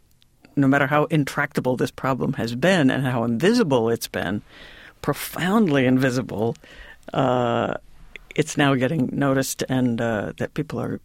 no 0.57 0.67
matter 0.69 0.87
how 0.87 1.05
intractable 1.05 1.77
this 1.77 1.91
problem 1.91 2.35
has 2.35 2.55
been 2.55 2.91
and 2.91 3.07
how 3.07 3.25
invisible 3.25 3.89
it's 3.89 4.09
been, 4.09 4.43
profoundly 5.03 5.87
invisible, 5.87 6.57
uh, 7.13 7.75
it's 8.35 8.57
now 8.57 8.75
getting 8.75 9.11
noticed 9.13 9.63
and 9.69 10.01
uh, 10.01 10.33
that 10.39 10.55
people 10.55 10.81
are 10.81 11.01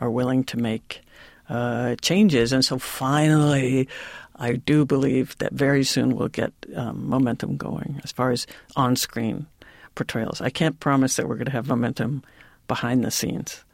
are 0.00 0.10
willing 0.10 0.44
to 0.44 0.56
make 0.56 1.00
uh, 1.48 1.96
changes. 2.00 2.52
And 2.52 2.64
so 2.64 2.78
finally, 2.78 3.88
I 4.36 4.52
do 4.52 4.84
believe 4.84 5.36
that 5.38 5.52
very 5.52 5.82
soon 5.82 6.14
we'll 6.14 6.28
get 6.28 6.52
um, 6.76 7.08
momentum 7.08 7.56
going 7.56 8.00
as 8.04 8.12
far 8.12 8.30
as 8.30 8.46
on 8.76 8.94
screen 8.96 9.46
portrayals. 9.94 10.40
I 10.40 10.50
can't 10.50 10.78
promise 10.78 11.16
that 11.16 11.28
we're 11.28 11.34
going 11.34 11.46
to 11.46 11.52
have 11.52 11.66
momentum 11.66 12.22
behind 12.68 13.02
the 13.02 13.10
scenes 13.10 13.64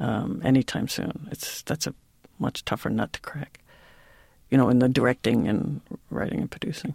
um, 0.00 0.40
anytime 0.44 0.88
soon. 0.88 1.28
It's 1.30 1.62
that's 1.62 1.86
a 1.86 1.94
much 2.38 2.64
tougher 2.64 2.88
nut 2.88 3.12
to 3.12 3.20
crack. 3.20 3.60
You 4.50 4.58
know, 4.58 4.68
in 4.68 4.78
the 4.78 4.88
directing 4.88 5.48
and 5.48 5.80
writing 6.10 6.40
and 6.40 6.50
producing. 6.50 6.94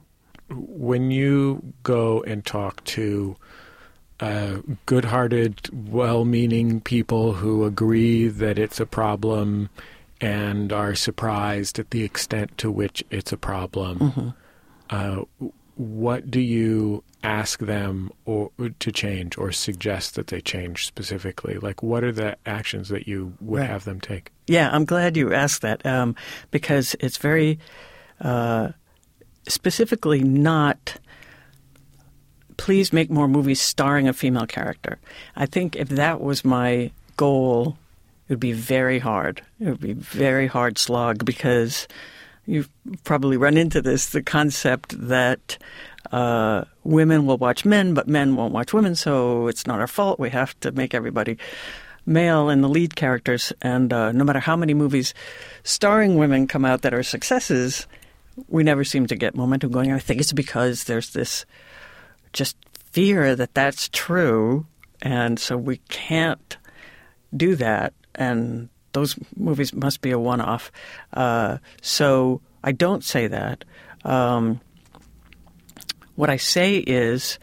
When 0.51 1.11
you 1.11 1.73
go 1.83 2.21
and 2.23 2.45
talk 2.45 2.83
to 2.85 3.35
uh, 4.19 4.57
good-hearted, 4.85 5.69
well-meaning 5.89 6.81
people 6.81 7.33
who 7.33 7.63
agree 7.65 8.27
that 8.27 8.59
it's 8.59 8.79
a 8.79 8.85
problem 8.85 9.69
and 10.19 10.73
are 10.73 10.95
surprised 10.95 11.79
at 11.79 11.91
the 11.91 12.03
extent 12.03 12.57
to 12.57 12.69
which 12.69 13.03
it's 13.09 13.31
a 13.31 13.37
problem, 13.37 14.33
uh, 14.89 15.21
what 15.75 16.29
do 16.29 16.41
you 16.41 17.01
ask 17.23 17.59
them 17.59 18.11
or 18.25 18.51
to 18.79 18.91
change 18.91 19.37
or 19.37 19.51
suggest 19.53 20.15
that 20.15 20.27
they 20.27 20.41
change 20.41 20.85
specifically? 20.85 21.57
Like, 21.57 21.81
what 21.81 22.03
are 22.03 22.11
the 22.11 22.35
actions 22.45 22.89
that 22.89 23.07
you 23.07 23.33
would 23.39 23.61
Right. 23.61 23.69
have 23.69 23.85
them 23.85 24.01
take? 24.01 24.31
Yeah, 24.47 24.69
I'm 24.73 24.83
glad 24.83 25.15
you 25.15 25.33
asked 25.33 25.61
that 25.61 25.85
um, 25.85 26.15
because 26.51 26.95
it's 26.99 27.17
very 27.17 27.59
uh, 28.19 28.69
specifically 29.49 30.23
not. 30.23 30.95
Please 32.57 32.91
make 32.91 33.09
more 33.09 33.27
movies 33.27 33.61
starring 33.61 34.07
a 34.07 34.13
female 34.13 34.45
character. 34.45 34.99
I 35.35 35.45
think 35.45 35.75
if 35.75 35.89
that 35.89 36.21
was 36.21 36.43
my 36.43 36.91
goal, 37.17 37.77
it 38.27 38.33
would 38.33 38.39
be 38.39 38.51
very 38.51 38.99
hard. 38.99 39.41
It 39.59 39.69
would 39.69 39.79
be 39.79 39.93
very 39.93 40.47
hard 40.47 40.77
slog 40.77 41.25
because 41.25 41.87
you've 42.45 42.69
probably 43.03 43.37
run 43.37 43.57
into 43.57 43.81
this 43.81 44.09
the 44.09 44.23
concept 44.23 44.95
that 45.07 45.57
uh, 46.11 46.65
women 46.83 47.25
will 47.25 47.37
watch 47.37 47.65
men, 47.65 47.93
but 47.93 48.07
men 48.07 48.35
won't 48.35 48.53
watch 48.53 48.73
women, 48.73 48.95
so 48.95 49.47
it's 49.47 49.67
not 49.67 49.79
our 49.79 49.87
fault. 49.87 50.19
We 50.19 50.29
have 50.31 50.59
to 50.61 50.71
make 50.71 50.93
everybody 50.93 51.37
male 52.05 52.49
in 52.49 52.61
the 52.61 52.69
lead 52.69 52.95
characters. 52.95 53.53
And 53.61 53.93
uh, 53.93 54.11
no 54.11 54.23
matter 54.23 54.39
how 54.39 54.55
many 54.55 54.73
movies 54.73 55.13
starring 55.63 56.17
women 56.17 56.47
come 56.47 56.65
out 56.65 56.81
that 56.81 56.93
are 56.93 57.03
successes, 57.03 57.87
we 58.47 58.63
never 58.63 58.83
seem 58.83 59.07
to 59.07 59.15
get 59.15 59.35
momentum 59.35 59.71
going. 59.71 59.91
I 59.91 59.99
think 59.99 60.19
it's 60.19 60.33
because 60.33 60.85
there's 60.85 61.11
this 61.11 61.45
just 62.33 62.57
fear 62.91 63.35
that 63.35 63.53
that's 63.53 63.89
true, 63.89 64.65
and 65.01 65.39
so 65.39 65.57
we 65.57 65.77
can't 65.89 66.57
do 67.35 67.55
that. 67.55 67.93
And 68.15 68.69
those 68.93 69.15
movies 69.35 69.73
must 69.73 70.01
be 70.01 70.11
a 70.11 70.19
one-off. 70.19 70.71
Uh, 71.13 71.59
so 71.81 72.41
I 72.63 72.71
don't 72.71 73.03
say 73.03 73.27
that. 73.27 73.65
Um, 74.03 74.59
what 76.15 76.29
I 76.29 76.37
say 76.37 76.77
is, 76.77 77.39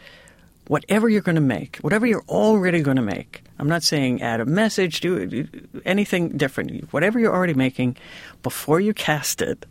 whatever 0.67 1.09
you're 1.09 1.21
going 1.21 1.35
to 1.35 1.41
make, 1.41 1.77
whatever 1.77 2.05
you're 2.05 2.25
already 2.27 2.81
going 2.81 2.97
to 2.97 3.03
make. 3.03 3.41
I'm 3.59 3.67
not 3.67 3.81
saying 3.81 4.21
add 4.21 4.39
a 4.39 4.45
message, 4.45 4.99
do 4.99 5.25
do 5.25 5.47
anything 5.85 6.37
different. 6.37 6.93
Whatever 6.93 7.19
you're 7.19 7.33
already 7.33 7.55
making, 7.55 7.97
before 8.43 8.79
you 8.79 8.93
cast 8.93 9.41
it, 9.41 9.65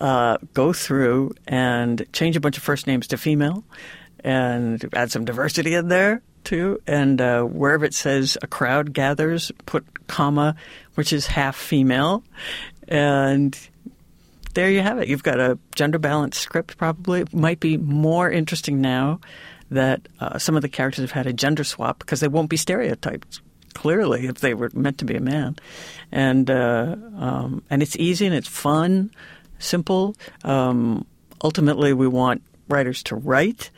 uh, 0.00 0.38
go 0.54 0.72
through 0.72 1.34
and 1.46 2.04
change 2.12 2.36
a 2.36 2.40
bunch 2.40 2.56
of 2.56 2.62
first 2.62 2.86
names 2.86 3.06
to 3.08 3.16
female, 3.16 3.64
and 4.20 4.84
add 4.92 5.10
some 5.10 5.24
diversity 5.24 5.74
in 5.74 5.88
there 5.88 6.22
too. 6.44 6.80
And 6.86 7.20
uh, 7.20 7.42
wherever 7.42 7.84
it 7.84 7.94
says 7.94 8.38
a 8.42 8.46
crowd 8.46 8.92
gathers, 8.92 9.52
put 9.66 10.06
comma, 10.06 10.56
which 10.94 11.12
is 11.12 11.26
half 11.26 11.56
female, 11.56 12.24
and 12.88 13.58
there 14.54 14.70
you 14.70 14.80
have 14.80 14.98
it. 14.98 15.08
You've 15.08 15.22
got 15.22 15.38
a 15.38 15.58
gender 15.74 15.98
balanced 15.98 16.40
script. 16.40 16.78
Probably 16.78 17.20
it 17.20 17.34
might 17.34 17.60
be 17.60 17.76
more 17.76 18.30
interesting 18.30 18.80
now 18.80 19.20
that 19.70 20.08
uh, 20.20 20.38
some 20.38 20.56
of 20.56 20.62
the 20.62 20.68
characters 20.68 21.02
have 21.02 21.10
had 21.10 21.26
a 21.26 21.32
gender 21.32 21.64
swap 21.64 21.98
because 21.98 22.20
they 22.20 22.28
won't 22.28 22.48
be 22.48 22.56
stereotyped. 22.56 23.40
Clearly, 23.74 24.26
if 24.26 24.40
they 24.40 24.54
were 24.54 24.70
meant 24.72 24.98
to 24.98 25.04
be 25.04 25.16
a 25.16 25.20
man, 25.20 25.56
and 26.10 26.50
uh, 26.50 26.96
um, 27.18 27.62
and 27.68 27.82
it's 27.82 27.94
easy 27.96 28.24
and 28.24 28.34
it's 28.34 28.48
fun, 28.48 29.10
simple. 29.58 30.16
Um, 30.44 31.06
ultimately, 31.42 31.92
we 31.92 32.08
want 32.08 32.42
writers 32.68 33.02
to 33.04 33.16
write 33.16 33.70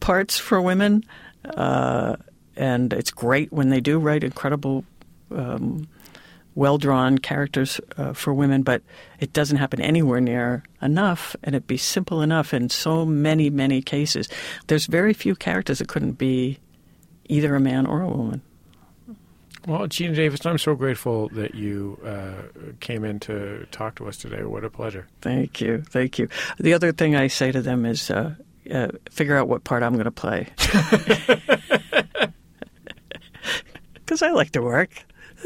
parts 0.00 0.38
for 0.38 0.60
women, 0.60 1.04
uh, 1.44 2.16
and 2.56 2.92
it's 2.92 3.10
great 3.10 3.52
when 3.52 3.70
they 3.70 3.80
do 3.80 3.98
write 3.98 4.24
incredible 4.24 4.84
um, 5.30 5.88
well 6.54 6.78
drawn 6.78 7.18
characters 7.18 7.80
uh, 7.98 8.12
for 8.12 8.32
women, 8.32 8.62
but 8.62 8.82
it 9.20 9.32
doesn't 9.32 9.58
happen 9.58 9.80
anywhere 9.80 10.20
near 10.20 10.64
enough, 10.80 11.36
and 11.44 11.54
it'd 11.54 11.66
be 11.66 11.76
simple 11.76 12.22
enough 12.22 12.54
in 12.54 12.68
so 12.70 13.04
many, 13.04 13.50
many 13.50 13.82
cases. 13.82 14.28
There's 14.66 14.86
very 14.86 15.12
few 15.12 15.34
characters 15.36 15.78
that 15.78 15.88
couldn't 15.88 16.12
be 16.12 16.58
either 17.28 17.54
a 17.54 17.60
man 17.60 17.86
or 17.86 18.00
a 18.00 18.08
woman. 18.08 18.40
Well, 19.66 19.88
Geena 19.88 20.14
Davis, 20.14 20.46
I'm 20.46 20.58
so 20.58 20.74
grateful 20.76 21.28
that 21.30 21.56
you 21.56 21.98
uh, 22.04 22.70
came 22.78 23.04
in 23.04 23.18
to 23.20 23.66
talk 23.72 23.96
to 23.96 24.06
us 24.06 24.16
today. 24.16 24.44
What 24.44 24.64
a 24.64 24.70
pleasure. 24.70 25.08
Thank 25.20 25.60
you, 25.60 25.82
thank 25.82 26.18
you. 26.18 26.28
The 26.58 26.72
other 26.72 26.92
thing 26.92 27.16
I 27.16 27.26
say 27.26 27.50
to 27.50 27.60
them 27.60 27.84
is 27.84 28.08
uh, 28.10 28.36
uh, 28.72 28.88
figure 29.10 29.36
out 29.36 29.48
what 29.48 29.64
part 29.64 29.82
I'm 29.82 29.94
going 29.94 30.04
to 30.04 30.10
play. 30.10 30.48
Because 34.06 34.22
I 34.22 34.30
like 34.30 34.52
to 34.52 34.62
work. 34.62 34.90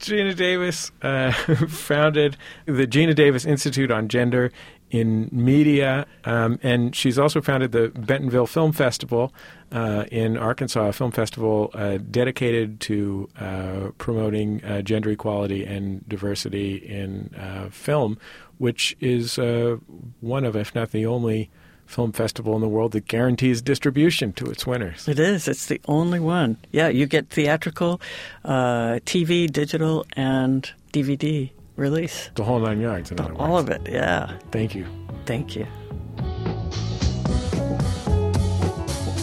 Geena 0.00 0.34
Davis 0.34 0.90
uh, 1.00 1.30
founded 1.68 2.36
the 2.66 2.88
Geena 2.88 3.14
Davis 3.14 3.44
Institute 3.44 3.92
on 3.92 4.08
Gender 4.08 4.50
in 4.90 5.28
Media, 5.30 6.06
um, 6.24 6.58
and 6.62 6.94
she's 6.94 7.18
also 7.18 7.40
founded 7.40 7.72
the 7.72 7.88
Bentonville 7.88 8.46
Film 8.46 8.72
Festival 8.72 9.32
uh, 9.72 10.04
in 10.10 10.36
Arkansas, 10.36 10.88
a 10.88 10.92
film 10.92 11.12
festival 11.12 11.70
uh, 11.74 11.98
dedicated 12.10 12.80
to 12.80 13.28
uh, 13.38 13.90
promoting 13.98 14.64
uh, 14.64 14.82
gender 14.82 15.10
equality 15.10 15.64
and 15.64 16.06
diversity 16.08 16.76
in 16.76 17.32
uh, 17.38 17.68
film, 17.70 18.18
which 18.58 18.96
is 19.00 19.38
uh, 19.38 19.76
one 20.20 20.44
of, 20.44 20.56
if 20.56 20.74
not 20.74 20.90
the 20.90 21.06
only, 21.06 21.50
film 21.86 22.12
festival 22.12 22.54
in 22.54 22.60
the 22.60 22.68
world 22.68 22.92
that 22.92 23.08
guarantees 23.08 23.60
distribution 23.60 24.32
to 24.32 24.46
its 24.46 24.64
winners. 24.64 25.08
It 25.08 25.18
is. 25.18 25.48
It's 25.48 25.66
the 25.66 25.80
only 25.86 26.20
one. 26.20 26.56
Yeah, 26.70 26.86
you 26.86 27.06
get 27.06 27.30
theatrical, 27.30 28.00
TV, 28.44 29.50
digital, 29.50 30.06
and 30.12 30.70
DVD 30.92 31.50
release. 31.80 32.30
The 32.36 32.44
whole 32.44 32.60
nine 32.60 32.80
yards, 32.80 33.10
in 33.10 33.20
other 33.20 33.34
All 33.34 33.54
words. 33.54 33.68
of 33.70 33.74
it. 33.86 33.90
Yeah. 33.90 34.38
Thank 34.52 34.74
you. 34.74 34.86
Thank 35.26 35.56
you. 35.56 35.66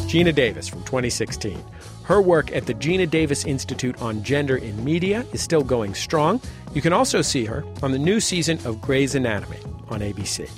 Geena 0.07 0.33
Davis 0.33 0.67
from 0.67 0.83
2016. 0.83 1.61
Her 2.03 2.21
work 2.21 2.51
at 2.55 2.65
the 2.65 2.73
Geena 2.73 3.09
Davis 3.09 3.45
Institute 3.45 4.01
on 4.01 4.23
Gender 4.23 4.55
in 4.55 4.81
Media 4.83 5.25
is 5.33 5.41
still 5.41 5.63
going 5.63 5.93
strong. 5.93 6.41
You 6.73 6.81
can 6.81 6.93
also 6.93 7.21
see 7.21 7.43
her 7.45 7.65
on 7.83 7.91
the 7.91 7.99
new 7.99 8.19
season 8.21 8.57
of 8.65 8.81
Grey's 8.81 9.15
Anatomy 9.15 9.57
on 9.89 9.99
ABC. 9.99 10.49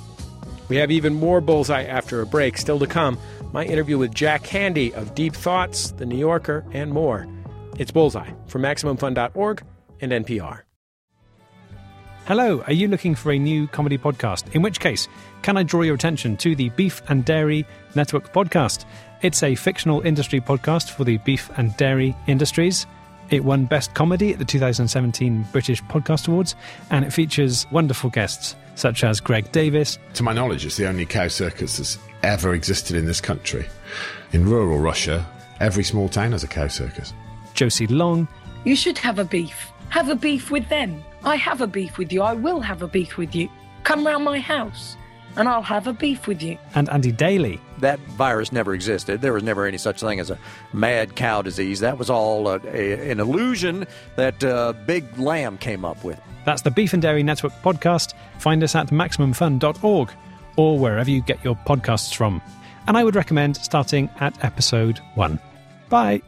We 0.68 0.76
have 0.76 0.92
even 0.92 1.12
more 1.14 1.40
Bullseye 1.40 1.82
after 1.82 2.20
a 2.20 2.26
break 2.26 2.56
still 2.56 2.78
to 2.78 2.86
come. 2.86 3.18
My 3.52 3.64
interview 3.64 3.98
with 3.98 4.14
Jack 4.14 4.44
Handey 4.44 4.92
of 4.92 5.16
Deep 5.16 5.34
Thoughts, 5.34 5.90
The 5.90 6.06
New 6.06 6.16
Yorker, 6.16 6.64
and 6.72 6.92
more. 6.92 7.26
It's 7.76 7.90
Bullseye 7.90 8.30
from 8.46 8.62
MaximumFun.org 8.62 9.62
and 10.00 10.12
NPR. 10.12 10.60
Hello, 12.30 12.62
are 12.68 12.72
you 12.72 12.86
looking 12.86 13.16
for 13.16 13.32
a 13.32 13.38
new 13.40 13.66
comedy 13.66 13.98
podcast? 13.98 14.54
In 14.54 14.62
which 14.62 14.78
case, 14.78 15.08
can 15.42 15.56
I 15.56 15.64
draw 15.64 15.82
your 15.82 15.96
attention 15.96 16.36
to 16.36 16.54
the 16.54 16.68
Beef 16.68 17.02
and 17.08 17.24
Dairy 17.24 17.66
Network 17.96 18.32
podcast? 18.32 18.84
It's 19.20 19.42
a 19.42 19.56
fictional 19.56 20.00
industry 20.02 20.40
podcast 20.40 20.90
for 20.90 21.02
the 21.02 21.16
beef 21.16 21.50
and 21.56 21.76
dairy 21.76 22.14
industries. 22.28 22.86
It 23.30 23.44
won 23.44 23.64
Best 23.64 23.94
Comedy 23.94 24.32
at 24.32 24.38
the 24.38 24.44
2017 24.44 25.44
British 25.50 25.82
Podcast 25.82 26.28
Awards, 26.28 26.54
and 26.90 27.04
it 27.04 27.12
features 27.12 27.66
wonderful 27.72 28.10
guests 28.10 28.54
such 28.76 29.02
as 29.02 29.18
Greg 29.18 29.50
Davies, 29.50 29.98
To 30.14 30.22
my 30.22 30.32
knowledge, 30.32 30.64
it's 30.64 30.76
the 30.76 30.86
only 30.86 31.06
cow 31.06 31.26
circus 31.26 31.78
that's 31.78 31.98
ever 32.22 32.54
existed 32.54 32.94
in 32.94 33.06
this 33.06 33.20
country. 33.20 33.66
In 34.32 34.48
rural 34.48 34.78
Russia, 34.78 35.26
every 35.58 35.82
small 35.82 36.08
town 36.08 36.30
has 36.30 36.44
a 36.44 36.46
cow 36.46 36.68
circus. 36.68 37.12
Josie 37.54 37.88
Long. 37.88 38.28
You 38.62 38.76
should 38.76 38.98
have 38.98 39.18
a 39.18 39.24
beef. 39.24 39.72
Have 39.88 40.08
a 40.08 40.14
beef 40.14 40.52
with 40.52 40.68
them. 40.68 41.02
I 41.24 41.36
have 41.36 41.60
a 41.60 41.66
beef 41.66 41.98
with 41.98 42.12
you. 42.12 42.22
I 42.22 42.34
will 42.34 42.60
have 42.60 42.82
a 42.82 42.88
beef 42.88 43.16
with 43.16 43.34
you. 43.34 43.48
Come 43.84 44.06
round 44.06 44.24
my 44.24 44.40
house 44.40 44.96
and 45.36 45.48
I'll 45.48 45.62
have 45.62 45.86
a 45.86 45.92
beef 45.92 46.26
with 46.26 46.42
you. 46.42 46.58
And 46.74 46.88
Andy 46.88 47.12
Daly. 47.12 47.60
That 47.78 47.98
virus 48.00 48.52
never 48.52 48.74
existed. 48.74 49.20
There 49.20 49.32
was 49.32 49.42
never 49.42 49.66
any 49.66 49.78
such 49.78 50.00
thing 50.00 50.20
as 50.20 50.30
a 50.30 50.38
mad 50.72 51.16
cow 51.16 51.42
disease. 51.42 51.80
That 51.80 51.98
was 51.98 52.10
all 52.10 52.48
a, 52.48 52.60
a, 52.66 53.10
an 53.10 53.20
illusion 53.20 53.86
that 54.16 54.42
uh, 54.42 54.72
Big 54.86 55.18
Lamb 55.18 55.58
came 55.58 55.84
up 55.84 56.02
with. 56.04 56.20
That's 56.44 56.62
the 56.62 56.70
Beef 56.70 56.92
and 56.92 57.02
Dairy 57.02 57.22
Network 57.22 57.52
podcast. 57.62 58.14
Find 58.38 58.62
us 58.62 58.74
at 58.74 58.88
MaximumFun.org 58.88 60.10
or 60.56 60.78
wherever 60.78 61.10
you 61.10 61.22
get 61.22 61.42
your 61.44 61.56
podcasts 61.66 62.14
from. 62.14 62.42
And 62.86 62.96
I 62.96 63.04
would 63.04 63.14
recommend 63.14 63.56
starting 63.56 64.10
at 64.20 64.42
episode 64.44 64.98
one. 65.14 65.38
Bye. 65.88 66.22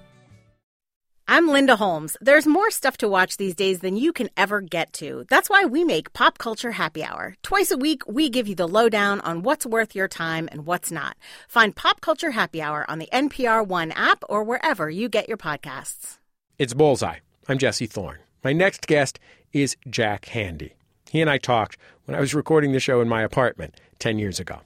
I'm 1.29 1.49
Linda 1.49 1.77
Holmes. 1.77 2.17
There's 2.21 2.47
more 2.47 2.71
stuff 2.71 2.97
to 2.99 3.09
watch 3.09 3.37
these 3.37 3.55
days 3.55 3.79
than 3.79 3.97
you 3.97 4.13
can 4.13 4.29
ever 4.37 4.61
get 4.61 4.93
to. 4.95 5.25
That's 5.29 5.49
why 5.49 5.65
we 5.65 5.85
make 5.85 6.13
Pop 6.13 6.37
Culture 6.37 6.73
Happy 6.73 7.05
Hour. 7.05 7.37
Twice 7.43 7.71
a 7.71 7.77
week, 7.77 8.03
we 8.09 8.29
give 8.29 8.49
you 8.49 8.55
the 8.55 8.67
lowdown 8.69 9.21
on 9.21 9.43
what's 9.43 9.65
worth 9.65 9.95
your 9.95 10.09
time 10.09 10.49
and 10.51 10.67
what's 10.67 10.91
not. 10.91 11.17
Find 11.49 11.77
Pop 11.77 12.01
Culture 12.01 12.33
Happy 12.33 12.61
Hour 12.61 12.85
on 12.91 12.99
the 12.99 13.09
NPR 13.13 13.67
One 13.67 13.93
app 13.93 14.25
or 14.29 14.43
wherever 14.43 14.91
you 14.91 15.09
get 15.09 15.29
your 15.29 15.37
podcasts. 15.37 16.19
It's 16.59 16.75
Bullseye. 16.75 17.19
I'm 17.49 17.59
Jesse 17.59 17.87
Thorn. 17.87 18.19
My 18.43 18.53
next 18.53 18.87
guest 18.87 19.21
is 19.53 19.77
Jack 19.89 20.27
Handey. 20.27 20.73
He 21.11 21.21
and 21.21 21.31
I 21.31 21.39
talked 21.39 21.77
when 22.05 22.17
I 22.17 22.21
was 22.21 22.35
recording 22.35 22.73
the 22.73 22.81
show 22.81 23.01
in 23.01 23.09
my 23.09 23.23
apartment 23.23 23.81
10 24.01 24.19
years 24.19 24.41
ago. 24.41 24.61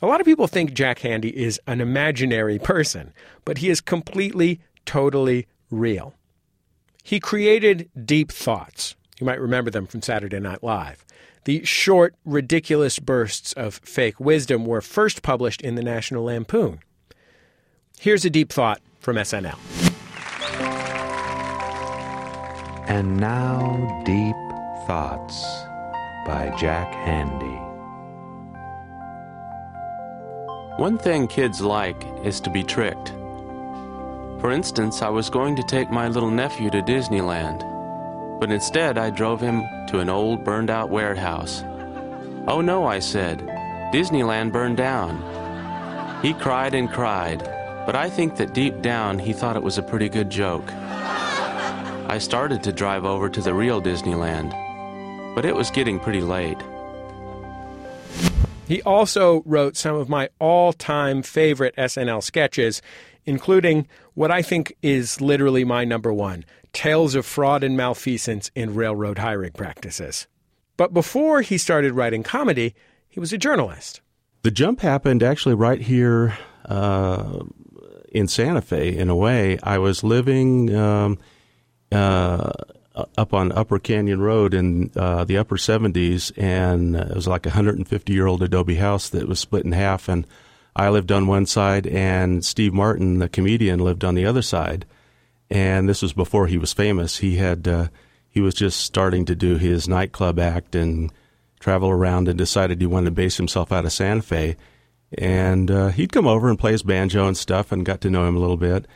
A 0.00 0.06
lot 0.06 0.20
of 0.20 0.24
people 0.24 0.46
think 0.46 0.72
Jack 0.72 1.00
Handey 1.00 1.32
is 1.32 1.60
an 1.66 1.80
imaginary 1.80 2.58
person, 2.58 3.12
but 3.44 3.58
he 3.58 3.68
is 3.68 3.80
completely, 3.80 4.60
totally 4.86 5.46
real. 5.70 6.14
He 7.02 7.20
created 7.20 7.88
Deep 8.04 8.30
Thoughts. 8.30 8.94
You 9.18 9.26
might 9.26 9.40
remember 9.40 9.70
them 9.70 9.86
from 9.86 10.02
Saturday 10.02 10.40
Night 10.40 10.62
Live. 10.62 11.04
The 11.44 11.64
short, 11.64 12.14
ridiculous 12.24 12.98
bursts 12.98 13.52
of 13.54 13.76
fake 13.76 14.20
wisdom 14.20 14.66
were 14.66 14.80
first 14.80 15.22
published 15.22 15.62
in 15.62 15.74
the 15.74 15.82
National 15.82 16.24
Lampoon. 16.24 16.80
Here's 17.98 18.24
a 18.24 18.30
deep 18.30 18.52
thought 18.52 18.80
from 18.98 19.16
SNL. 19.16 19.58
And 22.88 23.18
now, 23.18 24.02
Deep 24.04 24.36
Thoughts 24.86 25.42
by 26.26 26.54
Jack 26.58 26.92
Handey. 26.92 27.68
One 30.78 30.98
thing 30.98 31.28
kids 31.28 31.60
like 31.60 32.04
is 32.24 32.40
to 32.40 32.50
be 32.50 32.62
tricked. 32.62 33.12
For 34.40 34.50
instance, 34.50 35.02
I 35.02 35.10
was 35.10 35.28
going 35.28 35.54
to 35.56 35.62
take 35.62 35.90
my 35.90 36.08
little 36.08 36.30
nephew 36.30 36.70
to 36.70 36.80
Disneyland, 36.80 37.60
but 38.40 38.50
instead 38.50 38.96
I 38.96 39.10
drove 39.10 39.38
him 39.38 39.62
to 39.88 40.00
an 40.00 40.08
old 40.08 40.44
burned 40.44 40.70
out 40.70 40.88
warehouse. 40.88 41.62
Oh 42.48 42.62
no, 42.62 42.86
I 42.86 43.00
said, 43.00 43.40
Disneyland 43.92 44.50
burned 44.50 44.78
down. 44.78 45.20
He 46.22 46.32
cried 46.32 46.74
and 46.74 46.90
cried, 46.90 47.40
but 47.84 47.94
I 47.94 48.08
think 48.08 48.36
that 48.36 48.54
deep 48.54 48.80
down 48.80 49.18
he 49.18 49.34
thought 49.34 49.56
it 49.56 49.62
was 49.62 49.76
a 49.76 49.82
pretty 49.82 50.08
good 50.08 50.30
joke. 50.30 50.72
I 50.72 52.16
started 52.18 52.62
to 52.62 52.72
drive 52.72 53.04
over 53.04 53.28
to 53.28 53.42
the 53.42 53.52
real 53.52 53.82
Disneyland, 53.82 54.54
but 55.34 55.44
it 55.44 55.54
was 55.54 55.70
getting 55.70 56.00
pretty 56.00 56.22
late. 56.22 56.58
He 58.70 58.80
also 58.82 59.42
wrote 59.46 59.76
some 59.76 59.96
of 59.96 60.08
my 60.08 60.28
all 60.38 60.72
time 60.72 61.22
favorite 61.22 61.74
SNL 61.76 62.22
sketches, 62.22 62.80
including 63.26 63.86
what 64.14 64.30
I 64.30 64.42
think 64.42 64.76
is 64.82 65.20
literally 65.20 65.64
my 65.64 65.84
number 65.84 66.12
one 66.12 66.44
Tales 66.72 67.14
of 67.14 67.26
Fraud 67.26 67.64
and 67.64 67.76
Malfeasance 67.76 68.50
in 68.54 68.74
Railroad 68.74 69.18
Hiring 69.18 69.52
Practices. 69.52 70.26
But 70.76 70.94
before 70.94 71.42
he 71.42 71.58
started 71.58 71.92
writing 71.92 72.22
comedy, 72.22 72.74
he 73.08 73.20
was 73.20 73.32
a 73.32 73.38
journalist. 73.38 74.00
The 74.42 74.50
jump 74.50 74.80
happened 74.80 75.22
actually 75.22 75.54
right 75.54 75.80
here 75.80 76.38
uh, 76.64 77.40
in 78.10 78.28
Santa 78.28 78.62
Fe, 78.62 78.96
in 78.96 79.10
a 79.10 79.16
way. 79.16 79.58
I 79.62 79.78
was 79.78 80.02
living 80.02 80.74
um, 80.74 81.18
uh, 81.92 82.52
up 83.16 83.34
on 83.34 83.52
Upper 83.52 83.78
Canyon 83.78 84.20
Road 84.20 84.54
in 84.54 84.90
uh, 84.96 85.24
the 85.24 85.36
upper 85.36 85.56
70s, 85.56 86.32
and 86.36 86.96
it 86.96 87.14
was 87.14 87.28
like 87.28 87.46
a 87.46 87.50
150 87.50 88.12
year 88.12 88.26
old 88.26 88.42
adobe 88.42 88.76
house 88.76 89.08
that 89.10 89.28
was 89.28 89.38
split 89.38 89.64
in 89.64 89.72
half. 89.72 90.08
And 90.08 90.26
I 90.74 90.88
lived 90.88 91.10
on 91.12 91.26
one 91.26 91.46
side, 91.46 91.86
and 91.86 92.44
Steve 92.44 92.72
Martin, 92.72 93.18
the 93.18 93.28
comedian, 93.28 93.80
lived 93.80 94.04
on 94.04 94.14
the 94.14 94.26
other 94.26 94.42
side. 94.42 94.86
And 95.50 95.88
this 95.88 96.02
was 96.02 96.12
before 96.12 96.46
he 96.46 96.58
was 96.58 96.72
famous. 96.72 97.18
He 97.18 97.36
had 97.36 97.66
uh, 97.66 97.88
he 98.28 98.40
was 98.40 98.54
just 98.54 98.80
starting 98.80 99.24
to 99.24 99.34
do 99.34 99.56
his 99.56 99.88
nightclub 99.88 100.38
act 100.38 100.74
and 100.74 101.12
travel 101.58 101.90
around, 101.90 102.28
and 102.28 102.38
decided 102.38 102.80
he 102.80 102.86
wanted 102.86 103.06
to 103.06 103.10
base 103.10 103.36
himself 103.36 103.72
out 103.72 103.84
of 103.84 103.92
Santa 103.92 104.22
Fe. 104.22 104.56
And 105.18 105.70
uh, 105.70 105.88
he'd 105.88 106.12
come 106.12 106.28
over 106.28 106.48
and 106.48 106.58
play 106.58 106.72
his 106.72 106.84
banjo 106.84 107.26
and 107.26 107.36
stuff, 107.36 107.72
and 107.72 107.84
got 107.84 108.00
to 108.02 108.10
know 108.10 108.26
him 108.26 108.36
a 108.36 108.40
little 108.40 108.56
bit. 108.56 108.86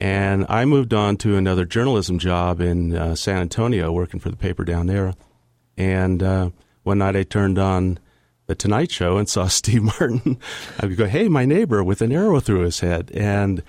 And 0.00 0.44
I 0.48 0.66
moved 0.66 0.92
on 0.92 1.16
to 1.18 1.36
another 1.36 1.64
journalism 1.64 2.18
job 2.18 2.60
in 2.60 2.94
uh, 2.94 3.14
San 3.14 3.38
Antonio, 3.38 3.90
working 3.90 4.20
for 4.20 4.28
the 4.28 4.36
paper 4.36 4.64
down 4.64 4.86
there. 4.86 5.14
And 5.76 6.22
uh, 6.22 6.50
one 6.82 6.98
night 6.98 7.16
I 7.16 7.22
turned 7.22 7.58
on 7.58 7.98
the 8.46 8.54
Tonight 8.54 8.90
Show 8.90 9.16
and 9.16 9.28
saw 9.28 9.46
Steve 9.48 9.82
Martin. 9.82 10.38
I 10.80 10.86
would 10.86 10.96
go, 10.96 11.06
"Hey, 11.06 11.28
my 11.28 11.44
neighbor," 11.44 11.82
with 11.82 12.02
an 12.02 12.12
arrow 12.12 12.40
through 12.40 12.60
his 12.60 12.80
head. 12.80 13.10
And 13.14 13.62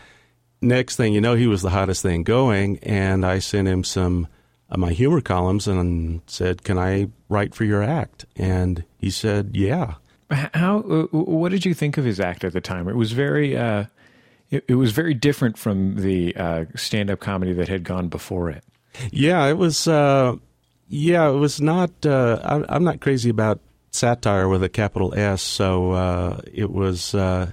next 0.61 0.95
thing 0.95 1.13
you 1.13 1.21
know, 1.21 1.36
he 1.36 1.47
was 1.47 1.61
the 1.61 1.69
hottest 1.69 2.01
thing 2.01 2.23
going. 2.23 2.80
And 2.80 3.26
I 3.26 3.39
sent 3.39 3.67
him 3.67 3.84
some 3.84 4.28
of 4.69 4.80
my 4.80 4.91
humor 4.91 5.21
columns 5.21 5.67
and 5.67 6.21
said, 6.28 6.63
"Can 6.63 6.78
I 6.78 7.09
write 7.30 7.55
for 7.55 7.63
your 7.63 7.84
act?" 7.84 8.26
And 8.36 8.84
he 8.97 9.09
said, 9.09 9.51
"Yeah." 9.53 9.95
How? 10.32 10.80
Uh, 10.80 11.03
what 11.11 11.51
did 11.51 11.65
you 11.65 11.73
think 11.73 11.97
of 11.97 12.05
his 12.05 12.19
act 12.19 12.43
at 12.43 12.53
the 12.53 12.61
time? 12.61 12.88
It 12.88 12.95
was 12.95 13.11
very. 13.11 13.55
Uh, 13.55 13.86
it, 14.49 14.65
it, 14.67 14.76
was 14.76 14.91
very 14.91 15.13
different 15.13 15.57
from 15.57 15.95
the 15.95 16.36
uh, 16.36 16.65
stand-up 16.76 17.19
comedy 17.19 17.51
that 17.53 17.67
had 17.67 17.84
gone 17.84 18.09
before 18.09 18.49
it. 18.49 18.63
Yeah, 19.11 19.45
it 19.47 19.57
was. 19.57 19.88
Uh, 19.88 20.38
yeah, 20.88 21.30
it 21.30 21.36
was 21.36 21.61
not. 21.61 21.91
Uh, 22.05 22.39
I'm, 22.43 22.65
I'm, 22.69 22.84
not 22.84 23.01
crazy 23.01 23.30
about 23.30 23.59
satire 23.96 24.48
with 24.48 24.64
a 24.64 24.70
capital 24.70 25.14
S, 25.16 25.41
so 25.41 25.91
uh, 25.91 26.41
it 26.52 26.72
was. 26.72 27.16
Uh, 27.16 27.52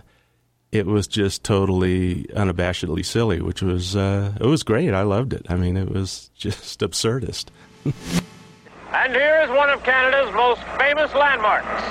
it 0.72 0.86
was 0.86 1.06
just 1.06 1.44
totally 1.44 2.24
unabashedly 2.32 3.04
silly, 3.04 3.42
which 3.42 3.60
was 3.60 3.94
uh, 3.94 4.32
it 4.40 4.46
was 4.46 4.62
great. 4.62 4.94
I 4.94 5.02
loved 5.02 5.34
it. 5.34 5.44
I 5.50 5.56
mean, 5.56 5.76
it 5.76 5.90
was 5.90 6.30
just 6.36 6.80
absurdist. 6.80 7.46
and 7.84 9.12
here 9.12 9.42
is 9.42 9.50
one 9.50 9.68
of 9.68 9.82
Canada's 9.84 10.34
most 10.34 10.62
famous 10.78 11.12
landmarks. 11.12 11.82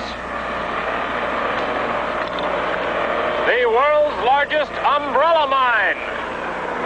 the 3.45 3.66
world's 3.70 4.18
largest 4.26 4.72
umbrella 4.72 5.47
mine. 5.47 5.97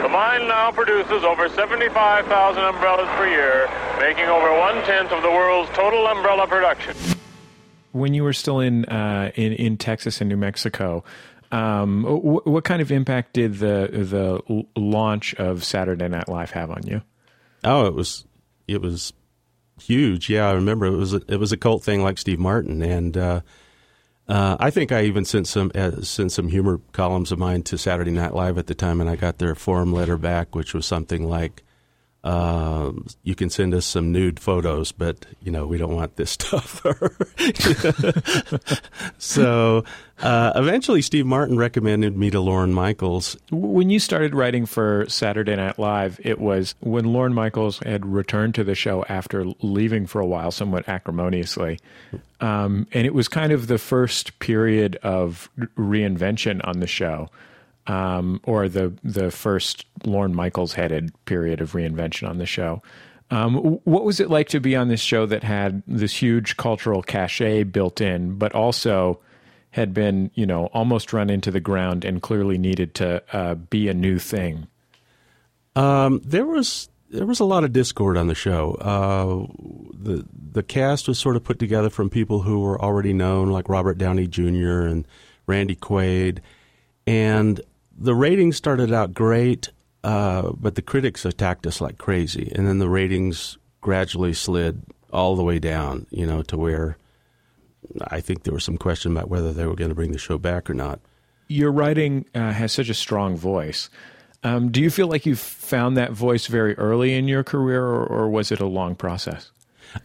The 0.03 0.09
mine 0.09 0.47
now 0.47 0.71
produces 0.71 1.23
over 1.23 1.47
75,000 1.49 2.63
umbrellas 2.63 3.07
per 3.17 3.27
year, 3.27 3.69
making 3.99 4.25
over 4.25 4.51
one 4.59 4.75
tenth 4.83 5.11
of 5.11 5.21
the 5.21 5.29
world's 5.29 5.69
total 5.71 6.07
umbrella 6.07 6.47
production. 6.47 6.95
When 7.95 8.13
you 8.13 8.23
were 8.23 8.33
still 8.33 8.59
in 8.59 8.83
uh, 8.85 9.31
in, 9.35 9.53
in 9.53 9.77
Texas 9.77 10.19
and 10.19 10.29
New 10.29 10.35
Mexico, 10.35 11.03
um, 11.51 12.03
what 12.03 12.65
kind 12.65 12.81
of 12.81 12.91
impact 12.91 13.33
did 13.33 13.59
the 13.59 13.89
the 13.91 14.65
launch 14.75 15.33
of 15.35 15.63
Saturday 15.63 16.07
Night 16.09 16.27
Live 16.27 16.51
have 16.51 16.69
on 16.69 16.85
you? 16.85 17.01
Oh, 17.63 17.85
it 17.85 17.93
was 17.93 18.25
it 18.67 18.81
was 18.81 19.13
huge. 19.81 20.29
Yeah, 20.29 20.49
I 20.49 20.53
remember 20.53 20.85
it 20.85 20.97
was 20.97 21.13
a, 21.13 21.21
it 21.27 21.37
was 21.37 21.51
a 21.51 21.57
cult 21.57 21.83
thing 21.83 22.03
like 22.03 22.17
Steve 22.17 22.39
Martin, 22.39 22.81
and 22.81 23.15
uh, 23.17 23.41
uh, 24.27 24.57
I 24.59 24.71
think 24.71 24.91
I 24.91 25.03
even 25.03 25.23
sent 25.25 25.47
some 25.47 25.71
uh, 25.75 26.01
sent 26.01 26.31
some 26.31 26.47
humor 26.47 26.79
columns 26.91 27.31
of 27.31 27.39
mine 27.39 27.63
to 27.63 27.77
Saturday 27.77 28.11
Night 28.11 28.33
Live 28.33 28.57
at 28.57 28.67
the 28.67 28.75
time, 28.75 28.99
and 28.99 29.09
I 29.09 29.15
got 29.15 29.37
their 29.37 29.55
form 29.55 29.93
letter 29.93 30.17
back, 30.17 30.55
which 30.55 30.73
was 30.73 30.85
something 30.85 31.27
like, 31.29 31.63
uh, 32.25 32.91
"You 33.23 33.35
can 33.35 33.49
send 33.49 33.73
us 33.73 33.85
some 33.85 34.11
nude 34.11 34.39
photos, 34.39 34.91
but 34.91 35.25
you 35.41 35.51
know 35.51 35.65
we 35.65 35.77
don't 35.77 35.95
want 35.95 36.17
this 36.17 36.31
stuff." 36.39 36.81
so 39.17 39.85
uh, 40.21 40.53
eventually, 40.55 41.01
Steve 41.01 41.25
Martin 41.25 41.57
recommended 41.57 42.17
me 42.17 42.29
to 42.31 42.39
Lorne 42.39 42.73
Michaels. 42.73 43.37
When 43.51 43.89
you 43.89 43.99
started 43.99 44.33
writing 44.33 44.65
for 44.65 45.05
Saturday 45.07 45.55
Night 45.55 45.77
Live, 45.77 46.19
it 46.23 46.39
was 46.39 46.73
when 46.79 47.13
Lorne 47.13 47.33
Michaels 47.33 47.79
had 47.79 48.05
returned 48.05 48.55
to 48.55 48.63
the 48.63 48.75
show 48.75 49.05
after 49.09 49.45
leaving 49.61 50.07
for 50.07 50.19
a 50.19 50.25
while, 50.25 50.51
somewhat 50.51 50.87
acrimoniously. 50.87 51.79
Um, 52.41 52.87
and 52.91 53.05
it 53.05 53.13
was 53.13 53.27
kind 53.27 53.51
of 53.51 53.67
the 53.67 53.77
first 53.77 54.39
period 54.39 54.97
of 55.03 55.49
reinvention 55.77 56.65
on 56.65 56.79
the 56.79 56.87
show, 56.87 57.29
um, 57.87 58.41
or 58.43 58.67
the 58.67 58.93
the 59.03 59.31
first 59.31 59.85
Lorne 60.03 60.35
Michaels 60.35 60.73
headed 60.73 61.11
period 61.25 61.61
of 61.61 61.73
reinvention 61.73 62.29
on 62.29 62.37
the 62.37 62.45
show. 62.45 62.81
Um, 63.31 63.79
what 63.83 64.05
was 64.05 64.19
it 64.19 64.29
like 64.29 64.49
to 64.49 64.59
be 64.59 64.75
on 64.75 64.87
this 64.87 65.01
show 65.01 65.25
that 65.25 65.43
had 65.43 65.81
this 65.87 66.15
huge 66.15 66.57
cultural 66.57 67.01
cachet 67.01 67.63
built 67.63 67.99
in, 67.99 68.37
but 68.37 68.53
also 68.53 69.19
had 69.71 69.93
been, 69.93 70.29
you 70.35 70.45
know, 70.45 70.67
almost 70.67 71.11
run 71.11 71.29
into 71.29 71.51
the 71.51 71.59
ground 71.59 72.05
and 72.05 72.21
clearly 72.21 72.57
needed 72.57 72.93
to 72.95 73.23
uh, 73.35 73.55
be 73.55 73.89
a 73.89 73.93
new 73.93 74.19
thing? 74.19 74.67
Um, 75.75 76.21
there 76.23 76.45
was 76.45 76.87
there 77.09 77.25
was 77.25 77.39
a 77.39 77.45
lot 77.45 77.63
of 77.63 77.73
discord 77.73 78.15
on 78.15 78.27
the 78.27 78.35
show. 78.35 78.75
Uh, 78.75 79.51
the 79.93 80.25
the 80.51 80.63
cast 80.63 81.07
was 81.07 81.17
sort 81.17 81.35
of 81.35 81.43
put 81.43 81.59
together 81.59 81.89
from 81.89 82.09
people 82.09 82.41
who 82.41 82.59
were 82.59 82.81
already 82.81 83.11
known, 83.11 83.49
like 83.49 83.69
Robert 83.69 83.97
Downey 83.97 84.27
Jr. 84.27 84.81
and 84.81 85.07
Randy 85.47 85.75
Quaid, 85.75 86.39
and 87.07 87.59
the 87.97 88.15
ratings 88.15 88.57
started 88.57 88.91
out 88.91 89.13
great, 89.13 89.71
uh, 90.03 90.51
but 90.51 90.75
the 90.75 90.81
critics 90.81 91.25
attacked 91.25 91.65
us 91.65 91.81
like 91.81 91.97
crazy, 91.97 92.51
and 92.55 92.67
then 92.67 92.79
the 92.79 92.89
ratings 92.89 93.57
gradually 93.81 94.33
slid 94.33 94.81
all 95.11 95.35
the 95.35 95.43
way 95.43 95.59
down, 95.59 96.07
you 96.09 96.25
know, 96.25 96.41
to 96.43 96.57
where 96.57 96.97
I 98.07 98.19
think 98.19 98.43
there 98.43 98.53
was 98.53 98.63
some 98.63 98.77
question 98.77 99.11
about 99.11 99.29
whether 99.29 99.53
they 99.53 99.65
were 99.65 99.75
going 99.75 99.89
to 99.89 99.95
bring 99.95 100.11
the 100.11 100.17
show 100.17 100.37
back 100.37 100.69
or 100.69 100.73
not. 100.73 100.99
Your 101.47 101.71
writing 101.71 102.25
uh, 102.33 102.51
has 102.51 102.71
such 102.71 102.89
a 102.89 102.93
strong 102.93 103.37
voice. 103.37 103.89
Um, 104.43 104.71
do 104.71 104.81
you 104.81 104.89
feel 104.89 105.07
like 105.07 105.25
you 105.25 105.35
found 105.35 105.97
that 105.97 106.11
voice 106.11 106.47
very 106.47 106.75
early 106.77 107.13
in 107.13 107.27
your 107.27 107.43
career, 107.43 107.83
or, 107.83 108.05
or 108.05 108.29
was 108.29 108.51
it 108.51 108.59
a 108.59 108.65
long 108.65 108.95
process? 108.95 109.51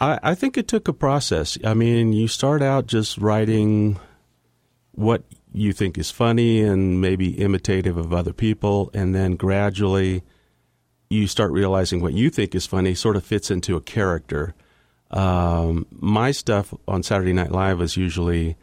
I, 0.00 0.18
I, 0.22 0.34
think 0.34 0.56
it 0.56 0.68
took 0.68 0.88
a 0.88 0.92
process. 0.92 1.58
I 1.64 1.74
mean, 1.74 2.12
you 2.12 2.28
start 2.28 2.62
out 2.62 2.86
just 2.86 3.18
writing 3.18 3.98
what 4.92 5.24
you 5.52 5.72
think 5.72 5.98
is 5.98 6.10
funny 6.10 6.60
and 6.60 7.00
maybe 7.00 7.40
imitative 7.40 7.96
of 7.96 8.12
other 8.12 8.32
people, 8.32 8.90
and 8.94 9.14
then 9.14 9.36
gradually 9.36 10.22
you 11.08 11.26
start 11.26 11.50
realizing 11.50 12.00
what 12.00 12.12
you 12.12 12.30
think 12.30 12.54
is 12.54 12.66
funny 12.66 12.94
sort 12.94 13.16
of 13.16 13.24
fits 13.24 13.50
into 13.50 13.76
a 13.76 13.80
character. 13.80 14.54
Um, 15.10 15.86
my 15.90 16.30
stuff 16.30 16.72
on 16.86 17.02
Saturday 17.02 17.32
Night 17.32 17.50
Live 17.50 17.80
is 17.80 17.96
usually 17.96 18.56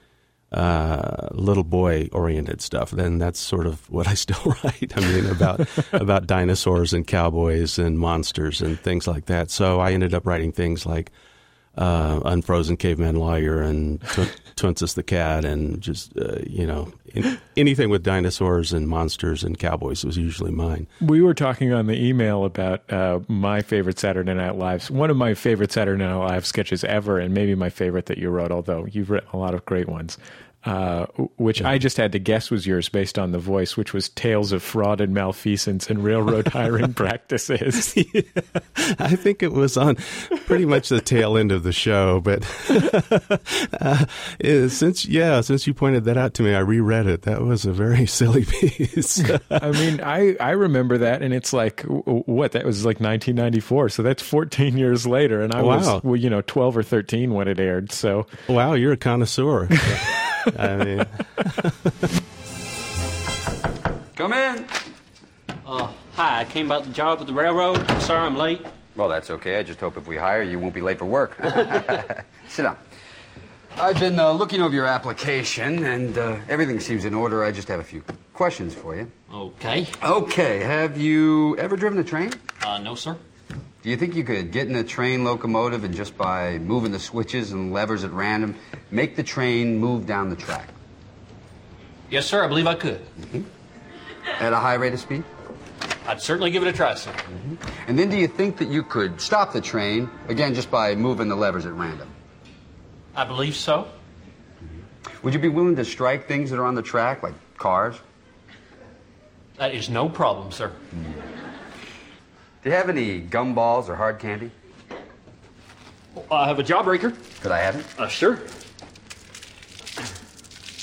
uh, 0.51 1.27
little 1.31 1.65
boy 1.65 2.07
oriented 2.13 2.61
stuff. 2.61 2.91
Then 2.91 3.17
that's 3.17 3.39
sort 3.39 3.67
of 3.67 3.89
what 3.89 4.07
I 4.07 4.13
still 4.13 4.55
write. 4.63 4.93
I 4.95 5.01
mean, 5.01 5.25
about 5.25 5.67
about 5.91 6.25
dinosaurs 6.25 6.93
and 6.93 7.05
cowboys 7.05 7.77
and 7.77 7.99
monsters 7.99 8.61
and 8.61 8.79
things 8.79 9.07
like 9.07 9.25
that. 9.25 9.51
So 9.51 9.79
I 9.79 9.91
ended 9.91 10.13
up 10.13 10.25
writing 10.25 10.53
things 10.53 10.85
like 10.85 11.11
uh, 11.77 12.21
Unfrozen 12.25 12.77
Caveman 12.77 13.15
Lawyer 13.15 13.61
and 13.61 13.99
Toonces 14.55 14.95
the 14.95 15.03
Cat 15.03 15.45
and 15.45 15.79
just, 15.81 16.17
uh, 16.17 16.39
you 16.45 16.65
know, 16.65 16.91
in, 17.13 17.37
anything 17.55 17.89
with 17.89 18.03
dinosaurs 18.03 18.73
and 18.73 18.87
monsters 18.87 19.43
and 19.43 19.57
cowboys 19.57 20.03
was 20.03 20.17
usually 20.17 20.51
mine. 20.51 20.87
We 21.01 21.21
were 21.21 21.33
talking 21.33 21.73
on 21.73 21.87
the 21.87 21.93
email 21.93 22.43
about 22.43 22.91
uh, 22.91 23.19
my 23.27 23.61
favorite 23.61 23.99
Saturday 23.99 24.33
Night 24.33 24.55
Lives. 24.55 24.89
One 24.89 25.09
of 25.09 25.17
my 25.17 25.35
favorite 25.35 25.71
Saturday 25.71 26.03
Night 26.03 26.15
Live 26.15 26.45
sketches 26.45 26.83
ever, 26.83 27.19
and 27.19 27.33
maybe 27.33 27.53
my 27.53 27.69
favorite 27.69 28.07
that 28.07 28.17
you 28.17 28.29
wrote, 28.29 28.51
although 28.51 28.85
you've 28.85 29.09
written 29.09 29.29
a 29.31 29.37
lot 29.37 29.53
of 29.53 29.63
great 29.65 29.87
ones, 29.87 30.17
uh, 30.67 31.05
which 31.37 31.61
I 31.61 31.77
just 31.77 31.95
had 31.95 32.11
to 32.11 32.19
guess 32.19 32.51
was 32.51 32.67
yours 32.67 32.89
based 32.89 33.17
on 33.17 33.31
the 33.31 33.39
voice, 33.39 33.77
which 33.77 33.93
was 33.93 34.09
tales 34.09 34.51
of 34.51 34.61
fraud 34.61 34.99
and 34.99 35.13
malfeasance 35.13 35.89
and 35.89 36.03
railroad 36.03 36.47
hiring 36.49 36.93
practices. 36.93 37.95
yeah, 38.13 38.21
I 38.99 39.15
think 39.15 39.41
it 39.41 39.53
was 39.53 39.77
on 39.77 39.95
pretty 40.45 40.65
much 40.65 40.89
the 40.89 40.99
tail 40.99 41.37
end 41.37 41.53
of 41.53 41.63
the 41.63 41.71
show, 41.71 42.19
but 42.19 42.43
uh, 43.79 44.05
since 44.67 45.05
yeah, 45.05 45.39
since 45.39 45.67
you 45.67 45.73
pointed 45.73 46.03
that 46.03 46.17
out 46.17 46.33
to 46.33 46.43
me, 46.43 46.53
I 46.53 46.59
reread 46.59 47.07
it. 47.07 47.21
That 47.21 47.43
was 47.43 47.63
a 47.63 47.71
very 47.71 48.05
silly 48.05 48.43
piece. 48.43 49.23
I 49.49 49.71
mean, 49.71 50.01
I 50.01 50.35
I 50.41 50.51
remember 50.51 50.97
that, 50.97 51.21
and 51.21 51.33
it's 51.33 51.53
like 51.53 51.83
what 51.83 52.51
that 52.51 52.65
was 52.65 52.83
like 52.83 52.99
1994, 52.99 53.87
so 53.87 54.03
that's 54.03 54.21
14 54.21 54.77
years 54.77 55.07
later, 55.07 55.41
and 55.41 55.53
I 55.53 55.61
wow. 55.61 55.77
was 55.77 56.03
well, 56.03 56.15
you 56.17 56.29
know 56.29 56.41
12 56.41 56.75
or 56.75 56.83
13 56.83 57.33
when 57.33 57.47
it 57.47 57.57
aired. 57.57 57.93
So 57.93 58.27
wow, 58.49 58.73
you're 58.73 58.91
a 58.91 58.97
connoisseur. 58.97 59.69
I 60.57 60.75
mean, 60.77 61.05
come 64.15 64.33
in. 64.33 64.65
Uh, 65.65 65.91
hi, 66.13 66.39
I 66.41 66.45
came 66.45 66.67
about 66.67 66.85
the 66.85 66.91
job 66.91 67.19
at 67.19 67.27
the 67.27 67.33
railroad. 67.33 67.85
Sorry 68.01 68.25
I'm 68.25 68.37
late. 68.37 68.65
Well, 68.95 69.09
that's 69.09 69.29
okay. 69.29 69.59
I 69.59 69.63
just 69.63 69.79
hope 69.79 69.97
if 69.97 70.07
we 70.07 70.15
hire 70.17 70.41
you, 70.41 70.51
you 70.51 70.59
won't 70.59 70.73
be 70.73 70.81
late 70.81 70.99
for 70.99 71.05
work. 71.05 71.35
Sit 72.47 72.63
down. 72.63 72.77
I've 73.75 73.99
been 73.99 74.19
uh, 74.19 74.31
looking 74.31 74.61
over 74.61 74.73
your 74.73 74.87
application, 74.87 75.83
and 75.85 76.17
uh, 76.17 76.37
everything 76.49 76.79
seems 76.79 77.05
in 77.05 77.13
order. 77.13 77.43
I 77.43 77.51
just 77.51 77.67
have 77.67 77.79
a 77.79 77.83
few 77.83 78.03
questions 78.33 78.73
for 78.73 78.95
you. 78.95 79.11
Okay. 79.31 79.85
Okay. 80.03 80.59
Have 80.63 80.97
you 80.97 81.55
ever 81.57 81.75
driven 81.77 81.99
a 81.99 82.03
train? 82.03 82.31
Uh, 82.65 82.79
no, 82.79 82.95
sir. 82.95 83.15
Do 83.87 83.91
you 83.91 83.95
think 83.95 84.15
you 84.15 84.25
could 84.25 84.51
get 84.51 84.67
in 84.67 84.75
a 84.75 84.83
train 84.83 85.23
locomotive 85.23 85.85
and 85.85 85.95
just 85.95 86.17
by 86.17 86.57
moving 86.57 86.91
the 86.91 86.99
switches 86.99 87.53
and 87.53 87.71
levers 87.71 88.03
at 88.03 88.11
random, 88.11 88.53
make 88.91 89.15
the 89.15 89.23
train 89.23 89.77
move 89.77 90.05
down 90.05 90.29
the 90.29 90.35
track? 90.35 90.67
Yes, 92.09 92.25
sir, 92.25 92.43
I 92.43 92.49
believe 92.49 92.67
I 92.67 92.75
could. 92.75 92.99
Mm-hmm. 93.21 93.43
At 94.43 94.51
a 94.51 94.57
high 94.57 94.73
rate 94.73 94.91
of 94.91 94.99
speed? 94.99 95.23
I'd 96.05 96.21
certainly 96.21 96.51
give 96.51 96.63
it 96.63 96.67
a 96.67 96.73
try, 96.73 96.95
sir. 96.95 97.13
Mm-hmm. 97.13 97.55
And 97.87 97.97
then 97.97 98.09
do 98.09 98.17
you 98.17 98.27
think 98.27 98.57
that 98.57 98.67
you 98.67 98.83
could 98.83 99.21
stop 99.21 99.53
the 99.53 99.61
train, 99.61 100.09
again, 100.27 100.53
just 100.53 100.69
by 100.69 100.93
moving 100.93 101.29
the 101.29 101.37
levers 101.37 101.65
at 101.65 101.71
random? 101.71 102.09
I 103.15 103.23
believe 103.23 103.55
so. 103.55 103.87
Mm-hmm. 104.61 105.23
Would 105.23 105.33
you 105.33 105.39
be 105.39 105.47
willing 105.47 105.77
to 105.77 105.85
strike 105.85 106.27
things 106.27 106.49
that 106.49 106.59
are 106.59 106.65
on 106.65 106.75
the 106.75 106.81
track, 106.81 107.23
like 107.23 107.35
cars? 107.57 107.95
That 109.55 109.73
is 109.73 109.89
no 109.89 110.09
problem, 110.09 110.51
sir. 110.51 110.73
Do 112.67 112.71
you 112.71 112.77
have 112.79 112.89
any 112.89 113.21
gumballs 113.21 113.87
or 113.87 113.95
hard 113.95 114.19
candy? 114.19 114.51
I 116.29 116.49
have 116.49 116.59
a 116.59 116.63
jawbreaker. 116.63 117.15
Could 117.41 117.53
I 117.53 117.59
have 117.59 117.77
it? 117.77 117.85
Uh, 117.97 118.09
sure. 118.09 118.41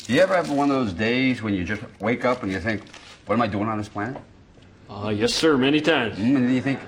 Do 0.07 0.14
you 0.14 0.22
ever 0.22 0.35
have 0.35 0.51
one 0.51 0.70
of 0.70 0.76
those 0.76 0.95
days 0.95 1.43
when 1.43 1.53
you 1.53 1.62
just 1.62 1.82
wake 2.01 2.24
up 2.24 2.43
and 2.43 2.51
you 2.51 2.59
think, 2.59 2.85
what 3.26 3.35
am 3.35 3.43
I 3.43 3.49
doing 3.49 3.68
on 3.68 3.76
this 3.76 3.91
planet? 3.91 4.16
Uh, 4.89 5.11
yes, 5.14 5.35
sir, 5.35 5.59
many 5.59 5.78
times. 5.82 6.16
Mm, 6.16 6.37
and 6.37 6.45
then 6.47 6.55
you 6.55 6.62
think, 6.62 6.80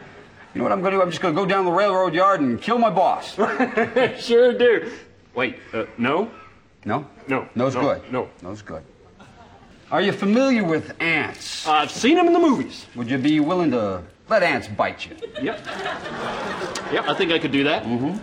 you 0.55 0.61
know 0.61 0.62
what 0.62 0.72
I'm 0.72 0.80
going 0.80 0.92
to 0.92 0.97
do? 0.97 1.03
I'm 1.03 1.11
just 1.11 1.20
going 1.20 1.34
to 1.34 1.38
go 1.38 1.44
down 1.44 1.66
the 1.66 1.72
railroad 1.72 2.14
yard 2.14 2.40
and 2.40 2.59
kill 2.59 2.78
my 2.78 2.88
boss. 2.88 3.34
sure 4.18 4.57
do. 4.57 4.90
Wait, 5.34 5.59
uh, 5.74 5.84
no? 5.99 6.30
No? 6.86 7.07
No. 7.28 7.47
No's 7.55 7.74
no, 7.74 7.82
good. 7.82 8.11
No. 8.11 8.30
No's 8.40 8.62
good. 8.62 8.82
Are 9.90 10.01
you 10.01 10.12
familiar 10.12 10.64
with 10.64 10.99
ants? 11.03 11.66
Uh, 11.66 11.72
I've 11.72 11.90
seen 11.90 12.16
them 12.16 12.28
in 12.28 12.32
the 12.32 12.38
movies. 12.38 12.86
Would 12.94 13.11
you 13.11 13.18
be 13.18 13.40
willing 13.40 13.70
to 13.72 14.03
let 14.29 14.43
ants 14.43 14.68
bite 14.68 15.07
you. 15.07 15.16
Yep. 15.43 15.66
Yep, 16.93 17.05
I 17.09 17.14
think 17.14 17.33
I 17.33 17.39
could 17.39 17.53
do 17.53 17.64
that. 17.64 17.85
Mm-hmm. 17.85 18.18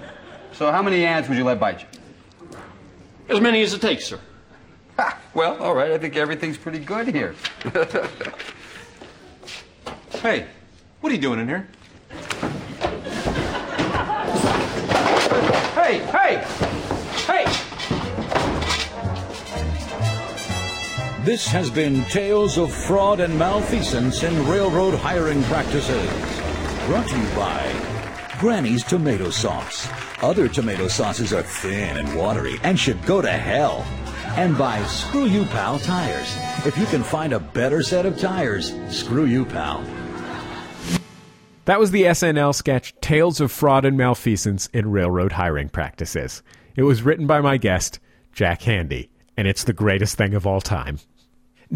So 0.53 0.71
how 0.71 0.81
many 0.81 1.05
ants 1.05 1.29
would 1.29 1.37
you 1.37 1.43
let 1.43 1.59
bite 1.59 1.81
you? 1.81 1.87
As 3.29 3.39
many 3.39 3.61
as 3.61 3.73
it 3.73 3.81
takes, 3.81 4.05
sir. 4.05 4.19
Ha, 4.97 5.17
well, 5.33 5.57
all 5.61 5.73
right. 5.73 5.91
I 5.91 5.97
think 5.97 6.15
everything's 6.15 6.57
pretty 6.57 6.79
good 6.79 7.07
here. 7.07 7.35
hey, 10.21 10.45
what 11.01 11.11
are 11.11 11.15
you 11.15 11.21
doing 11.21 11.39
in 11.39 11.47
here? 11.47 11.67
Hey, 15.73 15.99
hey! 15.99 16.37
Hey! 16.37 16.52
This 21.23 21.47
has 21.47 21.69
been 21.69 22.03
Tales 22.09 22.57
of 22.57 22.69
Fraud 22.69 23.21
and 23.21 23.39
Malfeasance 23.39 24.23
in 24.23 24.45
Railroad 24.45 24.93
Hiring 24.93 25.41
Practices. 25.43 26.11
Brought 26.85 27.07
to 27.07 27.17
you 27.17 27.27
by 27.33 28.35
Granny's 28.39 28.83
Tomato 28.83 29.29
Sauce. 29.29 29.87
Other 30.21 30.49
tomato 30.49 30.89
sauces 30.89 31.31
are 31.31 31.41
thin 31.41 31.95
and 31.95 32.13
watery 32.17 32.57
and 32.63 32.77
should 32.77 33.05
go 33.05 33.21
to 33.21 33.31
hell. 33.31 33.85
And 34.35 34.57
by 34.57 34.83
Screw 34.83 35.23
You 35.23 35.45
Pal 35.45 35.79
Tires. 35.79 36.35
If 36.65 36.77
you 36.77 36.85
can 36.87 37.03
find 37.03 37.31
a 37.31 37.39
better 37.39 37.81
set 37.81 38.05
of 38.05 38.19
tires, 38.19 38.73
screw 38.89 39.23
you, 39.23 39.45
pal. 39.45 39.81
That 41.63 41.79
was 41.79 41.91
the 41.91 42.03
SNL 42.03 42.53
sketch 42.53 42.93
Tales 42.99 43.39
of 43.39 43.49
Fraud 43.49 43.85
and 43.85 43.95
Malfeasance 43.95 44.67
in 44.73 44.91
Railroad 44.91 45.31
Hiring 45.31 45.69
Practices. 45.69 46.43
It 46.75 46.83
was 46.83 47.01
written 47.01 47.27
by 47.27 47.39
my 47.39 47.55
guest, 47.55 48.01
Jack 48.33 48.63
Handey, 48.63 49.07
and 49.37 49.47
it's 49.47 49.63
the 49.63 49.71
greatest 49.71 50.17
thing 50.17 50.33
of 50.33 50.45
all 50.45 50.59
time. 50.59 50.99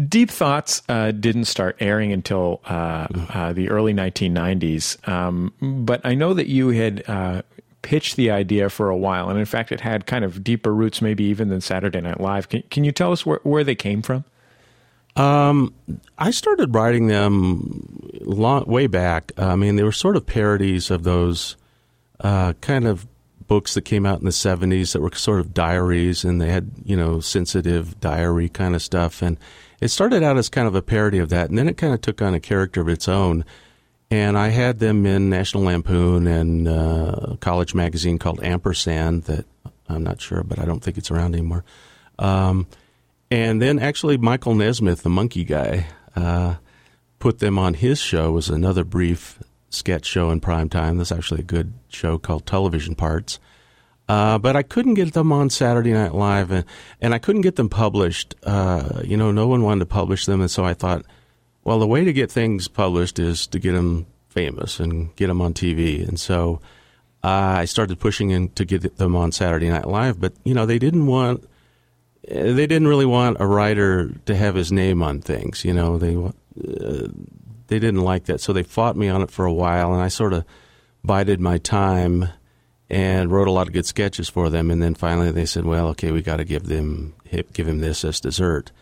Deep 0.06 0.30
Thoughts 0.30 0.82
uh, 0.88 1.10
didn't 1.10 1.46
start 1.46 1.76
airing 1.80 2.12
until 2.12 2.60
uh, 2.66 3.08
uh, 3.30 3.52
the 3.52 3.68
early 3.68 3.92
1990s, 3.92 5.08
um, 5.08 5.52
but 5.60 6.00
I 6.04 6.14
know 6.14 6.34
that 6.34 6.46
you 6.46 6.68
had 6.68 7.02
uh, 7.08 7.42
pitched 7.82 8.14
the 8.14 8.30
idea 8.30 8.68
for 8.68 8.90
a 8.90 8.96
while, 8.96 9.28
and 9.28 9.38
in 9.38 9.44
fact, 9.44 9.72
it 9.72 9.80
had 9.80 10.06
kind 10.06 10.24
of 10.24 10.44
deeper 10.44 10.72
roots, 10.72 11.02
maybe 11.02 11.24
even 11.24 11.48
than 11.48 11.60
Saturday 11.60 12.00
Night 12.00 12.20
Live. 12.20 12.48
Can, 12.48 12.62
can 12.70 12.84
you 12.84 12.92
tell 12.92 13.10
us 13.10 13.26
where, 13.26 13.40
where 13.42 13.64
they 13.64 13.74
came 13.74 14.02
from? 14.02 14.24
Um, 15.16 15.74
I 16.16 16.30
started 16.30 16.74
writing 16.76 17.08
them 17.08 18.08
long, 18.20 18.66
way 18.66 18.86
back. 18.86 19.32
I 19.36 19.56
mean, 19.56 19.74
they 19.74 19.82
were 19.82 19.90
sort 19.90 20.14
of 20.14 20.26
parodies 20.26 20.92
of 20.92 21.02
those 21.02 21.56
uh, 22.20 22.52
kind 22.60 22.86
of 22.86 23.04
books 23.48 23.74
that 23.74 23.82
came 23.82 24.06
out 24.06 24.20
in 24.20 24.26
the 24.26 24.30
70s 24.30 24.92
that 24.92 25.00
were 25.00 25.10
sort 25.12 25.40
of 25.40 25.52
diaries, 25.52 26.24
and 26.24 26.40
they 26.40 26.50
had, 26.50 26.70
you 26.84 26.96
know, 26.96 27.18
sensitive 27.18 27.98
diary 27.98 28.48
kind 28.48 28.76
of 28.76 28.82
stuff. 28.82 29.22
And 29.22 29.38
it 29.80 29.88
started 29.88 30.22
out 30.22 30.36
as 30.36 30.48
kind 30.48 30.66
of 30.66 30.74
a 30.74 30.82
parody 30.82 31.18
of 31.18 31.28
that, 31.28 31.48
and 31.48 31.58
then 31.58 31.68
it 31.68 31.76
kind 31.76 31.94
of 31.94 32.00
took 32.00 32.20
on 32.20 32.34
a 32.34 32.40
character 32.40 32.80
of 32.80 32.88
its 32.88 33.08
own. 33.08 33.44
And 34.10 34.38
I 34.38 34.48
had 34.48 34.78
them 34.78 35.04
in 35.04 35.28
National 35.28 35.64
Lampoon 35.64 36.26
and 36.26 36.66
uh, 36.66 37.32
a 37.32 37.36
college 37.40 37.74
magazine 37.74 38.18
called 38.18 38.42
Ampersand 38.42 39.24
that 39.24 39.44
I'm 39.88 40.02
not 40.02 40.20
sure, 40.20 40.42
but 40.42 40.58
I 40.58 40.64
don't 40.64 40.82
think 40.82 40.96
it's 40.96 41.10
around 41.10 41.34
anymore. 41.34 41.62
Um, 42.18 42.66
and 43.30 43.60
then 43.60 43.78
actually 43.78 44.16
Michael 44.16 44.54
Nesmith, 44.54 45.02
the 45.02 45.10
Monkee 45.10 45.44
guy, 45.46 45.88
uh, 46.16 46.54
put 47.18 47.38
them 47.38 47.58
on 47.58 47.74
his 47.74 47.98
show. 48.00 48.28
It 48.28 48.32
was 48.32 48.48
another 48.48 48.84
brief 48.84 49.42
sketch 49.70 50.06
show 50.06 50.30
in 50.30 50.40
prime 50.40 50.68
time. 50.68 50.96
That's 50.96 51.12
actually 51.12 51.40
a 51.40 51.44
good 51.44 51.74
show 51.88 52.16
called 52.18 52.46
Television 52.46 52.94
Parts. 52.94 53.38
Uh, 54.08 54.38
but 54.38 54.56
I 54.56 54.62
couldn't 54.62 54.94
get 54.94 55.12
them 55.12 55.32
on 55.32 55.50
Saturday 55.50 55.92
Night 55.92 56.14
Live, 56.14 56.50
and, 56.50 56.64
and 57.00 57.14
I 57.14 57.18
couldn't 57.18 57.42
get 57.42 57.56
them 57.56 57.68
published. 57.68 58.34
Uh, 58.42 59.02
you 59.04 59.16
know, 59.16 59.30
no 59.30 59.46
one 59.46 59.62
wanted 59.62 59.80
to 59.80 59.86
publish 59.86 60.24
them, 60.24 60.40
and 60.40 60.50
so 60.50 60.64
I 60.64 60.72
thought, 60.72 61.04
well, 61.64 61.78
the 61.78 61.86
way 61.86 62.04
to 62.04 62.12
get 62.12 62.30
things 62.30 62.68
published 62.68 63.18
is 63.18 63.46
to 63.48 63.58
get 63.58 63.72
them 63.72 64.06
famous 64.28 64.80
and 64.80 65.14
get 65.16 65.26
them 65.26 65.42
on 65.42 65.52
TV. 65.52 66.06
And 66.06 66.18
so 66.18 66.60
uh, 67.22 67.28
I 67.58 67.64
started 67.66 67.98
pushing 67.98 68.30
in 68.30 68.48
to 68.50 68.64
get 68.64 68.96
them 68.96 69.14
on 69.14 69.32
Saturday 69.32 69.68
Night 69.68 69.86
Live, 69.86 70.18
but 70.18 70.32
you 70.44 70.54
know, 70.54 70.64
they 70.64 70.78
didn't 70.78 71.06
want 71.06 71.46
they 72.26 72.66
didn't 72.66 72.88
really 72.88 73.06
want 73.06 73.38
a 73.40 73.46
writer 73.46 74.10
to 74.26 74.36
have 74.36 74.54
his 74.54 74.70
name 74.70 75.02
on 75.02 75.20
things. 75.20 75.64
You 75.64 75.72
know, 75.72 75.98
they 75.98 76.14
uh, 76.16 77.08
they 77.66 77.78
didn't 77.78 78.02
like 78.02 78.24
that, 78.24 78.40
so 78.40 78.52
they 78.52 78.62
fought 78.62 78.96
me 78.96 79.08
on 79.08 79.22
it 79.22 79.30
for 79.30 79.44
a 79.44 79.52
while, 79.52 79.92
and 79.92 80.02
I 80.02 80.08
sort 80.08 80.32
of 80.32 80.44
bided 81.04 81.40
my 81.40 81.58
time 81.58 82.28
and 82.90 83.30
wrote 83.30 83.48
a 83.48 83.52
lot 83.52 83.66
of 83.66 83.72
good 83.72 83.86
sketches 83.86 84.28
for 84.28 84.48
them. 84.50 84.70
And 84.70 84.82
then 84.82 84.94
finally, 84.94 85.30
they 85.30 85.46
said, 85.46 85.64
"Well, 85.64 85.88
okay, 85.88 86.10
we 86.10 86.22
got 86.22 86.36
to 86.36 86.44
give 86.44 86.64
them 86.64 87.14
give 87.52 87.68
him 87.68 87.80
this 87.80 88.04
as 88.04 88.20
dessert." 88.20 88.72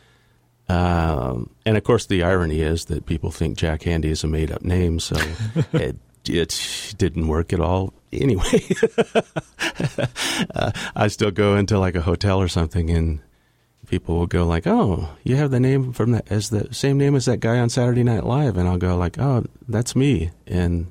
Um, 0.68 1.50
and 1.64 1.76
of 1.76 1.84
course, 1.84 2.06
the 2.06 2.22
irony 2.22 2.60
is 2.60 2.86
that 2.86 3.06
people 3.06 3.30
think 3.30 3.56
Jack 3.56 3.82
Handey 3.82 4.06
is 4.06 4.24
a 4.24 4.26
made 4.26 4.50
up 4.50 4.62
name, 4.62 4.98
so 4.98 5.16
it, 5.72 5.96
it 6.28 6.94
didn't 6.98 7.28
work 7.28 7.52
at 7.52 7.60
all 7.60 7.94
anyway. 8.12 8.66
uh, 10.54 10.72
I 10.96 11.08
still 11.08 11.30
go 11.30 11.56
into 11.56 11.78
like 11.78 11.94
a 11.94 12.00
hotel 12.00 12.40
or 12.40 12.48
something, 12.48 12.90
and 12.90 13.20
people 13.88 14.16
will 14.16 14.26
go 14.26 14.44
like, 14.44 14.66
"Oh, 14.66 15.10
you 15.22 15.36
have 15.36 15.50
the 15.50 15.60
name 15.60 15.92
from 15.92 16.12
that 16.12 16.30
as 16.30 16.50
the 16.50 16.72
same 16.74 16.98
name 16.98 17.14
as 17.14 17.26
that 17.26 17.40
guy 17.40 17.58
on 17.58 17.68
Saturday 17.68 18.02
Night 18.02 18.24
Live," 18.24 18.56
and 18.56 18.68
I'll 18.68 18.78
go 18.78 18.96
like, 18.96 19.18
"Oh, 19.18 19.44
that's 19.68 19.94
me," 19.94 20.30
and 20.46 20.88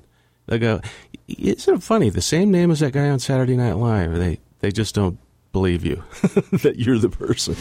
they 0.48 0.60
go, 0.60 0.82
"Isn't 1.28 1.76
it 1.76 1.84
funny? 1.84 2.10
The 2.10 2.22
same 2.22 2.52
name 2.52 2.72
as 2.72 2.80
that 2.80 2.94
guy 2.94 3.10
on 3.10 3.20
Saturday 3.20 3.56
Night 3.56 3.74
Live." 3.78 4.14
They 4.16 4.40
they 4.60 4.72
just 4.72 4.96
don't 4.96 5.20
believe 5.52 5.86
you 5.86 6.04
that 6.64 6.76
you're 6.78 7.00
the 7.00 7.10
person. 7.10 7.56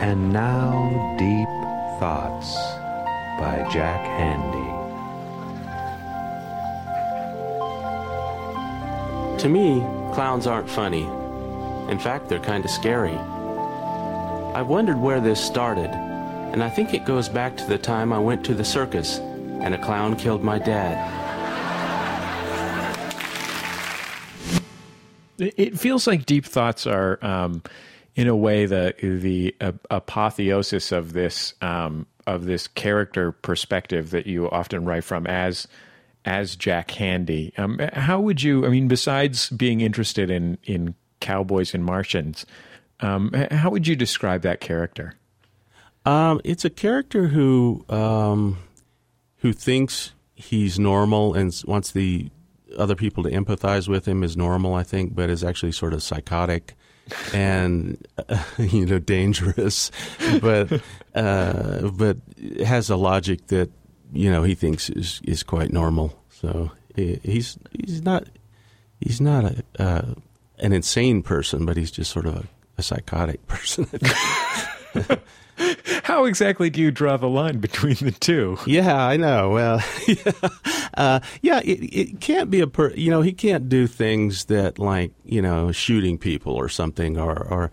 And 0.00 0.32
now, 0.32 1.16
Deep 1.18 1.48
Thoughts 1.98 2.54
by 3.38 3.66
Jack 3.72 4.04
Handey. 4.04 4.84
To 9.38 9.48
me, 9.48 9.80
clowns 10.14 10.46
aren't 10.46 10.68
funny. 10.68 11.04
In 11.90 11.98
fact, 11.98 12.28
they're 12.28 12.38
kind 12.38 12.64
of 12.64 12.70
scary. 12.70 13.16
I've 14.54 14.68
wondered 14.68 15.00
where 15.00 15.20
this 15.20 15.40
started, 15.40 15.90
and 16.52 16.62
I 16.62 16.70
think 16.70 16.94
it 16.94 17.04
goes 17.04 17.28
back 17.28 17.56
to 17.56 17.66
the 17.66 17.78
time 17.78 18.12
I 18.12 18.18
went 18.18 18.44
to 18.46 18.54
the 18.54 18.64
circus 18.64 19.20
and 19.64 19.74
a 19.74 19.78
clown 19.78 20.14
killed 20.14 20.44
my 20.44 20.58
dad. 20.58 21.10
It 25.38 25.78
feels 25.78 26.06
like 26.06 26.26
deep 26.26 26.44
thoughts 26.44 26.86
are, 26.86 27.18
um, 27.24 27.62
in 28.14 28.28
a 28.28 28.36
way, 28.36 28.66
the 28.66 28.94
the 29.00 29.56
uh, 29.60 29.72
apotheosis 29.90 30.92
of 30.92 31.12
this 31.12 31.54
um, 31.60 32.06
of 32.26 32.44
this 32.44 32.68
character 32.68 33.32
perspective 33.32 34.10
that 34.10 34.26
you 34.26 34.48
often 34.48 34.84
write 34.84 35.02
from 35.02 35.26
as 35.26 35.66
as 36.24 36.54
Jack 36.54 36.88
Handey. 36.88 37.58
Um, 37.58 37.80
how 37.94 38.20
would 38.20 38.42
you? 38.42 38.64
I 38.64 38.68
mean, 38.68 38.86
besides 38.86 39.50
being 39.50 39.80
interested 39.80 40.30
in 40.30 40.58
in 40.62 40.94
cowboys 41.18 41.74
and 41.74 41.84
Martians, 41.84 42.46
um, 43.00 43.32
how 43.50 43.70
would 43.70 43.88
you 43.88 43.96
describe 43.96 44.42
that 44.42 44.60
character? 44.60 45.16
Um, 46.04 46.40
it's 46.44 46.64
a 46.64 46.70
character 46.70 47.28
who 47.28 47.84
um, 47.88 48.58
who 49.44 49.52
thinks 49.52 50.14
he's 50.34 50.78
normal 50.78 51.34
and 51.34 51.62
wants 51.66 51.90
the 51.90 52.30
other 52.78 52.94
people 52.94 53.22
to 53.22 53.28
empathize 53.28 53.86
with 53.86 54.08
him 54.08 54.24
is 54.24 54.38
normal, 54.38 54.72
I 54.72 54.82
think, 54.82 55.14
but 55.14 55.28
is 55.28 55.44
actually 55.44 55.72
sort 55.72 55.92
of 55.92 56.02
psychotic 56.02 56.74
and 57.34 58.02
uh, 58.26 58.42
you 58.58 58.86
know 58.86 58.98
dangerous, 58.98 59.90
but 60.40 60.80
uh, 61.14 61.88
but 61.90 62.16
has 62.64 62.88
a 62.88 62.96
logic 62.96 63.48
that 63.48 63.70
you 64.14 64.32
know 64.32 64.44
he 64.44 64.54
thinks 64.54 64.88
is 64.88 65.20
is 65.24 65.42
quite 65.42 65.70
normal. 65.70 66.18
So 66.30 66.70
he's 66.96 67.58
he's 67.72 68.02
not 68.02 68.26
he's 68.98 69.20
not 69.20 69.44
a, 69.44 69.62
uh, 69.78 70.14
an 70.58 70.72
insane 70.72 71.22
person, 71.22 71.66
but 71.66 71.76
he's 71.76 71.90
just 71.90 72.10
sort 72.10 72.24
of 72.24 72.36
a, 72.36 72.44
a 72.78 72.82
psychotic 72.82 73.46
person. 73.46 73.86
How 76.04 76.24
exactly 76.24 76.70
do 76.70 76.80
you 76.80 76.90
draw 76.90 77.16
the 77.16 77.28
line 77.28 77.58
between 77.58 77.96
the 77.96 78.12
two? 78.12 78.58
Yeah, 78.66 78.96
I 78.96 79.16
know. 79.16 79.50
Well, 79.50 79.82
yeah, 80.06 80.32
uh, 80.94 81.20
yeah 81.42 81.60
it, 81.64 81.80
it 81.92 82.20
can't 82.20 82.50
be 82.50 82.60
a 82.60 82.66
per. 82.66 82.90
You 82.90 83.10
know, 83.10 83.22
he 83.22 83.32
can't 83.32 83.68
do 83.68 83.86
things 83.86 84.46
that 84.46 84.78
like 84.78 85.12
you 85.24 85.42
know 85.42 85.72
shooting 85.72 86.18
people 86.18 86.54
or 86.54 86.68
something, 86.68 87.18
or 87.18 87.36
or. 87.36 87.70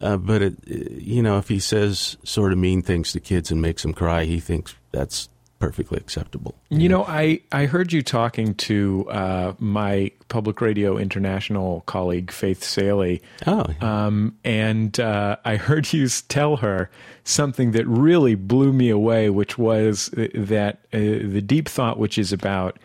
Uh, 0.00 0.16
but 0.16 0.42
it, 0.42 0.54
you 0.64 1.20
know, 1.20 1.38
if 1.38 1.48
he 1.48 1.58
says 1.58 2.16
sort 2.22 2.52
of 2.52 2.58
mean 2.58 2.82
things 2.82 3.10
to 3.10 3.18
kids 3.18 3.50
and 3.50 3.60
makes 3.60 3.82
them 3.82 3.92
cry, 3.92 4.24
he 4.24 4.38
thinks 4.38 4.76
that's 4.92 5.28
perfectly 5.58 5.98
acceptable. 5.98 6.54
You 6.68 6.88
know, 6.88 7.04
I, 7.04 7.40
I 7.50 7.66
heard 7.66 7.92
you 7.92 8.02
talking 8.02 8.54
to 8.54 9.06
uh, 9.10 9.54
my 9.58 10.12
Public 10.28 10.60
Radio 10.60 10.96
International 10.96 11.82
colleague, 11.86 12.30
Faith 12.30 12.62
Salie. 12.62 13.22
Oh. 13.46 13.66
Um, 13.80 14.36
and 14.44 14.98
uh, 15.00 15.36
I 15.44 15.56
heard 15.56 15.92
you 15.92 16.08
tell 16.08 16.56
her 16.56 16.90
something 17.24 17.72
that 17.72 17.86
really 17.86 18.34
blew 18.34 18.72
me 18.72 18.90
away, 18.90 19.30
which 19.30 19.58
was 19.58 20.10
that 20.12 20.78
uh, 20.92 20.98
the 20.98 21.42
deep 21.42 21.68
thought, 21.68 21.98
which 21.98 22.18
is 22.18 22.32
about 22.32 22.78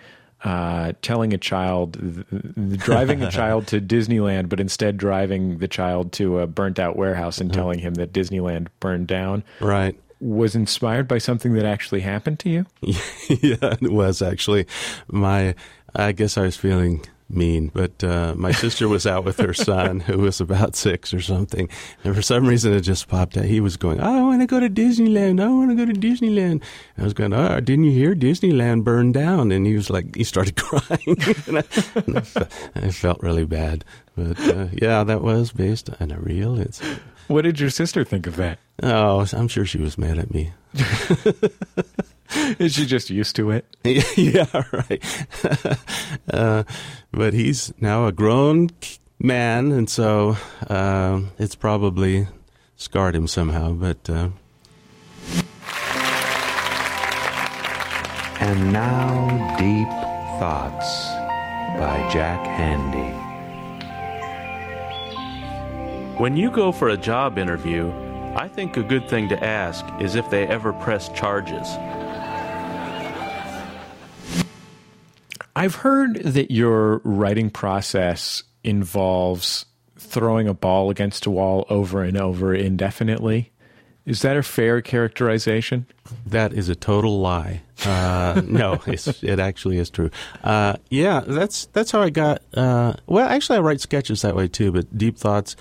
uh, 0.43 0.91
telling 1.01 1.33
a 1.33 1.37
child, 1.37 2.25
driving 2.77 3.23
a 3.23 3.31
child 3.31 3.67
to 3.67 3.79
Disneyland, 3.79 4.49
but 4.49 4.59
instead 4.59 4.97
driving 4.97 5.59
the 5.59 5.67
child 5.67 6.11
to 6.13 6.39
a 6.39 6.47
burnt 6.47 6.79
out 6.79 6.97
warehouse 6.97 7.39
and 7.39 7.51
uh-huh. 7.51 7.61
telling 7.61 7.79
him 7.79 7.93
that 7.93 8.11
Disneyland 8.11 8.67
burned 8.79 9.07
down. 9.07 9.43
Right 9.59 9.97
was 10.23 10.55
inspired 10.55 11.07
by 11.07 11.17
something 11.17 11.53
that 11.53 11.65
actually 11.65 12.01
happened 12.01 12.39
to 12.39 12.49
you? 12.49 12.65
yeah, 12.81 13.75
it 13.81 13.91
was 13.91 14.21
actually. 14.21 14.65
My, 15.07 15.55
I 15.95 16.11
guess 16.11 16.37
I 16.37 16.43
was 16.43 16.55
feeling 16.55 17.05
mean, 17.35 17.71
but 17.73 18.03
uh, 18.03 18.33
my 18.37 18.51
sister 18.51 18.87
was 18.87 19.05
out 19.05 19.23
with 19.23 19.37
her 19.37 19.53
son, 19.53 19.99
who 20.01 20.19
was 20.19 20.39
about 20.39 20.75
six 20.75 21.13
or 21.13 21.21
something, 21.21 21.69
and 22.03 22.15
for 22.15 22.21
some 22.21 22.45
reason 22.45 22.73
it 22.73 22.81
just 22.81 23.07
popped 23.07 23.37
out. 23.37 23.45
He 23.45 23.59
was 23.59 23.77
going, 23.77 23.99
"I 23.99 24.21
want 24.21 24.41
to 24.41 24.47
go 24.47 24.59
to 24.59 24.69
Disneyland. 24.69 25.41
I 25.41 25.47
want 25.47 25.71
to 25.71 25.75
go 25.75 25.91
to 25.91 25.99
Disneyland." 25.99 26.61
I 26.97 27.03
was 27.03 27.13
going, 27.13 27.33
"Oh, 27.33 27.59
didn't 27.59 27.85
you 27.85 27.91
hear 27.91 28.15
Disneyland 28.15 28.83
burned 28.83 29.13
down?" 29.13 29.51
And 29.51 29.65
he 29.65 29.75
was 29.75 29.89
like, 29.89 30.15
he 30.15 30.23
started 30.23 30.55
crying, 30.57 31.17
and, 31.47 31.59
I, 31.59 31.63
and 31.95 32.17
I, 32.17 32.87
I, 32.87 32.91
felt 32.91 33.21
really 33.21 33.45
bad. 33.45 33.83
But 34.15 34.39
uh, 34.39 34.67
yeah, 34.73 35.03
that 35.03 35.21
was 35.21 35.51
based 35.51 35.89
on 35.99 36.11
a 36.11 36.19
real 36.19 36.59
incident. 36.59 37.01
What 37.27 37.43
did 37.43 37.59
your 37.59 37.69
sister 37.69 38.03
think 38.03 38.27
of 38.27 38.35
that? 38.35 38.59
Oh, 38.81 39.27
I'm 39.33 39.47
sure 39.47 39.65
she 39.65 39.77
was 39.77 39.97
mad 39.97 40.17
at 40.17 40.33
me. 40.33 40.51
Is 42.59 42.73
she 42.73 42.85
just 42.85 43.09
used 43.09 43.35
to 43.35 43.51
it? 43.51 43.65
yeah, 44.17 44.63
right. 44.71 45.27
uh, 46.33 46.63
but 47.11 47.33
he's 47.33 47.73
now 47.79 48.07
a 48.07 48.11
grown 48.11 48.69
man, 49.19 49.71
and 49.71 49.87
so 49.89 50.37
uh, 50.67 51.21
it's 51.37 51.55
probably 51.55 52.27
scarred 52.75 53.15
him 53.15 53.27
somehow. 53.27 53.73
But 53.73 54.09
uh... 54.09 54.29
and 58.39 58.73
now, 58.73 59.55
deep 59.59 59.89
thoughts 60.39 61.05
by 61.77 62.09
Jack 62.11 62.43
Handey. 62.57 63.21
When 66.19 66.35
you 66.35 66.49
go 66.49 66.71
for 66.71 66.89
a 66.89 66.97
job 66.97 67.37
interview, 67.37 67.91
I 68.35 68.47
think 68.47 68.77
a 68.77 68.83
good 68.83 69.07
thing 69.07 69.29
to 69.29 69.43
ask 69.43 69.85
is 69.99 70.15
if 70.15 70.27
they 70.31 70.47
ever 70.47 70.73
press 70.73 71.07
charges. 71.09 71.67
I've 75.55 75.75
heard 75.75 76.15
that 76.23 76.49
your 76.49 76.97
writing 77.03 77.51
process 77.51 78.41
involves 78.63 79.65
throwing 79.97 80.47
a 80.47 80.53
ball 80.55 80.89
against 80.89 81.27
a 81.27 81.29
wall 81.29 81.67
over 81.69 82.01
and 82.01 82.17
over 82.17 82.55
indefinitely. 82.55 83.51
Is 84.07 84.23
that 84.23 84.35
a 84.35 84.41
fair 84.41 84.81
characterization? 84.81 85.85
That 86.25 86.53
is 86.53 86.69
a 86.69 86.75
total 86.75 87.19
lie. 87.19 87.61
Uh, 87.85 88.41
no, 88.47 88.81
it 88.87 89.39
actually 89.39 89.77
is 89.77 89.91
true. 89.91 90.09
Uh, 90.43 90.77
yeah, 90.89 91.21
that's 91.21 91.67
that's 91.67 91.91
how 91.91 92.01
I 92.01 92.09
got. 92.09 92.41
Uh, 92.53 92.95
well, 93.05 93.29
actually, 93.29 93.59
I 93.59 93.61
write 93.61 93.79
sketches 93.79 94.23
that 94.23 94.35
way 94.35 94.47
too. 94.47 94.71
But 94.71 94.97
deep 94.97 95.17
thoughts 95.19 95.55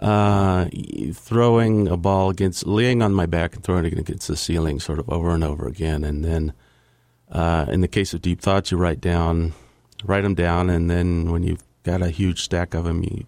uh, 0.00 0.66
throwing 1.12 1.88
a 1.88 1.96
ball 1.96 2.30
against, 2.30 2.66
laying 2.66 3.02
on 3.02 3.12
my 3.12 3.26
back 3.26 3.54
and 3.54 3.64
throwing 3.64 3.84
it 3.84 3.98
against 3.98 4.28
the 4.28 4.36
ceiling 4.36 4.80
sort 4.80 4.98
of 4.98 5.08
over 5.10 5.30
and 5.30 5.42
over 5.42 5.66
again. 5.66 6.04
And 6.04 6.24
then 6.24 6.52
uh, 7.30 7.66
in 7.68 7.80
the 7.80 7.88
case 7.88 8.14
of 8.14 8.22
deep 8.22 8.40
thoughts, 8.40 8.70
you 8.70 8.78
write 8.78 9.00
down, 9.00 9.54
write 10.04 10.22
them 10.22 10.34
down, 10.34 10.70
and 10.70 10.90
then 10.90 11.30
when 11.30 11.42
you've 11.42 11.64
got 11.82 12.02
a 12.02 12.10
huge 12.10 12.42
stack 12.42 12.74
of 12.74 12.84
them, 12.84 13.02
you 13.02 13.26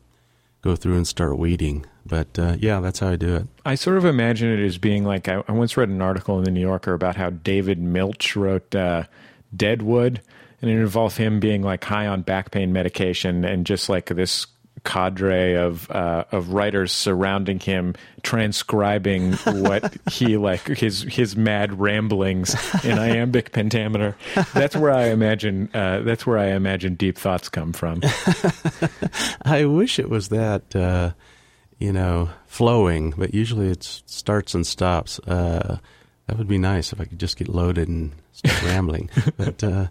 go 0.63 0.77
through 0.77 0.97
and 0.97 1.09
start 1.09 1.39
weeding 1.39 1.87
But 2.05 2.39
uh, 2.39 2.57
yeah, 2.59 2.81
that's 2.81 2.99
how 2.99 3.09
I 3.09 3.17
do 3.17 3.37
it. 3.37 3.47
I 3.65 3.75
sort 3.75 3.97
of 3.97 4.05
imagine 4.05 4.51
it 4.51 4.65
as 4.65 4.79
being 4.79 5.05
like 5.05 5.29
I, 5.29 5.43
I 5.49 5.53
once 5.53 5.77
read 5.77 5.89
an 5.89 6.03
article 6.03 6.39
in 6.39 6.45
the 6.45 6.51
New 6.51 6.61
Yorker 6.61 6.93
about 6.93 7.17
how 7.17 7.31
David 7.31 7.79
Milch 7.79 8.37
wrote 8.37 8.75
uh, 8.75 9.05
Deadwood, 9.55 10.21
and 10.61 10.71
it 10.71 10.75
involved 10.75 11.17
him 11.17 11.41
being 11.41 11.63
like 11.63 11.85
high 11.85 12.07
on 12.07 12.23
back 12.23 12.51
pain 12.51 12.73
medication 12.73 13.45
and 13.45 13.67
just 13.67 13.89
like 13.89 14.07
this 14.07 14.47
cadre 14.85 15.55
of 15.55 15.91
uh, 15.91 16.25
of 16.33 16.51
writers 16.51 16.93
surrounding 16.93 17.61
him, 17.61 17.95
transcribing 18.23 19.33
what 19.45 19.95
he 20.11 20.37
like 20.37 20.67
his 20.67 21.03
his 21.03 21.37
mad 21.37 21.79
ramblings 21.79 22.55
in 22.85 22.99
iambic 22.99 23.53
pentameter. 23.53 24.17
That's 24.53 24.77
where 24.77 24.93
I 24.93 25.07
imagine 25.07 25.71
uh, 25.75 26.01
that's 26.01 26.27
where 26.27 26.39
I 26.39 26.49
imagine 26.49 26.95
deep 26.95 27.19
thoughts 27.19 27.49
come 27.49 27.73
from. 27.73 28.03
I 29.43 29.65
wish 29.65 29.99
it 29.99 30.09
was 30.09 30.29
that. 30.29 30.75
Uh, 30.75 31.13
you 31.79 31.95
know, 31.95 32.29
flowing, 32.47 33.15
but 33.17 33.33
usually 33.33 33.69
it 33.71 33.83
starts 33.83 34.55
and 34.55 34.67
stops. 34.67 35.19
That 36.31 36.39
would 36.39 36.47
be 36.47 36.59
nice 36.59 36.93
if 36.93 37.01
I 37.01 37.07
could 37.07 37.19
just 37.19 37.37
get 37.37 37.49
loaded 37.49 37.89
and 37.89 38.13
start 38.31 38.63
rambling. 38.65 39.11
But 39.37 39.65
uh, 39.65 39.89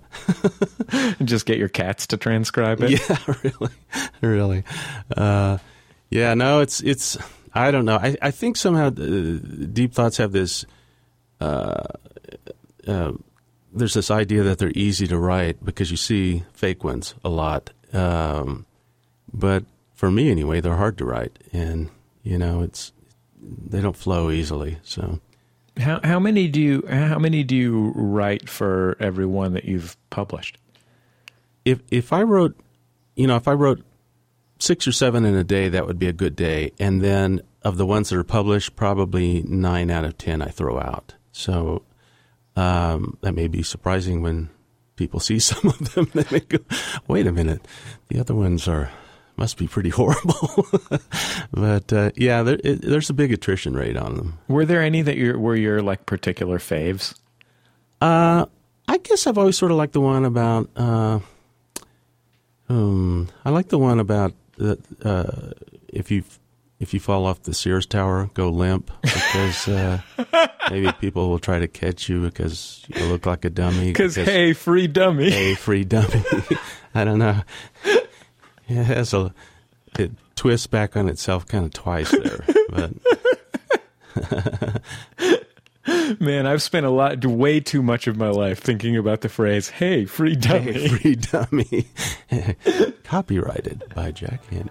just 1.26 1.46
get 1.46 1.58
your 1.58 1.68
cats 1.68 2.08
to 2.08 2.18
transcribe 2.18 2.82
it. 2.82 2.92
Yeah, 2.92 3.34
really, 3.44 3.74
really. 4.22 4.64
Uh, 5.18 5.58
yeah, 6.10 6.34
no, 6.36 6.62
it's 6.62 6.80
it's. 6.80 7.18
I 7.54 7.72
don't 7.72 7.84
know. 7.84 7.98
I 7.98 8.16
I 8.22 8.32
think 8.32 8.56
somehow 8.56 8.88
uh, 8.88 9.40
deep 9.74 9.94
thoughts 9.94 10.16
have 10.16 10.32
this. 10.32 10.66
Uh, 11.42 11.84
uh, 12.88 13.12
there's 13.74 13.96
this 13.96 14.10
idea 14.10 14.44
that 14.44 14.60
they're 14.60 14.72
easy 14.76 15.08
to 15.08 15.18
write 15.18 15.66
because 15.66 15.92
you 15.92 15.98
see 15.98 16.46
fake 16.54 16.86
ones 16.86 17.16
a 17.26 17.30
lot. 17.30 17.72
Um, 17.92 18.66
but 19.34 19.66
for 19.94 20.10
me 20.10 20.32
anyway, 20.32 20.62
they're 20.62 20.78
hard 20.78 20.98
to 21.00 21.06
write, 21.06 21.38
and 21.52 21.90
you 22.24 22.38
know, 22.38 22.62
it's 22.62 22.94
they 23.42 23.82
don't 23.82 23.98
flow 23.98 24.32
easily. 24.32 24.78
So, 24.84 25.20
how 25.80 26.00
how 26.04 26.20
many 26.20 26.48
do 26.48 26.62
you 26.62 26.84
how 26.88 27.20
many 27.20 27.44
do 27.44 27.56
you 27.56 27.92
write 27.96 28.50
for 28.50 28.98
every 29.00 29.26
one 29.26 29.54
that 29.54 29.66
you've 29.66 29.98
published? 30.10 30.58
If 31.66 31.82
if 31.90 32.14
I 32.14 32.24
wrote, 32.24 32.60
you 33.16 33.28
know, 33.28 33.36
if 33.36 33.48
I 33.48 33.54
wrote 33.54 33.84
six 34.60 34.88
or 34.88 34.92
seven 34.92 35.26
in 35.26 35.36
a 35.36 35.44
day, 35.44 35.70
that 35.70 35.88
would 35.88 36.00
be 36.00 36.08
a 36.08 36.14
good 36.14 36.36
day. 36.36 36.72
And 36.80 37.02
then 37.02 37.42
of 37.62 37.78
the 37.78 37.86
ones 37.86 38.10
that 38.10 38.18
are 38.18 38.24
published, 38.24 38.76
probably 38.76 39.42
nine 39.44 39.90
out 39.90 40.06
of 40.06 40.18
ten 40.18 40.42
I 40.42 40.50
throw 40.50 40.80
out. 40.80 41.16
So 41.32 41.84
um, 42.56 43.18
that 43.22 43.34
may 43.34 43.48
be 43.48 43.64
surprising 43.64 44.22
when 44.22 44.50
people 44.96 45.20
see 45.20 45.40
some 45.40 45.70
of 45.70 45.94
them. 45.94 46.10
They 46.14 46.26
may 46.32 46.40
go, 46.42 46.60
"Wait 47.08 47.28
a 47.28 47.32
minute, 47.32 47.68
the 48.10 48.20
other 48.20 48.36
ones 48.36 48.68
are 48.68 48.92
must 49.40 49.58
be 49.58 49.68
pretty 49.68 49.90
horrible. 50.00 50.68
but 51.52 51.92
uh, 51.92 52.12
yeah, 52.16 52.44
there, 52.44 52.60
it, 52.64 52.82
there's 52.82 53.10
a 53.10 53.14
big 53.14 53.32
attrition 53.32 53.74
rate 53.74 53.98
on 53.98 54.16
them. 54.16 54.38
Were 54.48 54.66
there 54.66 54.84
any 54.84 55.02
that 55.02 55.16
you 55.18 55.40
were 55.40 55.56
your 55.56 55.82
like 55.82 56.06
particular 56.06 56.60
faves? 56.60 57.18
Uh, 58.02 58.46
I 58.88 58.98
guess 58.98 59.26
I've 59.26 59.38
always 59.38 59.58
sort 59.58 59.72
of 59.72 59.78
liked 59.78 59.94
the 59.94 60.02
one 60.02 60.26
about. 60.26 60.70
Uh, 60.76 61.20
um, 62.70 63.30
I 63.44 63.50
like 63.50 63.70
the 63.70 63.80
one 63.80 64.00
about 64.00 64.34
uh, 64.60 65.26
if 65.88 66.12
you 66.12 66.24
if 66.80 66.94
you 66.94 67.00
fall 67.00 67.26
off 67.26 67.44
the 67.44 67.54
Sears 67.54 67.86
Tower, 67.86 68.30
go 68.34 68.50
limp 68.50 68.92
because 69.02 69.68
uh, 69.68 70.02
maybe 70.70 70.92
people 71.00 71.30
will 71.30 71.40
try 71.40 71.60
to 71.60 71.68
catch 71.68 72.08
you 72.10 72.22
because 72.22 72.84
you 72.88 73.06
look 73.06 73.26
like 73.26 73.46
a 73.46 73.50
dummy. 73.50 73.88
Because 73.94 74.16
hey, 74.16 74.54
free 74.54 74.88
dummy. 74.88 75.30
Hey, 75.30 75.56
free 75.56 75.84
dummy. 75.84 76.24
I 76.96 77.04
don't 77.04 77.20
know. 77.20 77.42
It 78.70 78.84
has 78.86 79.14
a 79.14 79.34
it 79.98 80.12
twists 80.36 80.68
back 80.68 80.96
on 80.96 81.10
itself 81.10 81.48
kind 81.48 81.66
of 81.66 81.74
twice 81.74 82.12
there, 82.12 82.46
but. 82.70 82.92
Man, 86.20 86.46
I've 86.46 86.62
spent 86.62 86.86
a 86.86 86.90
lot, 86.90 87.26
way 87.26 87.60
too 87.60 87.82
much 87.82 88.06
of 88.08 88.16
my 88.18 88.30
life 88.30 88.60
thinking 88.60 88.96
about 88.98 89.22
the 89.22 89.30
phrase 89.30 89.70
"Hey, 89.70 90.06
free 90.06 90.36
dummy." 90.36 90.74
Hey, 90.74 90.88
free 90.98 91.16
dummy, 91.16 91.88
copyrighted 93.04 93.84
by 93.96 94.12
Jack 94.12 94.42
Handey. 94.50 94.70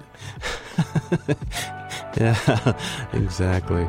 yeah, 2.16 2.78
exactly. 3.12 3.84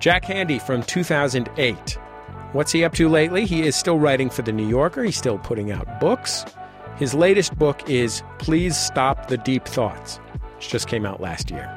Jack 0.00 0.24
Handey 0.24 0.60
from 0.60 0.82
2008. 0.82 1.98
What's 2.52 2.72
he 2.72 2.84
up 2.84 2.92
to 2.94 3.08
lately? 3.08 3.46
He 3.46 3.62
is 3.62 3.74
still 3.76 3.98
writing 3.98 4.28
for 4.28 4.42
The 4.42 4.52
New 4.52 4.68
Yorker. 4.68 5.04
He's 5.04 5.16
still 5.16 5.38
putting 5.38 5.72
out 5.72 6.00
books. 6.00 6.44
His 6.96 7.14
latest 7.14 7.58
book 7.58 7.88
is 7.88 8.22
Please 8.38 8.76
Stop 8.76 9.28
the 9.28 9.38
Deep 9.38 9.64
Thoughts, 9.64 10.18
which 10.56 10.68
just 10.68 10.88
came 10.88 11.06
out 11.06 11.20
last 11.20 11.50
year. 11.50 11.68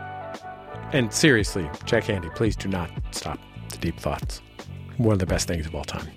And 0.91 1.11
seriously, 1.13 1.69
Jack 1.85 2.03
Handey, 2.03 2.33
please 2.35 2.55
do 2.55 2.67
not 2.67 2.91
stop 3.11 3.39
the 3.69 3.77
deep 3.77 3.99
thoughts. 3.99 4.41
One 4.97 5.13
of 5.13 5.19
the 5.19 5.25
best 5.25 5.47
things 5.47 5.65
of 5.65 5.73
all 5.73 5.83
time. 5.83 6.07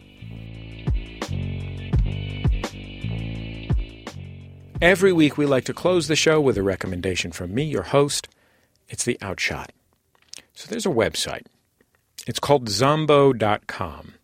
Every 4.81 5.13
week, 5.13 5.37
we 5.37 5.47
like 5.47 5.65
to 5.65 5.75
close 5.75 6.07
the 6.07 6.15
show 6.15 6.41
with 6.41 6.57
a 6.57 6.63
recommendation 6.63 7.33
from 7.33 7.55
me, 7.55 7.65
your 7.65 7.83
host. 7.83 8.29
It's 8.89 9.05
the 9.05 9.19
Outshot. 9.21 9.73
So 10.55 10.69
there's 10.69 10.87
a 10.87 10.91
website. 10.91 11.47
It's 12.27 12.39
called 12.39 12.69
Zombo.com. 12.69 14.15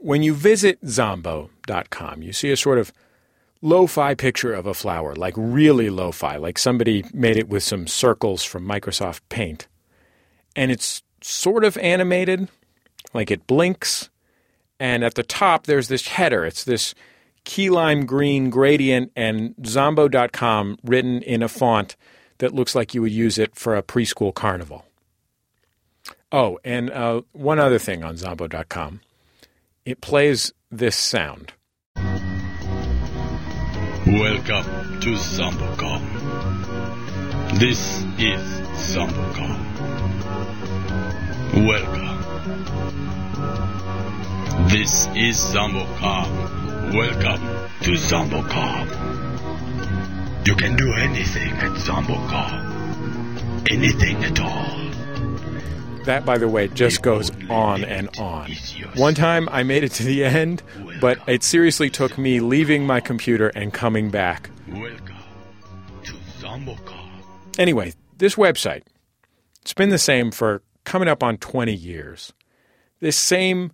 When 0.00 0.22
you 0.22 0.34
visit 0.34 0.78
Zombo.com, 0.86 2.22
you 2.22 2.32
see 2.32 2.50
a 2.52 2.56
sort 2.56 2.78
of 2.78 2.92
lo-fi 3.62 4.14
picture 4.14 4.52
of 4.52 4.66
a 4.66 4.74
flower, 4.74 5.14
like 5.14 5.34
really 5.36 5.90
lo-fi, 5.90 6.36
like 6.36 6.58
somebody 6.58 7.04
made 7.12 7.36
it 7.36 7.48
with 7.48 7.62
some 7.62 7.86
circles 7.86 8.44
from 8.44 8.66
Microsoft 8.66 9.20
Paint. 9.28 9.66
And 10.54 10.70
it's 10.70 11.02
sort 11.22 11.64
of 11.64 11.76
animated, 11.78 12.48
like 13.12 13.30
it 13.30 13.46
blinks, 13.46 14.10
and 14.78 15.04
at 15.04 15.14
the 15.14 15.22
top 15.22 15.66
there's 15.66 15.88
this 15.88 16.08
header. 16.08 16.44
It's 16.44 16.64
this 16.64 16.94
key 17.44 17.70
lime 17.70 18.06
green 18.06 18.50
gradient 18.50 19.12
and 19.16 19.54
zombo.com 19.64 20.78
written 20.82 21.22
in 21.22 21.42
a 21.42 21.48
font 21.48 21.96
that 22.38 22.54
looks 22.54 22.74
like 22.74 22.94
you 22.94 23.02
would 23.02 23.12
use 23.12 23.38
it 23.38 23.54
for 23.54 23.76
a 23.76 23.82
preschool 23.82 24.34
carnival. 24.34 24.84
Oh, 26.32 26.58
and 26.64 26.90
uh, 26.90 27.22
one 27.32 27.58
other 27.58 27.78
thing 27.78 28.04
on 28.04 28.16
zombo.com. 28.16 29.00
It 29.84 30.00
plays 30.00 30.52
this 30.70 30.96
sound. 30.96 31.52
Welcome 34.06 35.00
to 35.00 35.16
Zombocom. 35.16 36.00
This 37.58 38.04
is 38.18 38.40
Zombocom. 38.94 39.58
Welcome. 41.66 42.18
This 44.68 45.08
is 45.16 45.36
Zombocom. 45.36 46.94
Welcome 46.94 47.42
to 47.80 47.96
Zombocom. 47.96 48.86
You 50.46 50.54
can 50.54 50.76
do 50.76 50.92
anything 50.92 51.50
at 51.54 51.72
Zombocom. 51.72 53.68
Anything 53.68 54.22
at 54.22 54.38
all. 54.38 54.86
That, 56.04 56.24
by 56.24 56.38
the 56.38 56.46
way, 56.46 56.68
just 56.68 57.02
goes 57.02 57.32
on 57.50 57.82
and 57.82 58.08
on. 58.20 58.52
One 58.94 59.16
time 59.16 59.48
I 59.50 59.64
made 59.64 59.82
it 59.82 59.90
to 59.94 60.04
the 60.04 60.24
end, 60.24 60.62
but 61.00 61.18
it 61.26 61.42
seriously 61.42 61.90
took 61.90 62.16
me 62.18 62.40
leaving 62.40 62.86
my 62.86 63.00
computer 63.00 63.48
and 63.48 63.72
coming 63.72 64.10
back. 64.10 64.50
Welcome 64.68 65.16
to 66.04 66.12
Zombocom. 66.40 67.08
Anyway, 67.58 67.94
this 68.18 68.36
website, 68.36 68.82
it's 69.62 69.74
been 69.74 69.90
the 69.90 69.98
same 69.98 70.30
for 70.30 70.62
coming 70.84 71.08
up 71.08 71.22
on 71.22 71.36
20 71.38 71.74
years. 71.74 72.32
This 73.00 73.16
same 73.16 73.72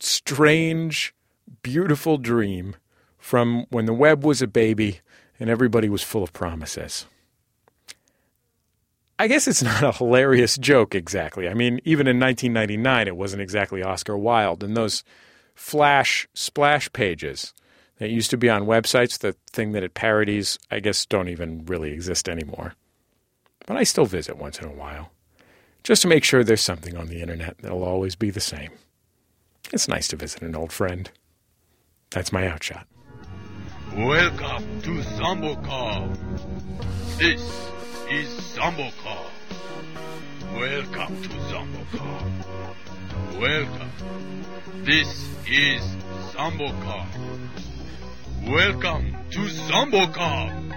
strange, 0.00 1.14
beautiful 1.62 2.18
dream 2.18 2.76
from 3.18 3.66
when 3.70 3.86
the 3.86 3.92
web 3.92 4.24
was 4.24 4.42
a 4.42 4.46
baby 4.46 5.00
and 5.38 5.50
everybody 5.50 5.88
was 5.88 6.02
full 6.02 6.22
of 6.22 6.32
promises. 6.32 7.06
I 9.18 9.26
guess 9.26 9.48
it's 9.48 9.62
not 9.62 9.82
a 9.82 9.92
hilarious 9.92 10.56
joke 10.56 10.94
exactly. 10.94 11.48
I 11.48 11.54
mean, 11.54 11.80
even 11.84 12.06
in 12.06 12.20
1999, 12.20 13.08
it 13.08 13.16
wasn't 13.16 13.42
exactly 13.42 13.82
Oscar 13.82 14.16
Wilde. 14.16 14.62
And 14.62 14.76
those 14.76 15.02
flash 15.58 16.28
splash 16.34 16.90
pages 16.92 17.52
that 17.98 18.10
used 18.10 18.30
to 18.30 18.36
be 18.36 18.48
on 18.48 18.62
websites, 18.62 19.18
the 19.18 19.34
thing 19.50 19.72
that 19.72 19.82
it 19.82 19.92
parodies, 19.92 20.56
I 20.70 20.78
guess 20.78 21.04
don't 21.04 21.28
even 21.28 21.66
really 21.66 21.90
exist 21.90 22.28
anymore. 22.28 22.74
But 23.66 23.76
I 23.76 23.82
still 23.82 24.06
visit 24.06 24.38
once 24.38 24.60
in 24.60 24.66
a 24.66 24.72
while, 24.72 25.10
just 25.82 26.02
to 26.02 26.08
make 26.08 26.22
sure 26.22 26.44
there's 26.44 26.60
something 26.60 26.96
on 26.96 27.08
the 27.08 27.20
internet 27.20 27.58
that'll 27.58 27.82
always 27.82 28.14
be 28.14 28.30
the 28.30 28.40
same. 28.40 28.70
It's 29.72 29.88
nice 29.88 30.06
to 30.08 30.16
visit 30.16 30.42
an 30.42 30.54
old 30.54 30.72
friend. 30.72 31.10
That's 32.10 32.32
my 32.32 32.46
outshot. 32.46 32.86
Welcome 33.96 34.80
to 34.82 35.02
Zombocom. 35.18 36.16
This 37.18 37.42
is 38.08 38.28
Zombocom. 38.56 39.26
Welcome 40.54 41.22
to 41.22 41.28
Zombocom. 41.28 42.44
Welcome. 43.38 43.90
This 44.84 45.28
is 45.46 45.82
Zombocom. 46.32 47.06
Welcome 48.46 49.16
to 49.30 49.38
Zombocom. 49.40 50.72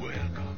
Welcome 0.00 0.56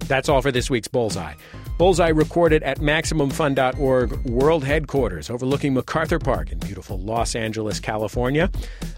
to 0.00 0.06
That's 0.06 0.28
all 0.28 0.42
for 0.42 0.52
this 0.52 0.68
week's 0.68 0.88
Bullseye. 0.88 1.34
Bullseye 1.76 2.08
recorded 2.08 2.62
at 2.62 2.78
MaximumFun.org 2.78 4.12
World 4.26 4.64
Headquarters 4.64 5.28
overlooking 5.28 5.74
MacArthur 5.74 6.20
Park 6.20 6.52
in 6.52 6.58
beautiful 6.58 7.00
Los 7.00 7.34
Angeles, 7.34 7.80
California. 7.80 8.48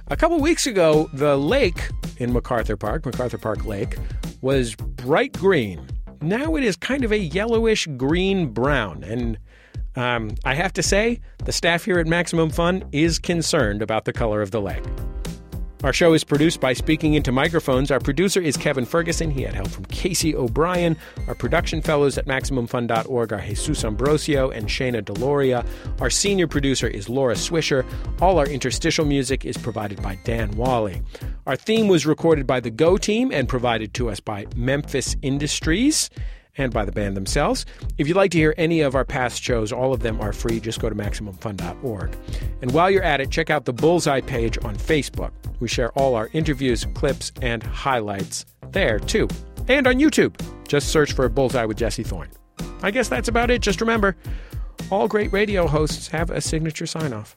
A 0.08 0.16
couple 0.16 0.38
weeks 0.40 0.66
ago, 0.66 1.08
the 1.14 1.38
lake 1.38 1.88
in 2.18 2.34
MacArthur 2.34 2.76
Park, 2.76 3.06
MacArthur 3.06 3.38
Park 3.38 3.64
Lake, 3.64 3.96
was 4.42 4.74
bright 4.74 5.32
green. 5.32 5.88
Now 6.20 6.54
it 6.56 6.64
is 6.64 6.76
kind 6.76 7.02
of 7.02 7.12
a 7.12 7.18
yellowish 7.18 7.86
green 7.96 8.48
brown. 8.48 9.02
And 9.04 9.38
um, 9.96 10.32
I 10.44 10.54
have 10.54 10.74
to 10.74 10.82
say, 10.82 11.20
the 11.44 11.52
staff 11.52 11.86
here 11.86 11.98
at 11.98 12.06
Maximum 12.06 12.50
Fun 12.50 12.84
is 12.92 13.18
concerned 13.18 13.80
about 13.80 14.04
the 14.04 14.12
color 14.12 14.42
of 14.42 14.50
the 14.50 14.60
lake. 14.60 14.84
Our 15.86 15.92
show 15.92 16.14
is 16.14 16.24
produced 16.24 16.60
by 16.60 16.72
Speaking 16.72 17.14
Into 17.14 17.30
Microphones. 17.30 17.92
Our 17.92 18.00
producer 18.00 18.40
is 18.40 18.56
Kevin 18.56 18.84
Ferguson. 18.84 19.30
He 19.30 19.42
had 19.42 19.54
help 19.54 19.68
from 19.68 19.84
Casey 19.84 20.34
O'Brien. 20.34 20.96
Our 21.28 21.36
production 21.36 21.80
fellows 21.80 22.18
at 22.18 22.26
MaximumFun.org 22.26 23.32
are 23.32 23.40
Jesus 23.40 23.84
Ambrosio 23.84 24.50
and 24.50 24.66
Shayna 24.66 25.00
Deloria. 25.00 25.64
Our 26.00 26.10
senior 26.10 26.48
producer 26.48 26.88
is 26.88 27.08
Laura 27.08 27.36
Swisher. 27.36 27.86
All 28.20 28.40
our 28.40 28.48
interstitial 28.48 29.04
music 29.04 29.44
is 29.44 29.56
provided 29.56 30.02
by 30.02 30.18
Dan 30.24 30.50
Wally. 30.56 31.02
Our 31.46 31.54
theme 31.54 31.86
was 31.86 32.04
recorded 32.04 32.48
by 32.48 32.58
the 32.58 32.70
Go 32.70 32.96
Team 32.96 33.30
and 33.30 33.48
provided 33.48 33.94
to 33.94 34.10
us 34.10 34.18
by 34.18 34.46
Memphis 34.56 35.14
Industries 35.22 36.10
and 36.58 36.72
by 36.72 36.84
the 36.84 36.92
band 36.92 37.16
themselves. 37.16 37.66
If 37.98 38.08
you'd 38.08 38.16
like 38.16 38.30
to 38.32 38.38
hear 38.38 38.54
any 38.56 38.80
of 38.80 38.94
our 38.94 39.04
past 39.04 39.42
shows, 39.42 39.72
all 39.72 39.92
of 39.92 40.00
them 40.00 40.20
are 40.20 40.32
free. 40.32 40.60
Just 40.60 40.80
go 40.80 40.88
to 40.88 40.94
MaximumFun.org. 40.94 42.16
And 42.62 42.72
while 42.72 42.90
you're 42.90 43.02
at 43.02 43.20
it, 43.20 43.30
check 43.30 43.50
out 43.50 43.64
the 43.64 43.72
Bullseye 43.72 44.20
page 44.20 44.58
on 44.64 44.76
Facebook. 44.76 45.32
We 45.60 45.68
share 45.68 45.92
all 45.92 46.14
our 46.14 46.28
interviews, 46.32 46.86
clips, 46.94 47.32
and 47.42 47.62
highlights 47.62 48.46
there 48.70 48.98
too. 48.98 49.28
And 49.68 49.86
on 49.86 49.94
YouTube. 49.96 50.34
Just 50.68 50.88
search 50.88 51.12
for 51.12 51.28
Bullseye 51.28 51.64
with 51.64 51.76
Jesse 51.76 52.02
Thorn. 52.02 52.28
I 52.82 52.90
guess 52.90 53.08
that's 53.08 53.28
about 53.28 53.50
it. 53.50 53.62
Just 53.62 53.80
remember, 53.80 54.16
all 54.90 55.08
great 55.08 55.32
radio 55.32 55.66
hosts 55.66 56.08
have 56.08 56.30
a 56.30 56.40
signature 56.40 56.86
sign 56.86 57.12
off. 57.12 57.36